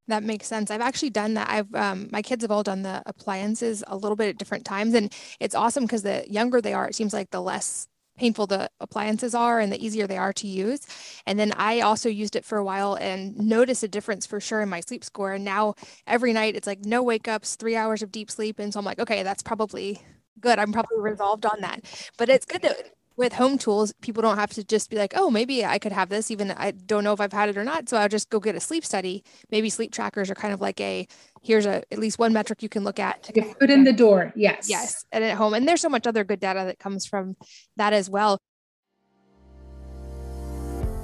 That 0.08 0.24
makes 0.24 0.48
sense. 0.48 0.70
I've 0.70 0.82
actually 0.82 1.10
done 1.12 1.34
that. 1.36 1.50
I've 1.50 1.74
um, 1.74 2.10
my 2.12 2.22
kids 2.22 2.44
have 2.44 2.52
all 2.52 2.62
done 2.62 2.84
the 2.84 3.02
appliances 3.08 3.84
a 3.88 3.98
little 3.98 4.16
bit 4.16 4.30
at 4.30 4.38
different 4.38 4.66
times, 4.66 4.94
and 4.94 5.12
it's 5.40 5.56
awesome 5.56 5.86
because 5.86 6.04
the 6.04 6.26
younger 6.30 6.62
they 6.62 6.74
are, 6.74 6.88
it 6.88 6.96
seems 6.96 7.14
like 7.14 7.32
the 7.32 7.42
less 7.42 7.88
painful 8.18 8.48
the 8.48 8.70
appliances 8.80 9.36
are 9.36 9.60
and 9.60 9.72
the 9.72 9.84
easier 9.84 10.08
they 10.08 10.18
are 10.18 10.34
to 10.34 10.48
use. 10.48 10.82
And 11.26 11.38
then 11.38 11.52
I 11.58 11.82
also 11.82 12.10
used 12.10 12.36
it 12.36 12.46
for 12.46 12.58
a 12.58 12.64
while 12.64 12.96
and 12.96 13.38
noticed 13.38 13.84
a 13.84 13.88
difference 13.88 14.26
for 14.26 14.40
sure 14.40 14.62
in 14.62 14.70
my 14.70 14.80
sleep 14.80 15.04
score. 15.04 15.34
And 15.34 15.46
now 15.46 15.76
every 16.08 16.34
night 16.34 16.56
it's 16.56 16.68
like 16.68 16.86
no 16.86 17.04
wake 17.04 17.28
ups, 17.28 17.56
three 17.56 17.76
hours 17.76 18.02
of 18.02 18.12
deep 18.12 18.32
sleep. 18.32 18.60
And 18.60 18.74
so 18.74 18.80
I'm 18.80 18.86
like, 18.86 19.00
okay, 19.00 19.24
that's 19.24 19.44
probably 19.44 20.02
good. 20.40 20.60
I'm 20.60 20.72
probably 20.72 21.00
resolved 21.00 21.46
on 21.46 21.62
that. 21.62 21.82
But 22.18 22.30
it's 22.30 22.46
good 22.46 22.62
to 22.64 22.76
with 23.18 23.34
home 23.34 23.58
tools, 23.58 23.94
people 24.02 24.22
don't 24.22 24.38
have 24.38 24.52
to 24.54 24.64
just 24.64 24.90
be 24.90 24.98
like, 24.98 25.14
oh, 25.16 25.30
maybe 25.30 25.66
I 25.66 25.80
could 25.80 25.92
have 25.92 26.10
this, 26.10 26.30
even 26.32 26.52
I 26.52 26.72
don't 26.72 27.04
know 27.04 27.14
if 27.14 27.22
I've 27.22 27.34
had 27.34 27.50
it 27.50 27.58
or 27.58 27.64
not. 27.64 27.88
So 27.90 27.98
I'll 27.98 28.10
just 28.10 28.30
go 28.30 28.40
get 28.40 28.56
a 28.56 28.60
sleep 28.60 28.86
study. 28.86 29.24
Maybe 29.52 29.70
sleep 29.70 29.92
trackers 29.92 30.30
are 30.30 30.36
kind 30.36 30.54
of 30.54 30.62
like 30.62 30.80
a 30.82 31.08
here's 31.42 31.66
a 31.66 31.84
at 31.92 32.00
least 32.00 32.20
one 32.20 32.34
metric 32.34 32.64
you 32.64 32.70
can 32.70 32.84
look 32.84 33.00
at 33.00 33.24
to 33.24 33.34
get 33.34 33.58
foot 33.60 33.70
in 33.70 33.84
the 33.84 33.94
door. 33.94 34.34
Yes. 34.36 34.70
Yes. 34.70 35.06
And 35.12 35.24
at 35.24 35.38
home. 35.38 35.54
And 35.54 35.68
there's 35.68 35.82
so 35.82 35.90
much 35.90 36.08
other 36.08 36.24
good 36.24 36.40
data 36.40 36.64
that 36.66 36.80
comes 36.80 37.06
from 37.06 37.36
that 37.78 37.94
as 37.94 38.10
well. 38.10 38.40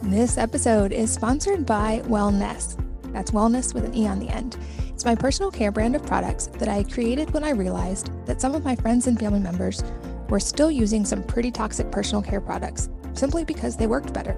This 0.03 0.37
episode 0.37 0.91
is 0.91 1.13
sponsored 1.13 1.65
by 1.65 2.01
Wellnesse. 2.05 2.75
That's 3.13 3.31
wellness 3.31 3.73
with 3.73 3.85
an 3.85 3.95
E 3.95 4.07
on 4.07 4.19
the 4.19 4.29
end. 4.29 4.57
It's 4.89 5.05
my 5.05 5.15
personal 5.15 5.51
care 5.51 5.71
brand 5.71 5.95
of 5.95 6.05
products 6.05 6.47
that 6.47 6.67
I 6.67 6.83
created 6.83 7.31
when 7.31 7.43
I 7.43 7.51
realized 7.51 8.09
that 8.25 8.41
some 8.41 8.55
of 8.55 8.63
my 8.63 8.75
friends 8.75 9.07
and 9.07 9.19
family 9.19 9.39
members 9.39 9.83
were 10.31 10.39
still 10.39 10.71
using 10.71 11.05
some 11.05 11.21
pretty 11.21 11.51
toxic 11.51 11.91
personal 11.91 12.21
care 12.21 12.41
products 12.41 12.89
simply 13.13 13.43
because 13.43 13.75
they 13.75 13.85
worked 13.85 14.13
better. 14.13 14.35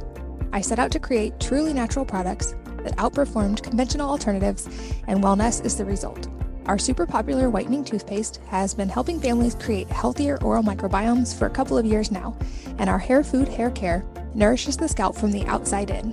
I 0.51 0.59
set 0.59 0.80
out 0.80 0.91
to 0.91 0.99
create 0.99 1.39
truly 1.39 1.72
natural 1.72 2.03
products 2.03 2.55
that 2.78 2.97
outperformed 2.97 3.63
conventional 3.63 4.09
alternatives, 4.09 4.65
and 5.07 5.24
wellnesse 5.24 5.63
is 5.63 5.78
the 5.78 5.86
result. 5.86 6.28
Our 6.65 6.80
super 6.80 7.05
popular 7.05 7.49
whitening 7.49 7.84
toothpaste 7.84 8.38
has 8.47 8.74
been 8.74 8.89
helping 8.89 9.20
families 9.20 9.55
create 9.55 9.88
healthier 9.88 10.41
oral 10.41 10.63
microbiomes 10.63 11.38
for 11.38 11.45
a 11.45 11.51
couple 11.51 11.78
of 11.78 11.86
years 11.86 12.09
now, 12.09 12.36
and 12.80 12.89
our 12.89 12.99
hair 12.99 13.24
food 13.24 13.47
hair 13.47 13.70
care 13.70 14.03
nourishes 14.34 14.78
the 14.78 14.88
scalp 14.88 15.15
from 15.15 15.32
the 15.32 15.45
outside 15.45 15.91
in, 15.91 16.11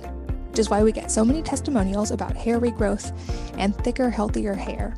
which 0.49 0.59
is 0.59 0.69
why 0.69 0.83
we 0.83 0.91
get 0.91 1.09
so 1.09 1.25
many 1.25 1.41
testimonials 1.41 2.11
about 2.11 2.35
hair 2.35 2.59
regrowth 2.59 3.17
and 3.57 3.75
thicker, 3.77 4.11
healthier 4.11 4.53
hair. 4.53 4.95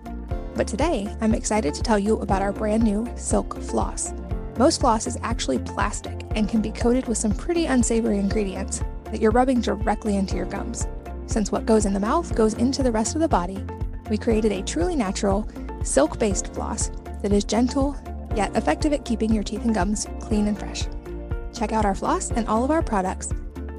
But 0.55 0.67
today, 0.67 1.15
I'm 1.21 1.33
excited 1.33 1.73
to 1.73 1.83
tell 1.83 1.97
you 1.97 2.17
about 2.19 2.41
our 2.41 2.51
brand 2.51 2.83
new 2.83 3.07
Silk 3.15 3.59
Floss. 3.61 4.13
Most 4.57 4.81
floss 4.81 5.07
is 5.07 5.17
actually 5.23 5.59
plastic 5.59 6.21
and 6.35 6.47
can 6.47 6.61
be 6.61 6.71
coated 6.71 7.07
with 7.07 7.17
some 7.17 7.33
pretty 7.33 7.65
unsavory 7.65 8.19
ingredients 8.19 8.83
that 9.05 9.19
you're 9.19 9.31
rubbing 9.31 9.61
directly 9.61 10.15
into 10.15 10.35
your 10.35 10.45
gums. 10.45 10.87
Since 11.25 11.51
what 11.51 11.65
goes 11.65 11.85
in 11.85 11.93
the 11.93 11.99
mouth 11.99 12.35
goes 12.35 12.53
into 12.53 12.83
the 12.83 12.91
rest 12.91 13.15
of 13.15 13.21
the 13.21 13.27
body, 13.27 13.65
we 14.09 14.17
created 14.17 14.51
a 14.51 14.61
truly 14.61 14.95
natural, 14.95 15.47
silk 15.83 16.19
based 16.19 16.53
floss 16.53 16.91
that 17.21 17.31
is 17.31 17.43
gentle 17.43 17.95
yet 18.35 18.55
effective 18.55 18.93
at 18.93 19.05
keeping 19.05 19.33
your 19.33 19.43
teeth 19.43 19.63
and 19.63 19.73
gums 19.73 20.07
clean 20.19 20.47
and 20.47 20.59
fresh. 20.59 20.85
Check 21.53 21.71
out 21.71 21.85
our 21.85 21.95
floss 21.95 22.31
and 22.31 22.47
all 22.47 22.63
of 22.63 22.71
our 22.71 22.81
products 22.81 23.31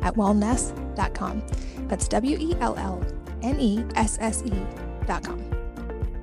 at 0.02 0.14
wellnesse.com. 0.14 1.42
That's 1.88 2.08
W 2.08 2.36
E 2.38 2.56
L 2.60 2.76
L 2.78 3.04
N 3.42 3.60
E 3.60 3.84
S 3.94 4.18
S 4.20 4.42
E.com. 4.44 5.44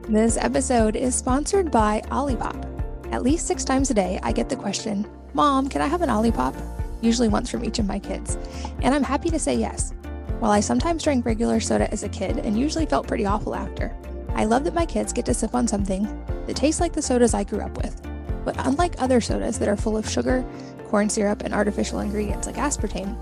This 0.10 0.38
episode 0.38 0.96
is 0.96 1.16
sponsored 1.16 1.72
by 1.72 2.02
Olipop. 2.08 2.71
At 3.12 3.24
least 3.24 3.46
six 3.46 3.66
times 3.66 3.92
a 3.92 3.94
day, 3.94 4.20
I 4.24 4.32
get 4.32 4.48
the 4.48 4.56
question, 4.56 5.06
Mom, 5.34 5.68
can 5.68 5.82
I 5.82 5.88
have 5.88 6.02
an 6.02 6.10
Olipop? 6.10 6.56
Usually 7.02 7.28
once 7.28 7.50
from 7.50 7.66
each 7.66 7.78
of 7.78 7.86
my 7.86 8.00
kids. 8.00 8.38
And 8.82 8.96
I'm 8.96 9.04
happy 9.04 9.30
to 9.30 9.40
say 9.40 9.54
yes. 9.54 9.94
While 10.40 10.52
I 10.52 10.62
sometimes 10.62 11.04
drank 11.04 11.26
regular 11.26 11.60
soda 11.60 11.92
as 11.92 12.04
a 12.04 12.10
kid 12.10 12.38
and 12.38 12.58
usually 12.58 12.86
felt 12.86 13.08
pretty 13.08 13.26
awful 13.26 13.54
after, 13.54 13.94
I 14.30 14.46
love 14.46 14.64
that 14.64 14.74
my 14.74 14.86
kids 14.86 15.12
get 15.12 15.26
to 15.26 15.34
sip 15.34 15.54
on 15.54 15.68
something 15.68 16.04
that 16.48 16.56
tastes 16.56 16.80
like 16.80 16.94
the 16.94 17.02
sodas 17.02 17.34
I 17.34 17.44
grew 17.44 17.60
up 17.60 17.76
with. 17.76 18.02
But 18.46 18.56
unlike 18.66 18.96
other 19.02 19.20
sodas 19.20 19.60
that 19.60 19.68
are 19.68 19.76
full 19.76 19.98
of 19.98 20.10
sugar, 20.10 20.46
corn 20.88 21.10
syrup, 21.10 21.44
and 21.44 21.54
artificial 21.54 22.00
ingredients 22.00 22.48
like 22.48 22.56
aspartame, 22.56 23.22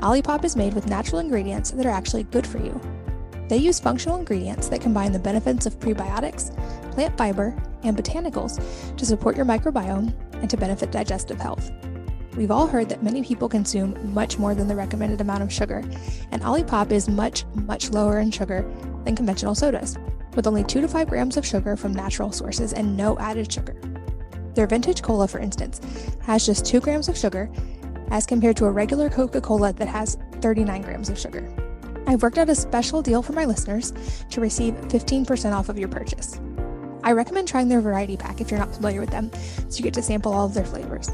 Olipop 0.00 0.44
is 0.44 0.54
made 0.54 0.74
with 0.74 0.86
natural 0.86 1.18
ingredients 1.18 1.70
that 1.70 1.86
are 1.86 1.90
actually 1.90 2.24
good 2.24 2.46
for 2.46 2.58
you. 2.58 2.78
They 3.48 3.56
use 3.56 3.80
functional 3.80 4.18
ingredients 4.18 4.68
that 4.68 4.80
combine 4.80 5.12
the 5.12 5.18
benefits 5.18 5.66
of 5.66 5.80
prebiotics, 5.80 6.54
plant 6.92 7.16
fiber, 7.16 7.56
and 7.82 7.96
botanicals 7.96 8.60
to 8.96 9.06
support 9.06 9.36
your 9.36 9.46
microbiome 9.46 10.12
and 10.34 10.50
to 10.50 10.56
benefit 10.56 10.92
digestive 10.92 11.40
health. 11.40 11.70
We've 12.36 12.50
all 12.50 12.66
heard 12.66 12.88
that 12.88 13.02
many 13.02 13.22
people 13.22 13.48
consume 13.48 14.14
much 14.14 14.38
more 14.38 14.54
than 14.54 14.68
the 14.68 14.76
recommended 14.76 15.20
amount 15.20 15.42
of 15.42 15.52
sugar, 15.52 15.82
and 16.30 16.42
Olipop 16.42 16.92
is 16.92 17.08
much, 17.08 17.44
much 17.54 17.90
lower 17.90 18.20
in 18.20 18.30
sugar 18.30 18.70
than 19.04 19.16
conventional 19.16 19.54
sodas, 19.54 19.98
with 20.36 20.46
only 20.46 20.62
2 20.62 20.80
to 20.80 20.88
5 20.88 21.08
grams 21.08 21.36
of 21.36 21.44
sugar 21.44 21.76
from 21.76 21.92
natural 21.92 22.30
sources 22.30 22.72
and 22.72 22.96
no 22.96 23.18
added 23.18 23.52
sugar. 23.52 23.74
Their 24.54 24.66
vintage 24.66 25.02
cola, 25.02 25.26
for 25.26 25.40
instance, 25.40 25.80
has 26.22 26.46
just 26.46 26.64
2 26.64 26.80
grams 26.80 27.08
of 27.08 27.18
sugar, 27.18 27.50
as 28.10 28.26
compared 28.26 28.56
to 28.56 28.66
a 28.66 28.70
regular 28.70 29.08
Coca 29.08 29.40
Cola 29.40 29.72
that 29.72 29.88
has 29.88 30.16
39 30.40 30.82
grams 30.82 31.08
of 31.08 31.18
sugar. 31.18 31.48
I've 32.06 32.22
worked 32.22 32.38
out 32.38 32.48
a 32.48 32.54
special 32.54 33.02
deal 33.02 33.22
for 33.22 33.32
my 33.32 33.44
listeners 33.44 33.92
to 34.30 34.40
receive 34.40 34.74
15% 34.88 35.52
off 35.52 35.68
of 35.68 35.78
your 35.78 35.88
purchase. 35.88 36.40
I 37.02 37.12
recommend 37.12 37.48
trying 37.48 37.68
their 37.68 37.80
variety 37.80 38.16
pack 38.16 38.40
if 38.40 38.50
you're 38.50 38.60
not 38.60 38.74
familiar 38.74 39.00
with 39.00 39.10
them, 39.10 39.30
so 39.68 39.78
you 39.78 39.82
get 39.82 39.94
to 39.94 40.02
sample 40.02 40.32
all 40.32 40.46
of 40.46 40.54
their 40.54 40.64
flavors. 40.64 41.10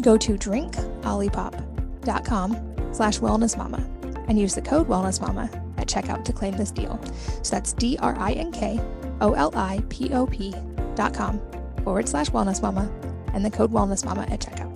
Go 0.00 0.16
to 0.16 0.36
drinkolipop.com 0.36 2.92
slash 2.92 3.20
wellnessmama 3.20 4.28
and 4.28 4.36
use 4.38 4.54
the 4.54 4.62
code 4.62 4.88
wellnessmama 4.88 5.78
at 5.78 5.88
checkout 5.88 6.24
to 6.24 6.32
claim 6.32 6.56
this 6.56 6.70
deal. 6.70 6.98
So 7.42 7.56
that's 7.56 7.72
D-R-I-N-K-O-L-I-P-O-P 7.74 10.54
dot 10.94 11.14
com 11.14 11.40
forward 11.84 12.08
slash 12.08 12.30
wellnessmama 12.30 12.90
and 13.34 13.44
the 13.44 13.50
code 13.50 13.72
wellnessmama 13.72 14.30
at 14.30 14.40
checkout. 14.40 14.70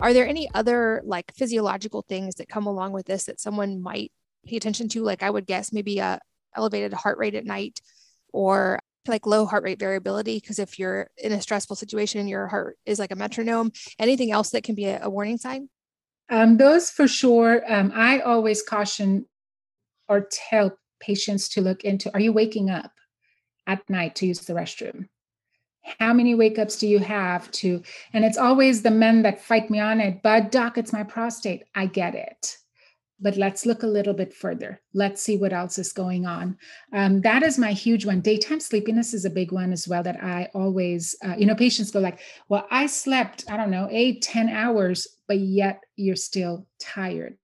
Are 0.00 0.12
there 0.12 0.26
any 0.26 0.48
other 0.52 1.00
like 1.04 1.32
physiological 1.34 2.04
things 2.08 2.34
that 2.36 2.48
come 2.48 2.66
along 2.66 2.92
with 2.92 3.06
this 3.06 3.24
that 3.24 3.40
someone 3.40 3.80
might 3.80 4.10
pay 4.44 4.56
attention 4.56 4.88
to? 4.88 5.02
Like 5.02 5.22
I 5.22 5.30
would 5.30 5.46
guess 5.46 5.72
maybe 5.72 6.00
a 6.00 6.18
elevated 6.56 6.92
heart 6.92 7.18
rate 7.18 7.34
at 7.34 7.46
night 7.46 7.80
or 8.32 8.78
like 9.08 9.26
low 9.26 9.46
heart 9.46 9.64
rate 9.64 9.78
variability 9.78 10.38
because 10.38 10.58
if 10.58 10.78
you're 10.78 11.10
in 11.18 11.32
a 11.32 11.42
stressful 11.42 11.74
situation 11.74 12.28
your 12.28 12.46
heart 12.46 12.78
is 12.86 12.98
like 12.98 13.10
a 13.10 13.16
metronome 13.16 13.72
anything 13.98 14.30
else 14.30 14.50
that 14.50 14.62
can 14.62 14.74
be 14.74 14.84
a, 14.86 15.00
a 15.02 15.10
warning 15.10 15.38
sign? 15.38 15.68
Um, 16.30 16.56
those 16.56 16.90
for 16.90 17.08
sure 17.08 17.62
um, 17.70 17.92
i 17.94 18.20
always 18.20 18.62
caution 18.62 19.26
or 20.08 20.28
tell 20.30 20.78
patients 21.00 21.48
to 21.50 21.60
look 21.60 21.84
into 21.84 22.12
are 22.14 22.20
you 22.20 22.32
waking 22.32 22.70
up 22.70 22.92
at 23.66 23.88
night 23.88 24.14
to 24.16 24.26
use 24.26 24.40
the 24.40 24.52
restroom? 24.52 25.08
How 25.98 26.12
many 26.12 26.34
wake 26.34 26.58
ups 26.58 26.76
do 26.76 26.86
you 26.86 27.00
have 27.00 27.50
to? 27.52 27.82
And 28.12 28.24
it's 28.24 28.38
always 28.38 28.82
the 28.82 28.90
men 28.90 29.22
that 29.22 29.42
fight 29.42 29.68
me 29.68 29.80
on 29.80 30.00
it 30.00 30.22
but 30.22 30.52
doc 30.52 30.78
it's 30.78 30.92
my 30.92 31.02
prostate. 31.02 31.64
I 31.74 31.86
get 31.86 32.14
it 32.14 32.56
but 33.22 33.36
let's 33.36 33.64
look 33.64 33.84
a 33.84 33.86
little 33.86 34.12
bit 34.12 34.34
further. 34.34 34.80
Let's 34.92 35.22
see 35.22 35.38
what 35.38 35.52
else 35.52 35.78
is 35.78 35.92
going 35.92 36.26
on. 36.26 36.58
Um, 36.92 37.20
that 37.20 37.44
is 37.44 37.56
my 37.56 37.72
huge 37.72 38.04
one. 38.04 38.20
Daytime 38.20 38.58
sleepiness 38.58 39.14
is 39.14 39.24
a 39.24 39.30
big 39.30 39.52
one 39.52 39.72
as 39.72 39.86
well 39.86 40.02
that 40.02 40.22
I 40.22 40.48
always, 40.54 41.14
uh, 41.24 41.36
you 41.38 41.46
know, 41.46 41.54
patients 41.54 41.92
go 41.92 42.00
like, 42.00 42.18
well, 42.48 42.66
I 42.70 42.86
slept, 42.86 43.44
I 43.48 43.56
don't 43.56 43.70
know, 43.70 43.88
eight, 43.90 44.22
ten 44.22 44.48
hours, 44.48 45.06
but 45.28 45.38
yet 45.38 45.80
you're 45.94 46.16
still 46.16 46.66
tired. 46.80 47.38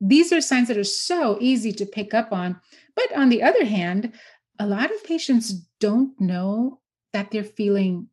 These 0.00 0.32
are 0.32 0.40
signs 0.40 0.66
that 0.66 0.76
are 0.76 0.84
so 0.84 1.38
easy 1.40 1.72
to 1.74 1.86
pick 1.86 2.12
up 2.12 2.32
on. 2.32 2.60
But 2.96 3.16
on 3.16 3.28
the 3.28 3.44
other 3.44 3.64
hand, 3.64 4.12
a 4.58 4.66
lot 4.66 4.90
of 4.90 5.04
patients 5.04 5.54
don't 5.78 6.20
know 6.20 6.80
that 7.12 7.30
they're 7.30 7.44
feeling 7.44 8.08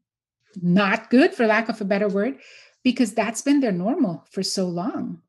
not 0.62 1.10
good, 1.10 1.34
for 1.34 1.48
lack 1.48 1.68
of 1.68 1.82
a 1.82 1.86
better 1.86 2.08
word, 2.08 2.40
because 2.84 3.14
that's 3.14 3.42
been 3.42 3.60
their 3.60 3.72
normal 3.72 4.26
for 4.32 4.44
so 4.44 4.68
long. 4.68 5.22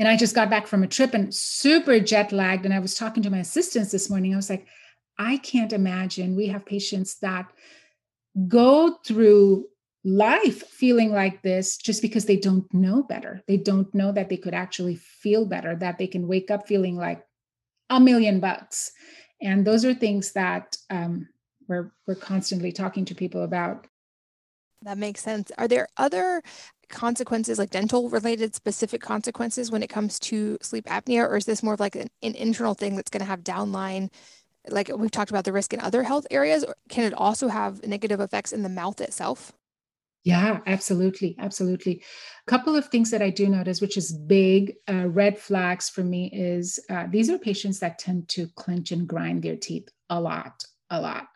And 0.00 0.08
I 0.08 0.16
just 0.16 0.34
got 0.34 0.48
back 0.48 0.66
from 0.66 0.82
a 0.82 0.86
trip 0.86 1.12
and 1.12 1.32
super 1.32 2.00
jet 2.00 2.32
lagged. 2.32 2.64
And 2.64 2.72
I 2.72 2.78
was 2.78 2.94
talking 2.94 3.22
to 3.22 3.30
my 3.30 3.40
assistants 3.40 3.92
this 3.92 4.08
morning. 4.08 4.32
I 4.32 4.36
was 4.36 4.48
like, 4.48 4.66
I 5.18 5.36
can't 5.36 5.74
imagine 5.74 6.34
we 6.34 6.46
have 6.46 6.64
patients 6.64 7.18
that 7.18 7.52
go 8.48 8.96
through 9.06 9.66
life 10.02 10.66
feeling 10.68 11.12
like 11.12 11.42
this 11.42 11.76
just 11.76 12.00
because 12.00 12.24
they 12.24 12.38
don't 12.38 12.72
know 12.72 13.02
better. 13.02 13.42
They 13.46 13.58
don't 13.58 13.94
know 13.94 14.10
that 14.12 14.30
they 14.30 14.38
could 14.38 14.54
actually 14.54 14.96
feel 14.96 15.44
better, 15.44 15.76
that 15.76 15.98
they 15.98 16.06
can 16.06 16.26
wake 16.26 16.50
up 16.50 16.66
feeling 16.66 16.96
like 16.96 17.22
a 17.90 18.00
million 18.00 18.40
bucks. 18.40 18.92
And 19.42 19.66
those 19.66 19.84
are 19.84 19.92
things 19.92 20.32
that 20.32 20.78
um, 20.88 21.28
we're, 21.68 21.92
we're 22.06 22.14
constantly 22.14 22.72
talking 22.72 23.04
to 23.04 23.14
people 23.14 23.42
about. 23.42 23.86
That 24.80 24.96
makes 24.96 25.20
sense. 25.20 25.52
Are 25.58 25.68
there 25.68 25.88
other 25.98 26.42
consequences, 26.90 27.58
like 27.58 27.70
dental 27.70 28.10
related 28.10 28.54
specific 28.54 29.00
consequences 29.00 29.70
when 29.70 29.82
it 29.82 29.88
comes 29.88 30.18
to 30.20 30.58
sleep 30.60 30.86
apnea, 30.86 31.28
or 31.28 31.36
is 31.36 31.46
this 31.46 31.62
more 31.62 31.74
of 31.74 31.80
like 31.80 31.96
an, 31.96 32.08
an 32.22 32.34
internal 32.34 32.74
thing 32.74 32.96
that's 32.96 33.10
going 33.10 33.20
to 33.20 33.26
have 33.26 33.42
downline? 33.42 34.10
Like 34.68 34.90
we've 34.94 35.10
talked 35.10 35.30
about 35.30 35.44
the 35.44 35.52
risk 35.52 35.72
in 35.72 35.80
other 35.80 36.02
health 36.02 36.26
areas, 36.30 36.64
can 36.88 37.04
it 37.04 37.14
also 37.14 37.48
have 37.48 37.86
negative 37.86 38.20
effects 38.20 38.52
in 38.52 38.62
the 38.62 38.68
mouth 38.68 39.00
itself? 39.00 39.52
Yeah, 40.22 40.60
absolutely. 40.66 41.34
Absolutely. 41.38 42.02
A 42.46 42.50
couple 42.50 42.76
of 42.76 42.88
things 42.88 43.10
that 43.10 43.22
I 43.22 43.30
do 43.30 43.48
notice, 43.48 43.80
which 43.80 43.96
is 43.96 44.12
big 44.12 44.74
uh, 44.86 45.08
red 45.08 45.38
flags 45.38 45.88
for 45.88 46.04
me, 46.04 46.30
is 46.32 46.78
uh, 46.90 47.06
these 47.10 47.30
are 47.30 47.38
patients 47.38 47.80
that 47.80 47.98
tend 47.98 48.28
to 48.30 48.48
clench 48.48 48.92
and 48.92 49.08
grind 49.08 49.42
their 49.42 49.56
teeth 49.56 49.88
a 50.10 50.20
lot, 50.20 50.62
a 50.90 51.00
lot. 51.00 51.28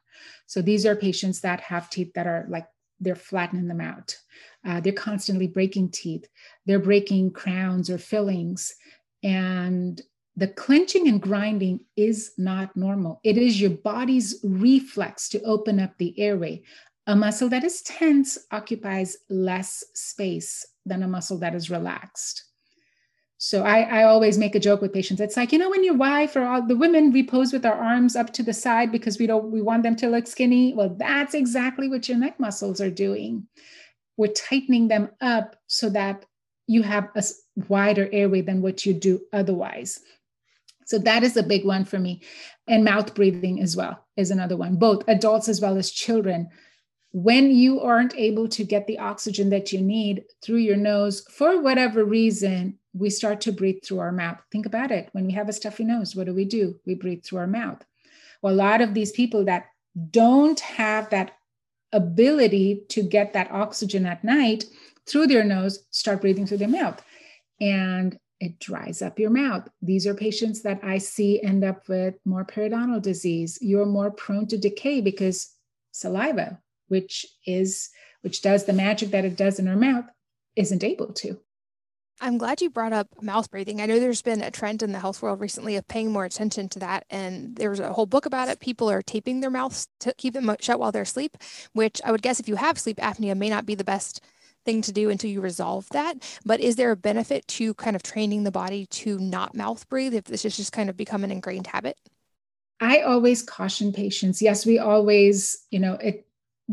So 0.46 0.61
these 0.61 0.84
are 0.84 0.94
patients 0.94 1.40
that 1.40 1.61
have 1.61 1.88
teeth 1.88 2.12
that 2.14 2.26
are 2.26 2.46
like 2.50 2.66
they're 3.00 3.16
flattening 3.16 3.68
them 3.68 3.80
out. 3.80 4.16
Uh, 4.66 4.80
they're 4.80 4.92
constantly 4.92 5.46
breaking 5.46 5.90
teeth. 5.90 6.26
They're 6.66 6.78
breaking 6.78 7.32
crowns 7.32 7.90
or 7.90 7.98
fillings. 7.98 8.74
And 9.22 10.00
the 10.36 10.48
clenching 10.48 11.08
and 11.08 11.20
grinding 11.20 11.80
is 11.96 12.32
not 12.38 12.76
normal. 12.76 13.20
It 13.22 13.38
is 13.38 13.60
your 13.60 13.70
body's 13.70 14.40
reflex 14.42 15.28
to 15.30 15.42
open 15.42 15.78
up 15.78 15.96
the 15.96 16.18
airway. 16.18 16.62
A 17.06 17.14
muscle 17.14 17.48
that 17.50 17.64
is 17.64 17.82
tense 17.82 18.38
occupies 18.50 19.16
less 19.28 19.84
space 19.94 20.66
than 20.86 21.02
a 21.02 21.08
muscle 21.08 21.38
that 21.38 21.54
is 21.54 21.70
relaxed. 21.70 22.44
So 23.36 23.62
I, 23.62 23.80
I 23.80 24.02
always 24.04 24.38
make 24.38 24.54
a 24.54 24.60
joke 24.60 24.80
with 24.80 24.94
patients. 24.94 25.20
It's 25.20 25.36
like, 25.36 25.52
you 25.52 25.58
know, 25.58 25.68
when 25.68 25.84
your 25.84 25.96
wife 25.96 26.34
or 26.34 26.44
all 26.44 26.66
the 26.66 26.76
women, 26.76 27.12
we 27.12 27.22
pose 27.22 27.52
with 27.52 27.66
our 27.66 27.74
arms 27.74 28.16
up 28.16 28.32
to 28.32 28.42
the 28.42 28.54
side 28.54 28.90
because 28.90 29.18
we 29.18 29.26
don't 29.26 29.50
we 29.50 29.60
want 29.60 29.82
them 29.82 29.96
to 29.96 30.08
look 30.08 30.26
skinny. 30.26 30.72
Well, 30.72 30.96
that's 30.98 31.34
exactly 31.34 31.88
what 31.88 32.08
your 32.08 32.16
neck 32.16 32.40
muscles 32.40 32.80
are 32.80 32.90
doing. 32.90 33.46
We're 34.16 34.32
tightening 34.32 34.88
them 34.88 35.10
up 35.20 35.56
so 35.66 35.90
that 35.90 36.24
you 36.66 36.82
have 36.82 37.08
a 37.14 37.22
wider 37.68 38.08
airway 38.12 38.40
than 38.40 38.62
what 38.62 38.86
you 38.86 38.94
do 38.94 39.20
otherwise. 39.32 40.00
So 40.86 40.98
that 40.98 41.22
is 41.22 41.36
a 41.36 41.42
big 41.42 41.64
one 41.64 41.84
for 41.84 41.98
me. 41.98 42.22
And 42.68 42.84
mouth 42.84 43.14
breathing 43.14 43.60
as 43.60 43.76
well 43.76 44.06
is 44.16 44.30
another 44.30 44.56
one, 44.56 44.76
both 44.76 45.02
adults 45.08 45.48
as 45.48 45.60
well 45.60 45.76
as 45.76 45.90
children. 45.90 46.48
When 47.12 47.50
you 47.50 47.80
aren't 47.80 48.14
able 48.16 48.48
to 48.48 48.64
get 48.64 48.86
the 48.86 48.98
oxygen 48.98 49.50
that 49.50 49.72
you 49.72 49.80
need 49.80 50.24
through 50.42 50.58
your 50.58 50.76
nose 50.76 51.24
for 51.30 51.60
whatever 51.60 52.04
reason, 52.04 52.78
we 52.92 53.10
start 53.10 53.40
to 53.42 53.52
breathe 53.52 53.82
through 53.84 54.00
our 54.00 54.12
mouth. 54.12 54.38
Think 54.50 54.66
about 54.66 54.90
it. 54.90 55.08
When 55.12 55.26
we 55.26 55.32
have 55.32 55.48
a 55.48 55.52
stuffy 55.52 55.84
nose, 55.84 56.16
what 56.16 56.26
do 56.26 56.34
we 56.34 56.44
do? 56.44 56.78
We 56.86 56.94
breathe 56.94 57.24
through 57.24 57.38
our 57.38 57.46
mouth. 57.46 57.84
Well, 58.42 58.52
a 58.52 58.56
lot 58.56 58.80
of 58.80 58.94
these 58.94 59.12
people 59.12 59.44
that 59.44 59.66
don't 60.10 60.60
have 60.60 61.10
that 61.10 61.32
ability 61.95 62.82
to 62.88 63.03
get 63.03 63.32
that 63.32 63.51
oxygen 63.51 64.05
at 64.05 64.24
night 64.24 64.64
through 65.07 65.26
their 65.26 65.45
nose 65.45 65.84
start 65.90 66.20
breathing 66.20 66.47
through 66.47 66.59
their 66.59 66.68
mouth. 66.68 67.03
And 67.61 68.18
it 68.40 68.59
dries 68.59 69.01
up 69.01 69.18
your 69.18 69.30
mouth. 69.30 69.68
These 69.80 70.07
are 70.07 70.14
patients 70.14 70.62
that 70.62 70.80
I 70.82 70.99
see 70.99 71.40
end 71.42 71.64
up 71.64 71.88
with 71.88 72.14
more 72.24 72.45
periodontal 72.45 73.01
disease. 73.01 73.59
You're 73.61 73.86
more 73.86 74.11
prone 74.11 74.47
to 74.49 74.59
decay 74.59 75.01
because 75.01 75.51
saliva, 75.92 76.61
which 76.88 77.24
is 77.47 77.90
which 78.22 78.42
does 78.42 78.64
the 78.64 78.72
magic 78.72 79.11
that 79.11 79.24
it 79.24 79.36
does 79.36 79.59
in 79.59 79.68
our 79.68 79.76
mouth, 79.76 80.07
isn't 80.57 80.82
able 80.82 81.12
to. 81.12 81.38
I'm 82.20 82.38
glad 82.38 82.60
you 82.60 82.70
brought 82.70 82.92
up 82.92 83.08
mouth 83.20 83.50
breathing. 83.50 83.80
I 83.80 83.86
know 83.86 83.98
there's 83.98 84.22
been 84.22 84.40
a 84.40 84.50
trend 84.50 84.82
in 84.82 84.92
the 84.92 85.00
health 85.00 85.20
world 85.20 85.40
recently 85.40 85.76
of 85.76 85.88
paying 85.88 86.12
more 86.12 86.24
attention 86.24 86.68
to 86.70 86.78
that. 86.78 87.04
And 87.10 87.56
there's 87.56 87.80
a 87.80 87.92
whole 87.92 88.06
book 88.06 88.24
about 88.24 88.48
it. 88.48 88.60
People 88.60 88.88
are 88.88 89.02
taping 89.02 89.40
their 89.40 89.50
mouths 89.50 89.88
to 90.00 90.14
keep 90.14 90.34
them 90.34 90.54
shut 90.60 90.78
while 90.78 90.92
they're 90.92 91.02
asleep, 91.02 91.36
which 91.72 92.00
I 92.04 92.12
would 92.12 92.22
guess 92.22 92.38
if 92.38 92.48
you 92.48 92.54
have 92.56 92.78
sleep 92.78 92.98
apnea 92.98 93.36
may 93.36 93.50
not 93.50 93.66
be 93.66 93.74
the 93.74 93.84
best 93.84 94.20
thing 94.64 94.80
to 94.82 94.92
do 94.92 95.10
until 95.10 95.30
you 95.30 95.40
resolve 95.40 95.88
that. 95.90 96.38
But 96.46 96.60
is 96.60 96.76
there 96.76 96.92
a 96.92 96.96
benefit 96.96 97.46
to 97.48 97.74
kind 97.74 97.96
of 97.96 98.02
training 98.02 98.44
the 98.44 98.52
body 98.52 98.86
to 98.86 99.18
not 99.18 99.56
mouth 99.56 99.86
breathe 99.88 100.14
if 100.14 100.24
this 100.24 100.44
is 100.44 100.56
just 100.56 100.72
kind 100.72 100.88
of 100.88 100.96
become 100.96 101.24
an 101.24 101.32
ingrained 101.32 101.66
habit? 101.66 101.98
I 102.80 103.00
always 103.00 103.42
caution 103.42 103.92
patients. 103.92 104.40
Yes, 104.40 104.64
we 104.64 104.78
always, 104.78 105.64
you 105.70 105.80
know, 105.80 105.94
it 105.94 106.26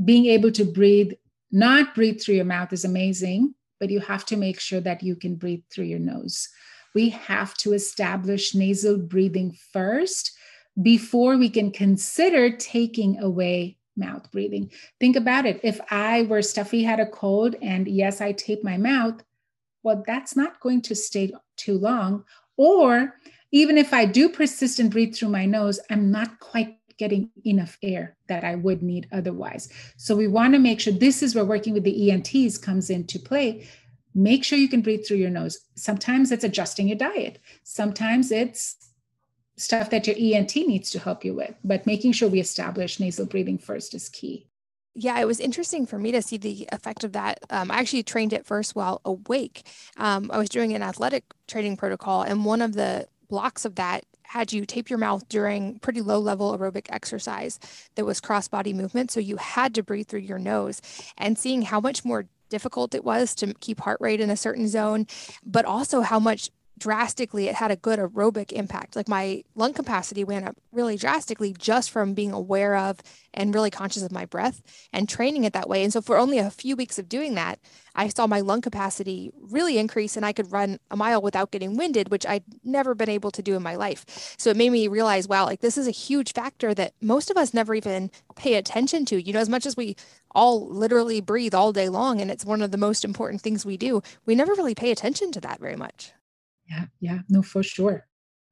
being 0.06 0.28
able 0.28 0.52
to 0.52 0.66
breathe, 0.66 1.14
not 1.52 1.96
breathe 1.96 2.22
through 2.22 2.36
your 2.36 2.46
mouth 2.46 2.72
is 2.72 2.86
amazing 2.86 3.56
but 3.82 3.90
you 3.90 4.00
have 4.00 4.24
to 4.28 4.38
make 4.38 4.60
sure 4.60 4.80
that 4.80 5.02
you 5.02 5.16
can 5.16 5.36
breathe 5.36 5.64
through 5.72 5.86
your 5.86 6.00
nose. 6.00 6.48
We 6.94 7.10
have 7.10 7.56
to 7.56 7.74
establish 7.74 8.54
nasal 8.54 9.00
breathing 9.00 9.58
first 9.74 10.38
before 10.82 11.36
we 11.36 11.50
can 11.50 11.72
consider 11.72 12.56
taking 12.56 13.20
away 13.20 13.78
mouth 13.98 14.32
breathing. 14.32 14.72
Think 15.00 15.16
about 15.16 15.48
it. 15.48 15.60
If 15.64 15.82
I 15.90 16.24
were 16.24 16.44
stuffy, 16.44 16.84
had 16.84 17.00
a 17.00 17.10
cold, 17.10 17.56
and 17.62 17.88
yes, 17.88 18.22
I 18.22 18.34
tape 18.34 18.64
my 18.64 18.78
mouth, 18.78 19.24
well, 19.84 20.04
that's 20.06 20.36
not 20.36 20.60
going 20.60 20.84
to 20.84 20.96
stay 20.96 21.34
too 21.58 21.80
long. 21.80 22.24
Or 22.58 23.16
even 23.52 23.80
if 23.80 23.94
I 23.94 24.06
do 24.06 24.30
persist 24.30 24.80
and 24.80 24.92
breathe 24.92 25.16
through 25.16 25.30
my 25.30 25.48
nose, 25.48 25.80
I'm 25.90 26.12
not 26.12 26.40
quite 26.40 26.78
getting 27.02 27.32
enough 27.46 27.80
air 27.82 28.16
that 28.28 28.44
I 28.44 28.54
would 28.54 28.84
need 28.84 29.08
otherwise. 29.12 29.70
So 29.98 30.16
we 30.16 30.28
want 30.28 30.54
to 30.54 30.60
make 30.60 30.80
sure 30.80 30.94
this 30.94 31.24
is 31.24 31.34
where 31.34 31.44
working 31.44 31.74
with 31.74 31.84
the 31.84 32.12
ENTs 32.12 32.60
comes 32.60 32.92
into 32.92 33.18
play. 33.18 33.68
Make 34.14 34.44
sure 34.44 34.60
you 34.60 34.70
can 34.70 34.82
breathe 34.82 35.04
through 35.04 35.18
your 35.18 35.32
nose. 35.32 35.58
Sometimes 35.74 36.32
it's 36.32 36.44
adjusting 36.44 36.88
your 36.88 37.00
diet. 37.00 37.40
Sometimes 37.64 38.32
it's 38.32 38.76
stuff 39.58 39.90
that 39.90 40.06
your 40.06 40.16
ENT 40.16 40.56
needs 40.58 40.92
to 40.92 41.00
help 41.00 41.26
you 41.26 41.34
with, 41.34 41.56
but 41.64 41.88
making 41.88 42.12
sure 42.12 42.30
we 42.30 42.40
establish 42.40 43.00
nasal 43.00 43.26
breathing 43.26 43.58
first 43.58 43.96
is 43.96 44.08
key. 44.08 44.46
Yeah, 44.94 45.20
it 45.20 45.26
was 45.26 45.40
interesting 45.40 45.88
for 45.88 45.98
me 45.98 46.12
to 46.12 46.22
see 46.22 46.38
the 46.38 46.70
effect 46.72 47.04
of 47.04 47.14
that. 47.14 47.40
Um, 47.50 47.72
I 47.72 47.78
actually 47.78 48.04
trained 48.04 48.32
it 48.32 48.46
first 48.46 48.76
while 48.76 49.02
awake. 49.04 49.64
Um, 49.98 50.30
I 50.32 50.38
was 50.38 50.50
doing 50.50 50.74
an 50.74 50.84
athletic 50.84 51.24
training 51.48 51.78
protocol, 51.78 52.22
and 52.22 52.46
one 52.46 52.62
of 52.62 52.74
the 52.74 53.08
blocks 53.32 53.64
of 53.64 53.76
that 53.76 54.04
had 54.24 54.52
you 54.52 54.66
tape 54.66 54.90
your 54.90 55.00
mouth 55.00 55.28
during 55.30 55.80
pretty 55.80 56.02
low 56.02 56.20
level 56.20 56.56
aerobic 56.56 56.86
exercise 56.90 57.60
that 57.96 58.06
was 58.06 58.20
cross 58.20 58.48
body 58.50 58.74
movement. 58.74 59.10
So 59.10 59.20
you 59.22 59.38
had 59.38 59.74
to 59.76 59.84
breathe 59.84 60.08
through 60.08 60.20
your 60.20 60.38
nose 60.38 60.82
and 61.18 61.40
seeing 61.40 61.62
how 61.62 61.80
much 61.80 62.06
more 62.06 62.26
difficult 62.50 62.94
it 62.94 63.06
was 63.06 63.34
to 63.36 63.54
keep 63.56 63.80
heart 63.80 63.98
rate 64.02 64.20
in 64.20 64.30
a 64.30 64.36
certain 64.36 64.68
zone, 64.68 65.08
but 65.46 65.64
also 65.64 66.02
how 66.02 66.20
much 66.20 66.52
drastically 66.82 67.48
it 67.48 67.56
had 67.56 67.72
a 67.72 67.76
good 67.76 68.00
aerobic 68.00 68.52
impact. 68.52 68.96
Like 68.96 69.08
my 69.08 69.44
lung 69.56 69.74
capacity 69.74 70.24
went 70.24 70.48
up 70.48 70.58
really 70.72 70.98
drastically 70.98 71.54
just 71.58 71.92
from 71.92 72.14
being 72.14 72.32
aware 72.32 72.76
of 72.76 73.00
and 73.34 73.54
really 73.54 73.70
conscious 73.70 74.04
of 74.04 74.12
my 74.12 74.26
breath 74.26 74.62
and 74.92 75.08
training 75.08 75.44
it 75.44 75.54
that 75.54 75.70
way. 75.70 75.84
And 75.84 75.94
so 75.94 76.02
for 76.02 76.18
only 76.18 76.40
a 76.40 76.50
few 76.50 76.76
weeks 76.76 77.00
of 77.00 77.08
doing 77.08 77.36
that 77.36 77.60
i 77.96 78.08
saw 78.08 78.28
my 78.28 78.40
lung 78.40 78.62
capacity 78.62 79.32
really 79.40 79.78
increase 79.78 80.16
and 80.16 80.26
i 80.26 80.32
could 80.32 80.52
run 80.52 80.80
a 80.90 80.96
mile 80.96 81.22
without 81.22 81.52
getting 81.52 81.76
winded 81.76 82.10
which 82.10 82.26
i'd 82.26 82.44
never 82.64 82.96
been 82.96 83.10
able 83.10 83.32
to 83.32 83.42
do 83.42 83.56
in 83.56 83.64
my 83.64 83.76
life. 83.76 84.06
So 84.38 84.50
it 84.50 84.58
made 84.58 84.72
me 84.72 84.88
realize 84.88 85.28
wow 85.28 85.46
like 85.46 85.62
this 85.62 85.78
is 85.78 85.88
a 85.88 85.92
huge 85.92 86.34
factor 86.34 86.74
that 86.74 86.94
most 87.02 87.30
of 87.30 87.38
us 87.38 87.54
never 87.54 87.76
even 87.76 88.12
pay 88.36 88.56
attention 88.56 89.06
to. 89.06 89.22
You 89.22 89.34
know 89.34 89.40
as 89.40 89.50
much 89.50 89.66
as 89.66 89.78
we 89.78 89.96
all 90.34 90.68
literally 90.68 91.22
breathe 91.22 91.54
all 91.54 91.74
day 91.74 91.90
long 91.90 92.22
and 92.22 92.32
it's 92.32 92.46
one 92.46 92.62
of 92.62 92.72
the 92.72 92.78
most 92.78 93.04
important 93.04 93.42
things 93.42 93.66
we 93.66 93.78
do 93.78 94.02
we 94.26 94.36
never 94.36 94.54
really 94.54 94.76
pay 94.76 94.92
attention 94.92 95.32
to 95.32 95.42
that 95.42 95.60
very 95.60 95.76
much 95.76 96.14
yeah 96.72 96.86
yeah 97.00 97.20
no 97.30 97.42
for 97.42 97.64
sure. 97.64 98.08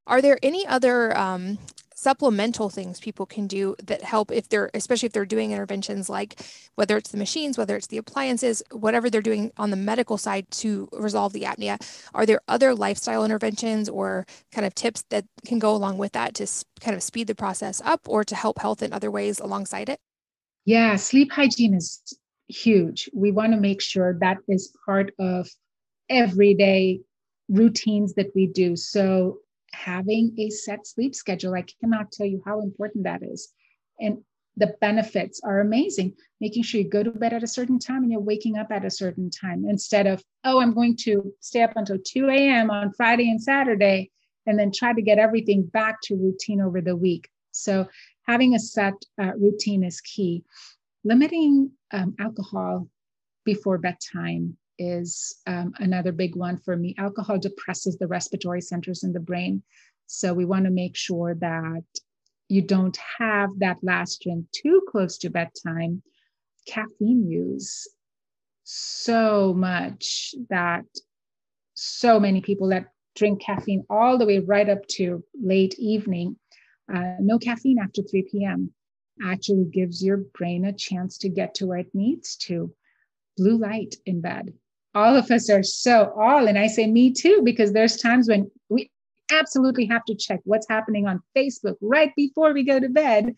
Are 0.06 0.20
there 0.20 0.38
any 0.42 0.66
other 0.66 1.16
um, 1.16 1.58
supplemental 1.94 2.70
things 2.70 2.98
people 2.98 3.26
can 3.26 3.46
do 3.46 3.76
that 3.84 4.02
help 4.02 4.32
if 4.32 4.48
they're 4.48 4.70
especially 4.74 5.06
if 5.06 5.12
they're 5.12 5.26
doing 5.26 5.52
interventions 5.52 6.08
like 6.08 6.40
whether 6.74 6.96
it's 6.96 7.10
the 7.10 7.18
machines 7.18 7.58
whether 7.58 7.76
it's 7.76 7.88
the 7.88 7.98
appliances 7.98 8.62
whatever 8.72 9.10
they're 9.10 9.20
doing 9.20 9.52
on 9.58 9.70
the 9.70 9.76
medical 9.76 10.16
side 10.16 10.50
to 10.50 10.88
resolve 10.92 11.32
the 11.32 11.42
apnea? 11.42 11.78
Are 12.14 12.26
there 12.26 12.40
other 12.48 12.74
lifestyle 12.74 13.24
interventions 13.24 13.88
or 13.88 14.26
kind 14.52 14.66
of 14.66 14.74
tips 14.74 15.04
that 15.10 15.24
can 15.46 15.58
go 15.58 15.74
along 15.74 15.98
with 15.98 16.12
that 16.12 16.34
to 16.36 16.46
kind 16.80 16.96
of 16.96 17.02
speed 17.02 17.26
the 17.26 17.34
process 17.34 17.80
up 17.84 18.00
or 18.08 18.24
to 18.24 18.34
help 18.34 18.58
health 18.58 18.82
in 18.82 18.92
other 18.92 19.10
ways 19.10 19.38
alongside 19.40 19.88
it? 19.88 20.00
Yeah 20.64 20.96
sleep 20.96 21.32
hygiene 21.32 21.74
is 21.74 22.02
huge. 22.48 23.08
We 23.14 23.30
want 23.30 23.52
to 23.52 23.60
make 23.60 23.80
sure 23.80 24.18
that 24.20 24.38
is 24.48 24.74
part 24.84 25.12
of 25.18 25.48
everyday 26.08 27.00
routines 27.50 28.14
that 28.14 28.30
we 28.34 28.46
do. 28.46 28.76
So, 28.76 29.38
having 29.72 30.34
a 30.38 30.50
set 30.50 30.86
sleep 30.86 31.14
schedule, 31.14 31.54
I 31.54 31.64
cannot 31.80 32.12
tell 32.12 32.26
you 32.26 32.42
how 32.44 32.60
important 32.60 33.04
that 33.04 33.22
is. 33.22 33.52
And 33.98 34.18
the 34.56 34.74
benefits 34.80 35.40
are 35.44 35.60
amazing. 35.60 36.14
Making 36.40 36.62
sure 36.62 36.80
you 36.80 36.88
go 36.88 37.02
to 37.02 37.10
bed 37.10 37.32
at 37.32 37.42
a 37.42 37.48
certain 37.48 37.78
time 37.78 38.02
and 38.02 38.10
you're 38.10 38.20
waking 38.20 38.56
up 38.56 38.70
at 38.70 38.84
a 38.84 38.90
certain 38.90 39.30
time 39.30 39.64
instead 39.68 40.06
of, 40.06 40.22
oh, 40.44 40.60
I'm 40.60 40.74
going 40.74 40.96
to 41.04 41.32
stay 41.40 41.62
up 41.62 41.72
until 41.76 41.98
2 42.04 42.28
a.m. 42.28 42.70
on 42.70 42.92
Friday 42.92 43.30
and 43.30 43.42
Saturday 43.42 44.10
and 44.46 44.58
then 44.58 44.72
try 44.72 44.92
to 44.92 45.02
get 45.02 45.18
everything 45.18 45.62
back 45.62 45.96
to 46.04 46.16
routine 46.16 46.60
over 46.60 46.80
the 46.80 46.96
week. 46.96 47.28
So, 47.52 47.86
having 48.26 48.54
a 48.54 48.58
set 48.58 48.94
uh, 49.20 49.32
routine 49.36 49.82
is 49.84 50.00
key. 50.00 50.44
Limiting 51.04 51.72
um, 51.92 52.14
alcohol 52.18 52.88
before 53.44 53.78
bedtime 53.78 54.56
is 54.80 55.36
um, 55.46 55.74
another 55.78 56.10
big 56.10 56.34
one 56.34 56.56
for 56.56 56.74
me. 56.74 56.94
Alcohol 56.96 57.38
depresses 57.38 57.98
the 57.98 58.08
respiratory 58.08 58.62
centers 58.62 59.04
in 59.04 59.12
the 59.12 59.20
brain. 59.20 59.62
So 60.06 60.32
we 60.32 60.46
want 60.46 60.64
to 60.64 60.70
make 60.70 60.96
sure 60.96 61.34
that 61.34 61.84
you 62.48 62.62
don't 62.62 62.98
have 63.18 63.50
that 63.58 63.76
last 63.82 64.22
drink 64.22 64.46
too 64.52 64.82
close 64.90 65.18
to 65.18 65.30
bedtime. 65.30 66.02
Caffeine 66.66 67.28
use 67.28 67.86
so 68.64 69.52
much 69.52 70.34
that 70.48 70.86
so 71.74 72.18
many 72.18 72.40
people 72.40 72.68
that 72.68 72.86
drink 73.14 73.42
caffeine 73.42 73.84
all 73.90 74.16
the 74.16 74.26
way 74.26 74.38
right 74.38 74.68
up 74.68 74.86
to 74.88 75.22
late 75.40 75.78
evening, 75.78 76.36
uh, 76.92 77.16
no 77.20 77.38
caffeine 77.38 77.78
after 77.78 78.02
3 78.02 78.26
p.m. 78.32 78.72
actually 79.22 79.66
gives 79.70 80.02
your 80.02 80.16
brain 80.16 80.64
a 80.64 80.72
chance 80.72 81.18
to 81.18 81.28
get 81.28 81.54
to 81.54 81.66
where 81.66 81.80
it 81.80 81.94
needs 81.94 82.36
to. 82.36 82.72
Blue 83.36 83.58
light 83.58 83.96
in 84.06 84.22
bed 84.22 84.54
all 84.94 85.16
of 85.16 85.30
us 85.30 85.48
are 85.48 85.62
so 85.62 86.12
all 86.18 86.48
and 86.48 86.58
i 86.58 86.66
say 86.66 86.86
me 86.86 87.12
too 87.12 87.40
because 87.44 87.72
there's 87.72 87.96
times 87.96 88.28
when 88.28 88.50
we 88.68 88.90
absolutely 89.32 89.86
have 89.86 90.04
to 90.04 90.14
check 90.14 90.40
what's 90.44 90.66
happening 90.68 91.06
on 91.06 91.22
facebook 91.36 91.76
right 91.80 92.12
before 92.16 92.52
we 92.52 92.64
go 92.64 92.80
to 92.80 92.88
bed 92.88 93.34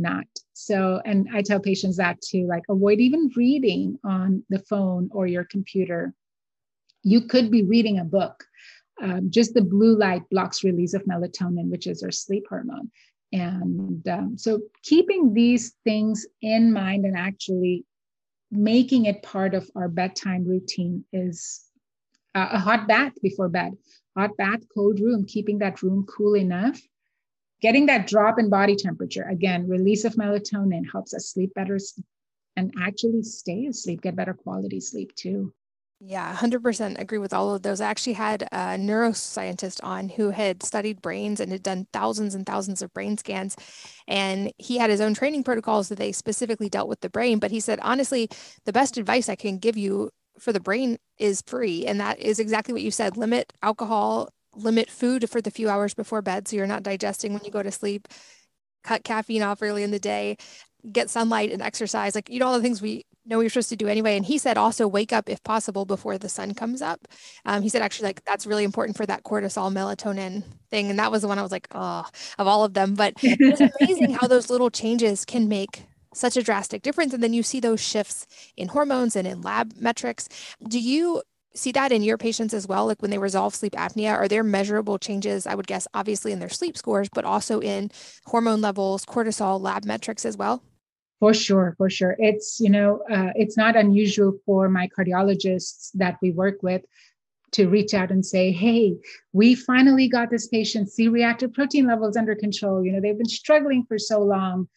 not. 0.00 0.24
So 0.54 1.00
and 1.04 1.28
i 1.32 1.42
tell 1.42 1.60
patients 1.60 1.98
that 1.98 2.20
too 2.20 2.46
like 2.46 2.64
avoid 2.68 2.98
even 2.98 3.30
reading 3.36 3.98
on 4.02 4.42
the 4.48 4.58
phone 4.58 5.10
or 5.12 5.26
your 5.26 5.44
computer. 5.44 6.14
You 7.02 7.22
could 7.22 7.50
be 7.50 7.62
reading 7.64 7.98
a 7.98 8.04
book. 8.04 8.44
Um, 9.02 9.30
just 9.30 9.54
the 9.54 9.62
blue 9.62 9.96
light 9.96 10.28
blocks 10.30 10.64
release 10.64 10.92
of 10.94 11.04
melatonin 11.04 11.70
which 11.70 11.86
is 11.86 12.02
our 12.02 12.10
sleep 12.10 12.44
hormone. 12.48 12.90
And 13.32 14.06
um, 14.08 14.36
so 14.36 14.60
keeping 14.82 15.32
these 15.32 15.74
things 15.84 16.26
in 16.42 16.72
mind 16.72 17.04
and 17.04 17.16
actually 17.16 17.84
making 18.50 19.04
it 19.06 19.22
part 19.22 19.54
of 19.54 19.70
our 19.76 19.88
bedtime 19.88 20.44
routine 20.44 21.04
is 21.12 21.60
a, 22.34 22.58
hot 22.58 22.88
bath 22.88 23.12
before 23.22 23.48
bed, 23.48 23.76
hot 24.16 24.36
bath, 24.36 24.60
cold 24.72 25.00
room, 25.00 25.24
keeping 25.26 25.58
that 25.58 25.82
room 25.82 26.06
cool 26.06 26.36
enough, 26.36 26.80
getting 27.60 27.86
that 27.86 28.06
drop 28.06 28.38
in 28.38 28.50
body 28.50 28.76
temperature. 28.76 29.22
Again, 29.22 29.68
release 29.68 30.04
of 30.04 30.14
melatonin 30.14 30.82
helps 30.90 31.14
us 31.14 31.28
sleep 31.28 31.52
better 31.54 31.78
and 32.56 32.72
actually 32.80 33.22
stay 33.22 33.66
asleep, 33.66 34.02
get 34.02 34.16
better 34.16 34.34
quality 34.34 34.80
sleep 34.80 35.14
too. 35.14 35.52
Yeah, 36.02 36.28
100% 36.28 36.96
agree 36.98 37.18
with 37.18 37.34
all 37.34 37.54
of 37.54 37.60
those. 37.62 37.78
I 37.80 37.86
actually 37.90 38.14
had 38.14 38.42
a 38.52 38.78
neuroscientist 38.78 39.80
on 39.84 40.08
who 40.08 40.30
had 40.30 40.62
studied 40.62 41.02
brains 41.02 41.40
and 41.40 41.52
had 41.52 41.62
done 41.62 41.86
thousands 41.92 42.34
and 42.34 42.46
thousands 42.46 42.80
of 42.80 42.92
brain 42.94 43.18
scans. 43.18 43.54
And 44.08 44.50
he 44.56 44.78
had 44.78 44.88
his 44.88 45.02
own 45.02 45.12
training 45.12 45.44
protocols 45.44 45.90
that 45.90 45.98
they 45.98 46.12
specifically 46.12 46.70
dealt 46.70 46.88
with 46.88 47.00
the 47.00 47.10
brain. 47.10 47.38
But 47.38 47.50
he 47.50 47.60
said, 47.60 47.80
honestly, 47.82 48.30
the 48.64 48.72
best 48.72 48.96
advice 48.96 49.28
I 49.28 49.36
can 49.36 49.58
give 49.58 49.76
you 49.76 50.08
for 50.38 50.54
the 50.54 50.60
brain 50.60 50.96
is 51.18 51.42
free. 51.46 51.84
And 51.86 52.00
that 52.00 52.18
is 52.18 52.38
exactly 52.38 52.72
what 52.72 52.82
you 52.82 52.90
said 52.90 53.18
limit 53.18 53.52
alcohol, 53.62 54.30
limit 54.56 54.88
food 54.90 55.28
for 55.28 55.42
the 55.42 55.50
few 55.50 55.68
hours 55.68 55.92
before 55.92 56.22
bed 56.22 56.48
so 56.48 56.56
you're 56.56 56.66
not 56.66 56.82
digesting 56.82 57.34
when 57.34 57.44
you 57.44 57.50
go 57.50 57.62
to 57.62 57.70
sleep, 57.70 58.08
cut 58.84 59.04
caffeine 59.04 59.42
off 59.42 59.62
early 59.62 59.82
in 59.82 59.90
the 59.90 59.98
day, 60.00 60.36
get 60.92 61.10
sunlight 61.10 61.52
and 61.52 61.62
exercise. 61.62 62.14
Like, 62.14 62.30
you 62.30 62.38
know, 62.40 62.46
all 62.46 62.56
the 62.56 62.62
things 62.62 62.82
we 62.82 63.04
know 63.26 63.40
you're 63.40 63.50
supposed 63.50 63.68
to 63.70 63.76
do 63.76 63.88
anyway. 63.88 64.16
And 64.16 64.24
he 64.24 64.38
said 64.38 64.56
also 64.56 64.86
wake 64.88 65.12
up 65.12 65.28
if 65.28 65.42
possible 65.42 65.84
before 65.84 66.18
the 66.18 66.28
sun 66.28 66.54
comes 66.54 66.82
up. 66.82 67.06
Um, 67.44 67.62
he 67.62 67.68
said 67.68 67.82
actually 67.82 68.08
like 68.08 68.24
that's 68.24 68.46
really 68.46 68.64
important 68.64 68.96
for 68.96 69.06
that 69.06 69.24
cortisol 69.24 69.72
melatonin 69.72 70.42
thing. 70.70 70.90
And 70.90 70.98
that 70.98 71.12
was 71.12 71.22
the 71.22 71.28
one 71.28 71.38
I 71.38 71.42
was 71.42 71.52
like, 71.52 71.68
oh, 71.72 72.04
of 72.38 72.46
all 72.46 72.64
of 72.64 72.74
them. 72.74 72.94
But 72.94 73.14
it's 73.22 73.60
amazing 73.80 74.14
how 74.14 74.26
those 74.26 74.50
little 74.50 74.70
changes 74.70 75.24
can 75.24 75.48
make 75.48 75.84
such 76.14 76.36
a 76.36 76.42
drastic 76.42 76.82
difference. 76.82 77.14
And 77.14 77.22
then 77.22 77.32
you 77.32 77.42
see 77.42 77.60
those 77.60 77.80
shifts 77.80 78.26
in 78.56 78.68
hormones 78.68 79.16
and 79.16 79.26
in 79.26 79.42
lab 79.42 79.74
metrics. 79.76 80.28
Do 80.68 80.80
you 80.80 81.22
see 81.54 81.72
that 81.72 81.92
in 81.92 82.02
your 82.02 82.18
patients 82.18 82.54
as 82.54 82.66
well? 82.66 82.86
Like 82.86 83.02
when 83.02 83.10
they 83.10 83.18
resolve 83.18 83.54
sleep 83.54 83.74
apnea, 83.74 84.12
are 84.12 84.28
there 84.28 84.42
measurable 84.44 84.98
changes, 84.98 85.46
I 85.46 85.54
would 85.54 85.66
guess, 85.66 85.86
obviously 85.94 86.32
in 86.32 86.38
their 86.38 86.48
sleep 86.48 86.76
scores, 86.76 87.08
but 87.12 87.24
also 87.24 87.60
in 87.60 87.90
hormone 88.26 88.60
levels, 88.60 89.04
cortisol, 89.04 89.60
lab 89.60 89.84
metrics 89.84 90.24
as 90.24 90.36
well? 90.36 90.62
For 91.20 91.34
sure, 91.34 91.74
for 91.76 91.90
sure. 91.90 92.16
It's, 92.18 92.58
you 92.60 92.70
know, 92.70 93.02
uh, 93.10 93.32
it's 93.34 93.56
not 93.56 93.76
unusual 93.76 94.38
for 94.46 94.70
my 94.70 94.88
cardiologists 94.88 95.90
that 95.94 96.16
we 96.22 96.30
work 96.30 96.62
with 96.62 96.82
to 97.52 97.68
reach 97.68 97.92
out 97.92 98.10
and 98.10 98.24
say, 98.24 98.52
hey, 98.52 98.96
we 99.32 99.54
finally 99.54 100.08
got 100.08 100.30
this 100.30 100.48
patient's 100.48 100.94
C 100.94 101.08
reactive 101.08 101.52
protein 101.52 101.86
levels 101.86 102.16
under 102.16 102.34
control. 102.34 102.82
You 102.84 102.92
know, 102.92 103.00
they've 103.00 103.18
been 103.18 103.26
struggling 103.28 103.84
for 103.86 103.98
so 103.98 104.20
long. 104.20 104.68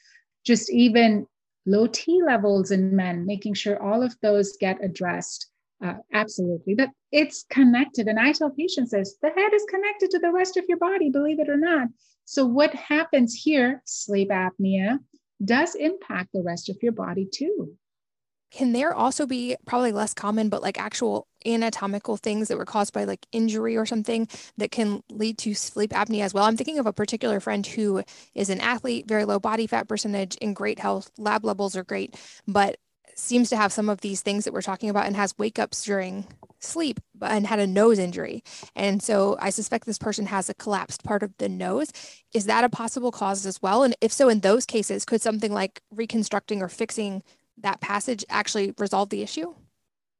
Just 0.43 0.69
even 0.69 1.27
low 1.65 1.87
T 1.87 2.21
levels 2.25 2.71
in 2.71 2.93
men, 2.93 3.25
making 3.25 3.53
sure 3.53 3.81
all 3.81 4.03
of 4.03 4.15
those 4.21 4.57
get 4.59 4.83
addressed. 4.83 5.47
Uh, 5.81 5.95
absolutely. 6.13 6.75
But 6.75 6.89
it's 7.11 7.45
connected. 7.49 8.07
And 8.07 8.19
I 8.19 8.33
tell 8.33 8.49
patients 8.49 8.91
this 8.91 9.15
the 9.21 9.29
head 9.29 9.53
is 9.53 9.65
connected 9.69 10.11
to 10.11 10.19
the 10.19 10.31
rest 10.31 10.57
of 10.57 10.65
your 10.67 10.77
body, 10.77 11.09
believe 11.09 11.39
it 11.39 11.49
or 11.49 11.57
not. 11.57 11.87
So, 12.25 12.45
what 12.45 12.73
happens 12.73 13.33
here, 13.33 13.81
sleep 13.85 14.29
apnea, 14.29 14.99
does 15.43 15.75
impact 15.75 16.29
the 16.33 16.41
rest 16.41 16.69
of 16.69 16.77
your 16.81 16.91
body 16.91 17.27
too. 17.31 17.77
Can 18.51 18.71
there 18.71 18.93
also 18.93 19.25
be 19.25 19.55
probably 19.65 19.91
less 19.91 20.13
common, 20.13 20.47
but 20.49 20.61
like 20.61 20.79
actual 20.79 21.27
anatomical 21.43 22.17
things 22.17 22.47
that 22.47 22.57
were 22.57 22.65
caused 22.65 22.93
by 22.93 23.03
like 23.03 23.25
injury 23.31 23.75
or 23.75 23.85
something 23.85 24.27
that 24.57 24.69
can 24.69 25.01
lead 25.09 25.39
to 25.39 25.55
sleep 25.55 25.89
apnea 25.89 26.23
as 26.23 26.35
well? 26.35 26.43
I'm 26.43 26.55
thinking 26.55 26.77
of 26.77 26.85
a 26.85 26.93
particular 26.93 27.39
friend 27.39 27.65
who 27.65 28.03
is 28.35 28.51
an 28.51 28.61
athlete, 28.61 29.07
very 29.07 29.25
low 29.25 29.39
body 29.39 29.65
fat 29.65 29.87
percentage, 29.87 30.35
in 30.35 30.53
great 30.53 30.77
health, 30.77 31.09
lab 31.17 31.43
levels 31.43 31.75
are 31.75 31.83
great, 31.83 32.15
but 32.47 32.77
seems 33.15 33.49
to 33.49 33.57
have 33.57 33.73
some 33.73 33.89
of 33.89 34.01
these 34.01 34.21
things 34.21 34.45
that 34.45 34.53
we're 34.53 34.61
talking 34.61 34.89
about 34.89 35.07
and 35.07 35.15
has 35.15 35.37
wake 35.37 35.57
ups 35.57 35.83
during 35.83 36.27
sleep 36.59 36.99
and 37.23 37.47
had 37.47 37.59
a 37.59 37.67
nose 37.67 37.99
injury. 37.99 38.43
And 38.75 39.01
so 39.01 39.37
I 39.39 39.49
suspect 39.49 39.85
this 39.85 39.97
person 39.97 40.25
has 40.27 40.49
a 40.49 40.53
collapsed 40.53 41.03
part 41.03 41.23
of 41.23 41.35
the 41.37 41.49
nose. 41.49 41.91
Is 42.33 42.45
that 42.45 42.63
a 42.63 42.69
possible 42.69 43.11
cause 43.11 43.45
as 43.45 43.61
well? 43.61 43.83
And 43.83 43.95
if 44.01 44.11
so, 44.11 44.29
in 44.29 44.41
those 44.41 44.65
cases, 44.65 45.05
could 45.05 45.21
something 45.21 45.51
like 45.51 45.81
reconstructing 45.91 46.61
or 46.61 46.69
fixing 46.69 47.23
that 47.57 47.81
passage 47.81 48.25
actually 48.29 48.73
resolve 48.77 49.09
the 49.09 49.21
issue? 49.21 49.53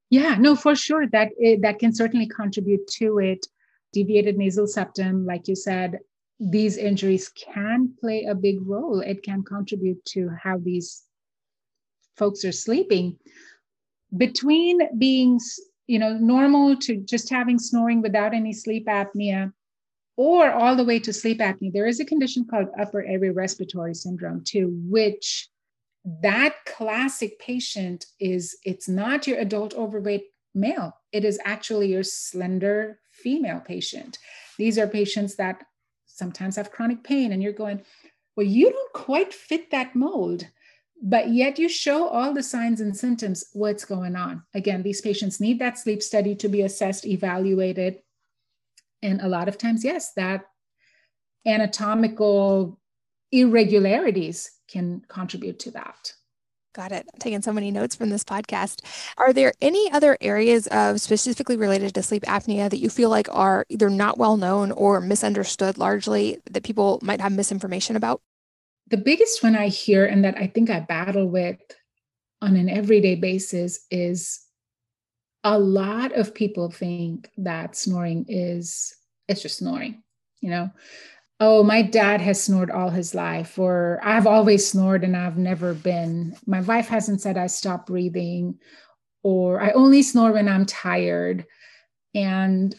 Yeah, 0.09 0.35
no, 0.35 0.55
for 0.55 0.75
sure. 0.75 1.07
That 1.07 1.29
that 1.61 1.79
can 1.79 1.93
certainly 1.93 2.27
contribute 2.27 2.85
to 2.99 3.19
it. 3.19 3.45
Deviated 3.93 4.37
nasal 4.37 4.67
septum, 4.67 5.25
like 5.25 5.47
you 5.47 5.55
said, 5.55 5.99
these 6.39 6.77
injuries 6.77 7.29
can 7.29 7.93
play 7.99 8.25
a 8.25 8.35
big 8.35 8.57
role. 8.61 8.99
It 8.99 9.23
can 9.23 9.43
contribute 9.43 10.03
to 10.05 10.29
how 10.41 10.57
these 10.57 11.03
folks 12.17 12.43
are 12.45 12.51
sleeping. 12.51 13.17
Between 14.15 14.79
being, 14.99 15.39
you 15.88 15.99
know, 15.99 16.17
normal 16.17 16.75
to 16.77 16.97
just 16.97 17.29
having 17.29 17.59
snoring 17.59 18.01
without 18.01 18.34
any 18.34 18.53
sleep 18.53 18.88
apnea, 18.88 19.51
or 20.15 20.51
all 20.51 20.75
the 20.75 20.84
way 20.84 20.99
to 20.99 21.11
sleep 21.11 21.39
apnea, 21.39 21.73
there 21.73 21.88
is 21.88 21.99
a 21.99 22.05
condition 22.05 22.45
called 22.49 22.67
upper 22.79 23.03
airway 23.03 23.29
respiratory 23.29 23.93
syndrome 23.93 24.43
too, 24.45 24.69
which 24.89 25.49
that 26.21 26.55
classic 26.65 27.39
patient 27.39 28.05
is 28.19 28.57
it's 28.63 28.89
not 28.89 29.25
your 29.25 29.39
adult 29.39 29.73
overweight 29.73 30.25
male. 30.53 30.95
It 31.11 31.25
is 31.25 31.39
actually 31.45 31.91
your 31.91 32.03
slender 32.03 32.99
female 33.11 33.59
patient. 33.59 34.19
These 34.57 34.77
are 34.77 34.88
patients 34.88 35.36
that 35.38 35.63
sometimes 36.05 36.57
have 36.57 36.71
chronic 36.71 37.03
pain 37.03 37.31
and 37.31 37.41
you're 37.41 37.51
going 37.51 37.81
well 38.36 38.45
you 38.45 38.69
don't 38.71 38.93
quite 38.93 39.34
fit 39.34 39.71
that 39.71 39.95
mold 39.95 40.47
but 41.05 41.29
yet 41.29 41.59
you 41.59 41.67
show 41.67 42.07
all 42.07 42.33
the 42.33 42.41
signs 42.41 42.79
and 42.81 42.95
symptoms 42.95 43.45
what's 43.53 43.85
going 43.85 44.15
on 44.15 44.41
again 44.55 44.81
these 44.81 45.01
patients 45.01 45.39
need 45.39 45.59
that 45.59 45.77
sleep 45.77 46.01
study 46.01 46.33
to 46.33 46.47
be 46.47 46.61
assessed 46.61 47.05
evaluated 47.05 47.99
and 49.01 49.21
a 49.21 49.27
lot 49.27 49.47
of 49.47 49.57
times 49.57 49.83
yes 49.83 50.13
that 50.13 50.45
anatomical 51.45 52.79
irregularities 53.31 54.51
can 54.69 55.01
contribute 55.07 55.59
to 55.59 55.71
that. 55.71 56.13
Got 56.73 56.91
it. 56.91 57.05
I'm 57.13 57.19
taking 57.19 57.41
so 57.41 57.53
many 57.53 57.69
notes 57.69 57.95
from 57.95 58.09
this 58.09 58.23
podcast. 58.23 58.81
Are 59.17 59.31
there 59.31 59.53
any 59.61 59.91
other 59.91 60.17
areas 60.21 60.65
of 60.67 60.99
specifically 60.99 61.55
related 61.55 61.93
to 61.93 62.03
sleep 62.03 62.23
apnea 62.23 62.69
that 62.69 62.79
you 62.79 62.89
feel 62.89 63.09
like 63.09 63.27
are 63.31 63.65
either 63.69 63.89
not 63.91 64.17
well 64.17 64.37
known 64.37 64.71
or 64.71 64.99
misunderstood 64.99 65.77
largely 65.77 66.39
that 66.49 66.63
people 66.63 66.99
might 67.03 67.21
have 67.21 67.31
misinformation 67.31 67.95
about? 67.95 68.21
The 68.93 68.97
biggest 68.97 69.41
one 69.41 69.55
I 69.55 69.69
hear 69.69 70.05
and 70.05 70.23
that 70.23 70.37
I 70.37 70.45
think 70.45 70.69
I 70.69 70.79
battle 70.79 71.27
with 71.27 71.57
on 72.43 72.55
an 72.55 72.69
everyday 72.69 73.15
basis 73.15 73.87
is 73.89 74.39
a 75.43 75.57
lot 75.57 76.11
of 76.11 76.35
people 76.35 76.69
think 76.69 77.27
that 77.37 77.75
snoring 77.75 78.25
is 78.27 78.95
it's 79.27 79.41
just 79.41 79.57
snoring, 79.57 80.03
you 80.41 80.51
know 80.51 80.69
oh, 81.39 81.63
my 81.63 81.81
dad 81.81 82.21
has 82.21 82.41
snored 82.41 82.69
all 82.69 82.91
his 82.91 83.15
life, 83.15 83.57
or 83.57 83.99
I've 84.03 84.27
always 84.27 84.69
snored 84.69 85.03
and 85.03 85.17
I've 85.17 85.37
never 85.37 85.73
been. 85.73 86.37
My 86.45 86.61
wife 86.61 86.87
hasn't 86.87 87.19
said 87.19 87.35
I 87.35 87.47
stop 87.47 87.87
breathing, 87.87 88.59
or 89.23 89.59
I 89.59 89.71
only 89.71 90.03
snore 90.03 90.33
when 90.33 90.47
I'm 90.47 90.67
tired. 90.67 91.45
And 92.13 92.75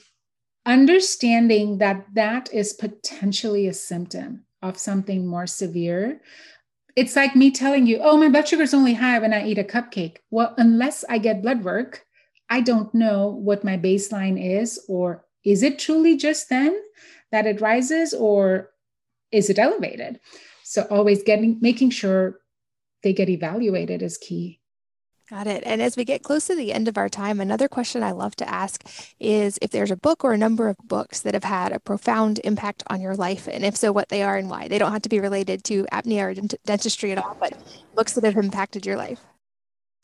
understanding 0.65 1.79
that 1.79 2.07
that 2.15 2.55
is 2.55 2.73
potentially 2.73 3.67
a 3.67 3.75
symptom 3.75 4.47
of 4.69 4.79
something 4.79 5.27
more 5.27 5.47
severe. 5.47 6.21
It's 6.97 7.17
like 7.17 7.37
me 7.37 7.51
telling 7.51 7.87
you, 7.87 8.01
oh, 8.03 8.17
my 8.17 8.29
blood 8.29 8.49
sugar 8.49 8.63
is 8.63 8.75
only 8.75 8.95
high 8.95 9.19
when 9.19 9.33
I 9.33 9.47
eat 9.47 9.59
a 9.59 9.65
cupcake. 9.65 10.19
Well, 10.31 10.55
unless 10.59 11.05
I 11.09 11.19
get 11.19 11.43
blood 11.43 11.65
work, 11.65 12.05
I 12.49 12.61
don't 12.61 12.95
know 12.95 13.29
what 13.29 13.65
my 13.65 13.77
baseline 13.77 14.39
is, 14.41 14.85
or 14.89 15.25
is 15.45 15.63
it 15.63 15.79
truly 15.79 16.17
just 16.17 16.49
then? 16.49 16.81
that 17.35 17.47
it 17.47 17.61
rises 17.61 18.15
or 18.15 18.71
is 19.33 19.51
it 19.51 19.59
elevated? 19.59 20.21
So 20.63 20.87
always 20.89 21.25
getting 21.25 21.59
making 21.61 21.91
sure 21.91 22.39
they 23.03 23.13
get 23.13 23.29
evaluated 23.29 24.03
is 24.03 24.17
key. 24.17 24.61
Got 25.31 25.47
it. 25.47 25.63
And 25.65 25.81
as 25.81 25.97
we 25.97 26.05
get 26.05 26.23
close 26.23 26.47
to 26.49 26.55
the 26.55 26.73
end 26.73 26.87
of 26.87 26.99
our 26.99 27.09
time, 27.09 27.41
another 27.41 27.67
question 27.67 28.03
I 28.03 28.13
love 28.13 28.37
to 28.37 28.49
ask 28.49 28.87
is 29.19 29.59
if 29.63 29.71
there's 29.71 29.91
a 29.91 29.97
book 29.97 30.23
or 30.23 30.35
a 30.35 30.39
number 30.39 30.69
of 30.69 30.77
books 30.85 31.21
that 31.23 31.33
have 31.33 31.45
had 31.45 31.73
a 31.73 31.81
profound 31.81 32.41
impact 32.45 32.83
on 32.89 33.01
your 33.01 33.17
life, 33.17 33.49
and 33.49 33.65
if 33.65 33.75
so, 33.75 33.91
what 33.91 34.11
they 34.11 34.23
are 34.23 34.37
and 34.37 34.51
why. 34.51 34.69
They 34.69 34.79
don't 34.79 34.93
have 34.93 35.03
to 35.03 35.09
be 35.09 35.21
related 35.21 35.65
to 35.65 35.85
apnea 35.93 36.25
or 36.25 36.35
dent- 36.35 36.55
dentistry 36.67 37.11
at 37.13 37.19
all, 37.19 37.37
but 37.41 37.57
books 37.95 38.13
that 38.13 38.25
have 38.25 38.37
impacted 38.37 38.85
your 38.85 38.97
life. 38.97 39.21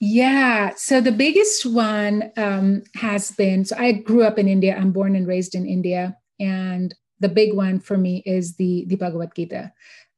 Yeah. 0.00 0.70
So 0.76 1.02
the 1.02 1.12
biggest 1.12 1.66
one 1.66 2.32
um, 2.38 2.82
has 2.96 3.32
been 3.32 3.66
so 3.66 3.76
I 3.78 3.92
grew 3.92 4.22
up 4.24 4.38
in 4.38 4.48
India. 4.48 4.74
I'm 4.74 4.92
born 4.92 5.14
and 5.14 5.26
raised 5.26 5.54
in 5.54 5.66
India. 5.66 6.16
And 6.38 6.94
the 7.18 7.28
big 7.28 7.52
one 7.54 7.80
for 7.80 7.98
me 7.98 8.22
is 8.24 8.56
the 8.56 8.86
the 8.88 8.96
Bhagavad 8.96 9.34
Gita. 9.36 9.72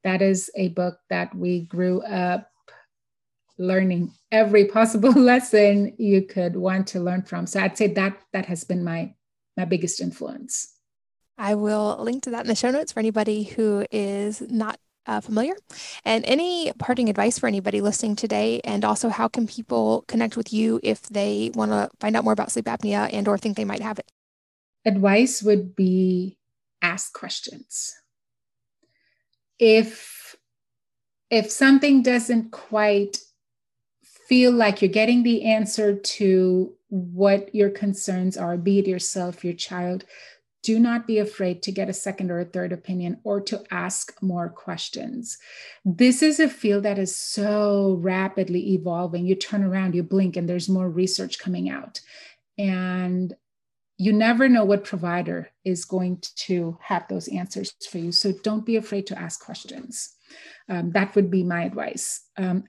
That 0.05 0.21
is 0.21 0.49
a 0.55 0.69
book 0.69 0.99
that 1.09 1.35
we 1.35 1.65
grew 1.65 2.01
up 2.03 2.49
learning 3.57 4.11
every 4.31 4.65
possible 4.65 5.11
lesson 5.15 5.93
you 5.97 6.23
could 6.23 6.55
want 6.55 6.87
to 6.87 6.99
learn 6.99 7.23
from. 7.23 7.45
So 7.47 7.59
I'd 7.59 7.77
say 7.77 7.87
that 7.93 8.17
that 8.33 8.45
has 8.47 8.63
been 8.63 8.83
my 8.83 9.13
my 9.55 9.65
biggest 9.65 10.01
influence. 10.01 10.73
I 11.37 11.55
will 11.55 11.97
link 11.99 12.23
to 12.23 12.31
that 12.31 12.41
in 12.41 12.47
the 12.47 12.55
show 12.55 12.71
notes 12.71 12.91
for 12.91 12.99
anybody 12.99 13.43
who 13.43 13.85
is 13.91 14.41
not 14.41 14.79
uh, 15.05 15.19
familiar. 15.19 15.53
And 16.05 16.23
any 16.25 16.71
parting 16.79 17.09
advice 17.09 17.37
for 17.39 17.47
anybody 17.47 17.81
listening 17.81 18.15
today, 18.15 18.61
and 18.63 18.85
also 18.85 19.09
how 19.09 19.27
can 19.27 19.47
people 19.47 20.05
connect 20.07 20.37
with 20.37 20.53
you 20.53 20.79
if 20.83 21.01
they 21.03 21.51
want 21.53 21.71
to 21.71 21.89
find 21.99 22.15
out 22.15 22.23
more 22.23 22.33
about 22.33 22.51
sleep 22.51 22.65
apnea 22.65 23.09
and 23.11 23.27
or 23.27 23.37
think 23.37 23.57
they 23.57 23.65
might 23.65 23.81
have 23.81 23.99
it? 23.99 24.11
Advice 24.85 25.41
would 25.41 25.75
be 25.75 26.37
ask 26.81 27.13
questions. 27.13 27.93
If 29.59 30.35
if 31.29 31.49
something 31.49 32.03
doesn't 32.03 32.51
quite 32.51 33.17
feel 34.27 34.51
like 34.51 34.81
you're 34.81 34.89
getting 34.89 35.23
the 35.23 35.43
answer 35.43 35.95
to 35.95 36.73
what 36.89 37.53
your 37.53 37.69
concerns 37.69 38.37
are, 38.37 38.57
be 38.57 38.79
it 38.79 38.87
yourself, 38.87 39.43
your 39.43 39.53
child, 39.53 40.05
do 40.63 40.79
not 40.79 41.05
be 41.05 41.19
afraid 41.19 41.61
to 41.61 41.71
get 41.71 41.89
a 41.89 41.93
second 41.93 42.31
or 42.31 42.39
a 42.39 42.45
third 42.45 42.71
opinion 42.71 43.19
or 43.23 43.41
to 43.41 43.61
ask 43.69 44.21
more 44.21 44.49
questions. 44.49 45.37
This 45.83 46.23
is 46.23 46.39
a 46.39 46.47
field 46.47 46.83
that 46.83 46.97
is 46.97 47.13
so 47.13 47.97
rapidly 47.99 48.73
evolving. 48.73 49.25
You 49.25 49.35
turn 49.35 49.63
around, 49.63 49.93
you 49.93 50.03
blink, 50.03 50.37
and 50.37 50.47
there's 50.47 50.69
more 50.69 50.89
research 50.89 51.37
coming 51.37 51.69
out. 51.69 51.99
And 52.57 53.35
you 54.03 54.11
never 54.11 54.49
know 54.49 54.65
what 54.65 54.83
provider 54.83 55.49
is 55.63 55.85
going 55.85 56.21
to 56.35 56.77
have 56.81 57.07
those 57.07 57.29
answers 57.29 57.73
for 57.89 57.99
you. 57.99 58.11
So 58.11 58.33
don't 58.43 58.65
be 58.65 58.75
afraid 58.75 59.07
to 59.07 59.17
ask 59.17 59.39
questions. 59.39 60.15
Um, 60.67 60.91
that 60.91 61.15
would 61.15 61.31
be 61.31 61.43
my 61.43 61.63
advice. 61.63 62.23
Um, 62.37 62.65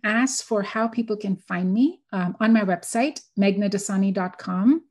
for 0.47 0.63
how 0.63 0.87
people 0.87 1.17
can 1.17 1.37
find 1.37 1.75
me 1.75 2.01
um, 2.13 2.37
on 2.39 2.53
my 2.53 2.61
website, 2.61 3.21
meghnadassani.com 3.37 4.85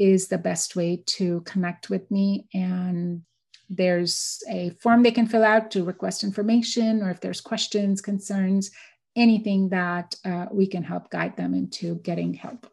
is 0.00 0.26
the 0.26 0.38
best 0.38 0.74
way 0.74 1.00
to 1.06 1.42
connect 1.42 1.90
with 1.90 2.10
me. 2.10 2.48
And 2.52 3.22
there's 3.70 4.42
a 4.50 4.70
form 4.70 5.04
they 5.04 5.12
can 5.12 5.28
fill 5.28 5.44
out 5.44 5.70
to 5.72 5.84
request 5.84 6.24
information, 6.24 7.02
or 7.02 7.10
if 7.10 7.20
there's 7.20 7.40
questions, 7.40 8.00
concerns, 8.00 8.72
anything 9.14 9.68
that 9.68 10.16
uh, 10.24 10.46
we 10.50 10.66
can 10.66 10.82
help 10.82 11.08
guide 11.10 11.36
them 11.36 11.54
into 11.54 11.96
getting 11.96 12.34
help. 12.34 12.66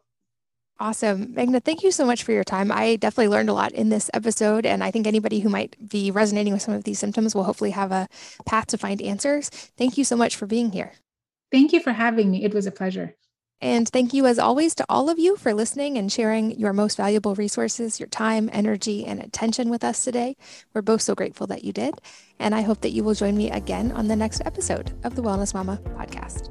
Awesome. 0.82 1.28
Meghna, 1.28 1.62
thank 1.62 1.84
you 1.84 1.92
so 1.92 2.04
much 2.04 2.24
for 2.24 2.32
your 2.32 2.42
time. 2.42 2.72
I 2.72 2.96
definitely 2.96 3.28
learned 3.28 3.48
a 3.48 3.52
lot 3.52 3.70
in 3.70 3.88
this 3.88 4.10
episode, 4.14 4.66
and 4.66 4.82
I 4.82 4.90
think 4.90 5.06
anybody 5.06 5.38
who 5.38 5.48
might 5.48 5.76
be 5.88 6.10
resonating 6.10 6.52
with 6.52 6.60
some 6.60 6.74
of 6.74 6.82
these 6.82 6.98
symptoms 6.98 7.36
will 7.36 7.44
hopefully 7.44 7.70
have 7.70 7.92
a 7.92 8.08
path 8.46 8.66
to 8.66 8.78
find 8.78 9.00
answers. 9.00 9.48
Thank 9.48 9.96
you 9.96 10.02
so 10.02 10.16
much 10.16 10.34
for 10.34 10.46
being 10.46 10.72
here. 10.72 10.90
Thank 11.52 11.72
you 11.72 11.78
for 11.78 11.92
having 11.92 12.32
me. 12.32 12.42
It 12.42 12.52
was 12.52 12.66
a 12.66 12.72
pleasure. 12.72 13.14
And 13.60 13.88
thank 13.88 14.12
you, 14.12 14.26
as 14.26 14.40
always, 14.40 14.74
to 14.74 14.84
all 14.88 15.08
of 15.08 15.20
you 15.20 15.36
for 15.36 15.54
listening 15.54 15.98
and 15.98 16.10
sharing 16.10 16.58
your 16.58 16.72
most 16.72 16.96
valuable 16.96 17.36
resources, 17.36 18.00
your 18.00 18.08
time, 18.08 18.50
energy, 18.52 19.06
and 19.06 19.20
attention 19.20 19.70
with 19.70 19.84
us 19.84 20.02
today. 20.02 20.36
We're 20.74 20.82
both 20.82 21.02
so 21.02 21.14
grateful 21.14 21.46
that 21.46 21.62
you 21.62 21.72
did. 21.72 21.94
And 22.40 22.56
I 22.56 22.62
hope 22.62 22.80
that 22.80 22.90
you 22.90 23.04
will 23.04 23.14
join 23.14 23.36
me 23.36 23.52
again 23.52 23.92
on 23.92 24.08
the 24.08 24.16
next 24.16 24.42
episode 24.44 24.98
of 25.04 25.14
the 25.14 25.22
Wellness 25.22 25.54
Mama 25.54 25.78
podcast. 25.96 26.50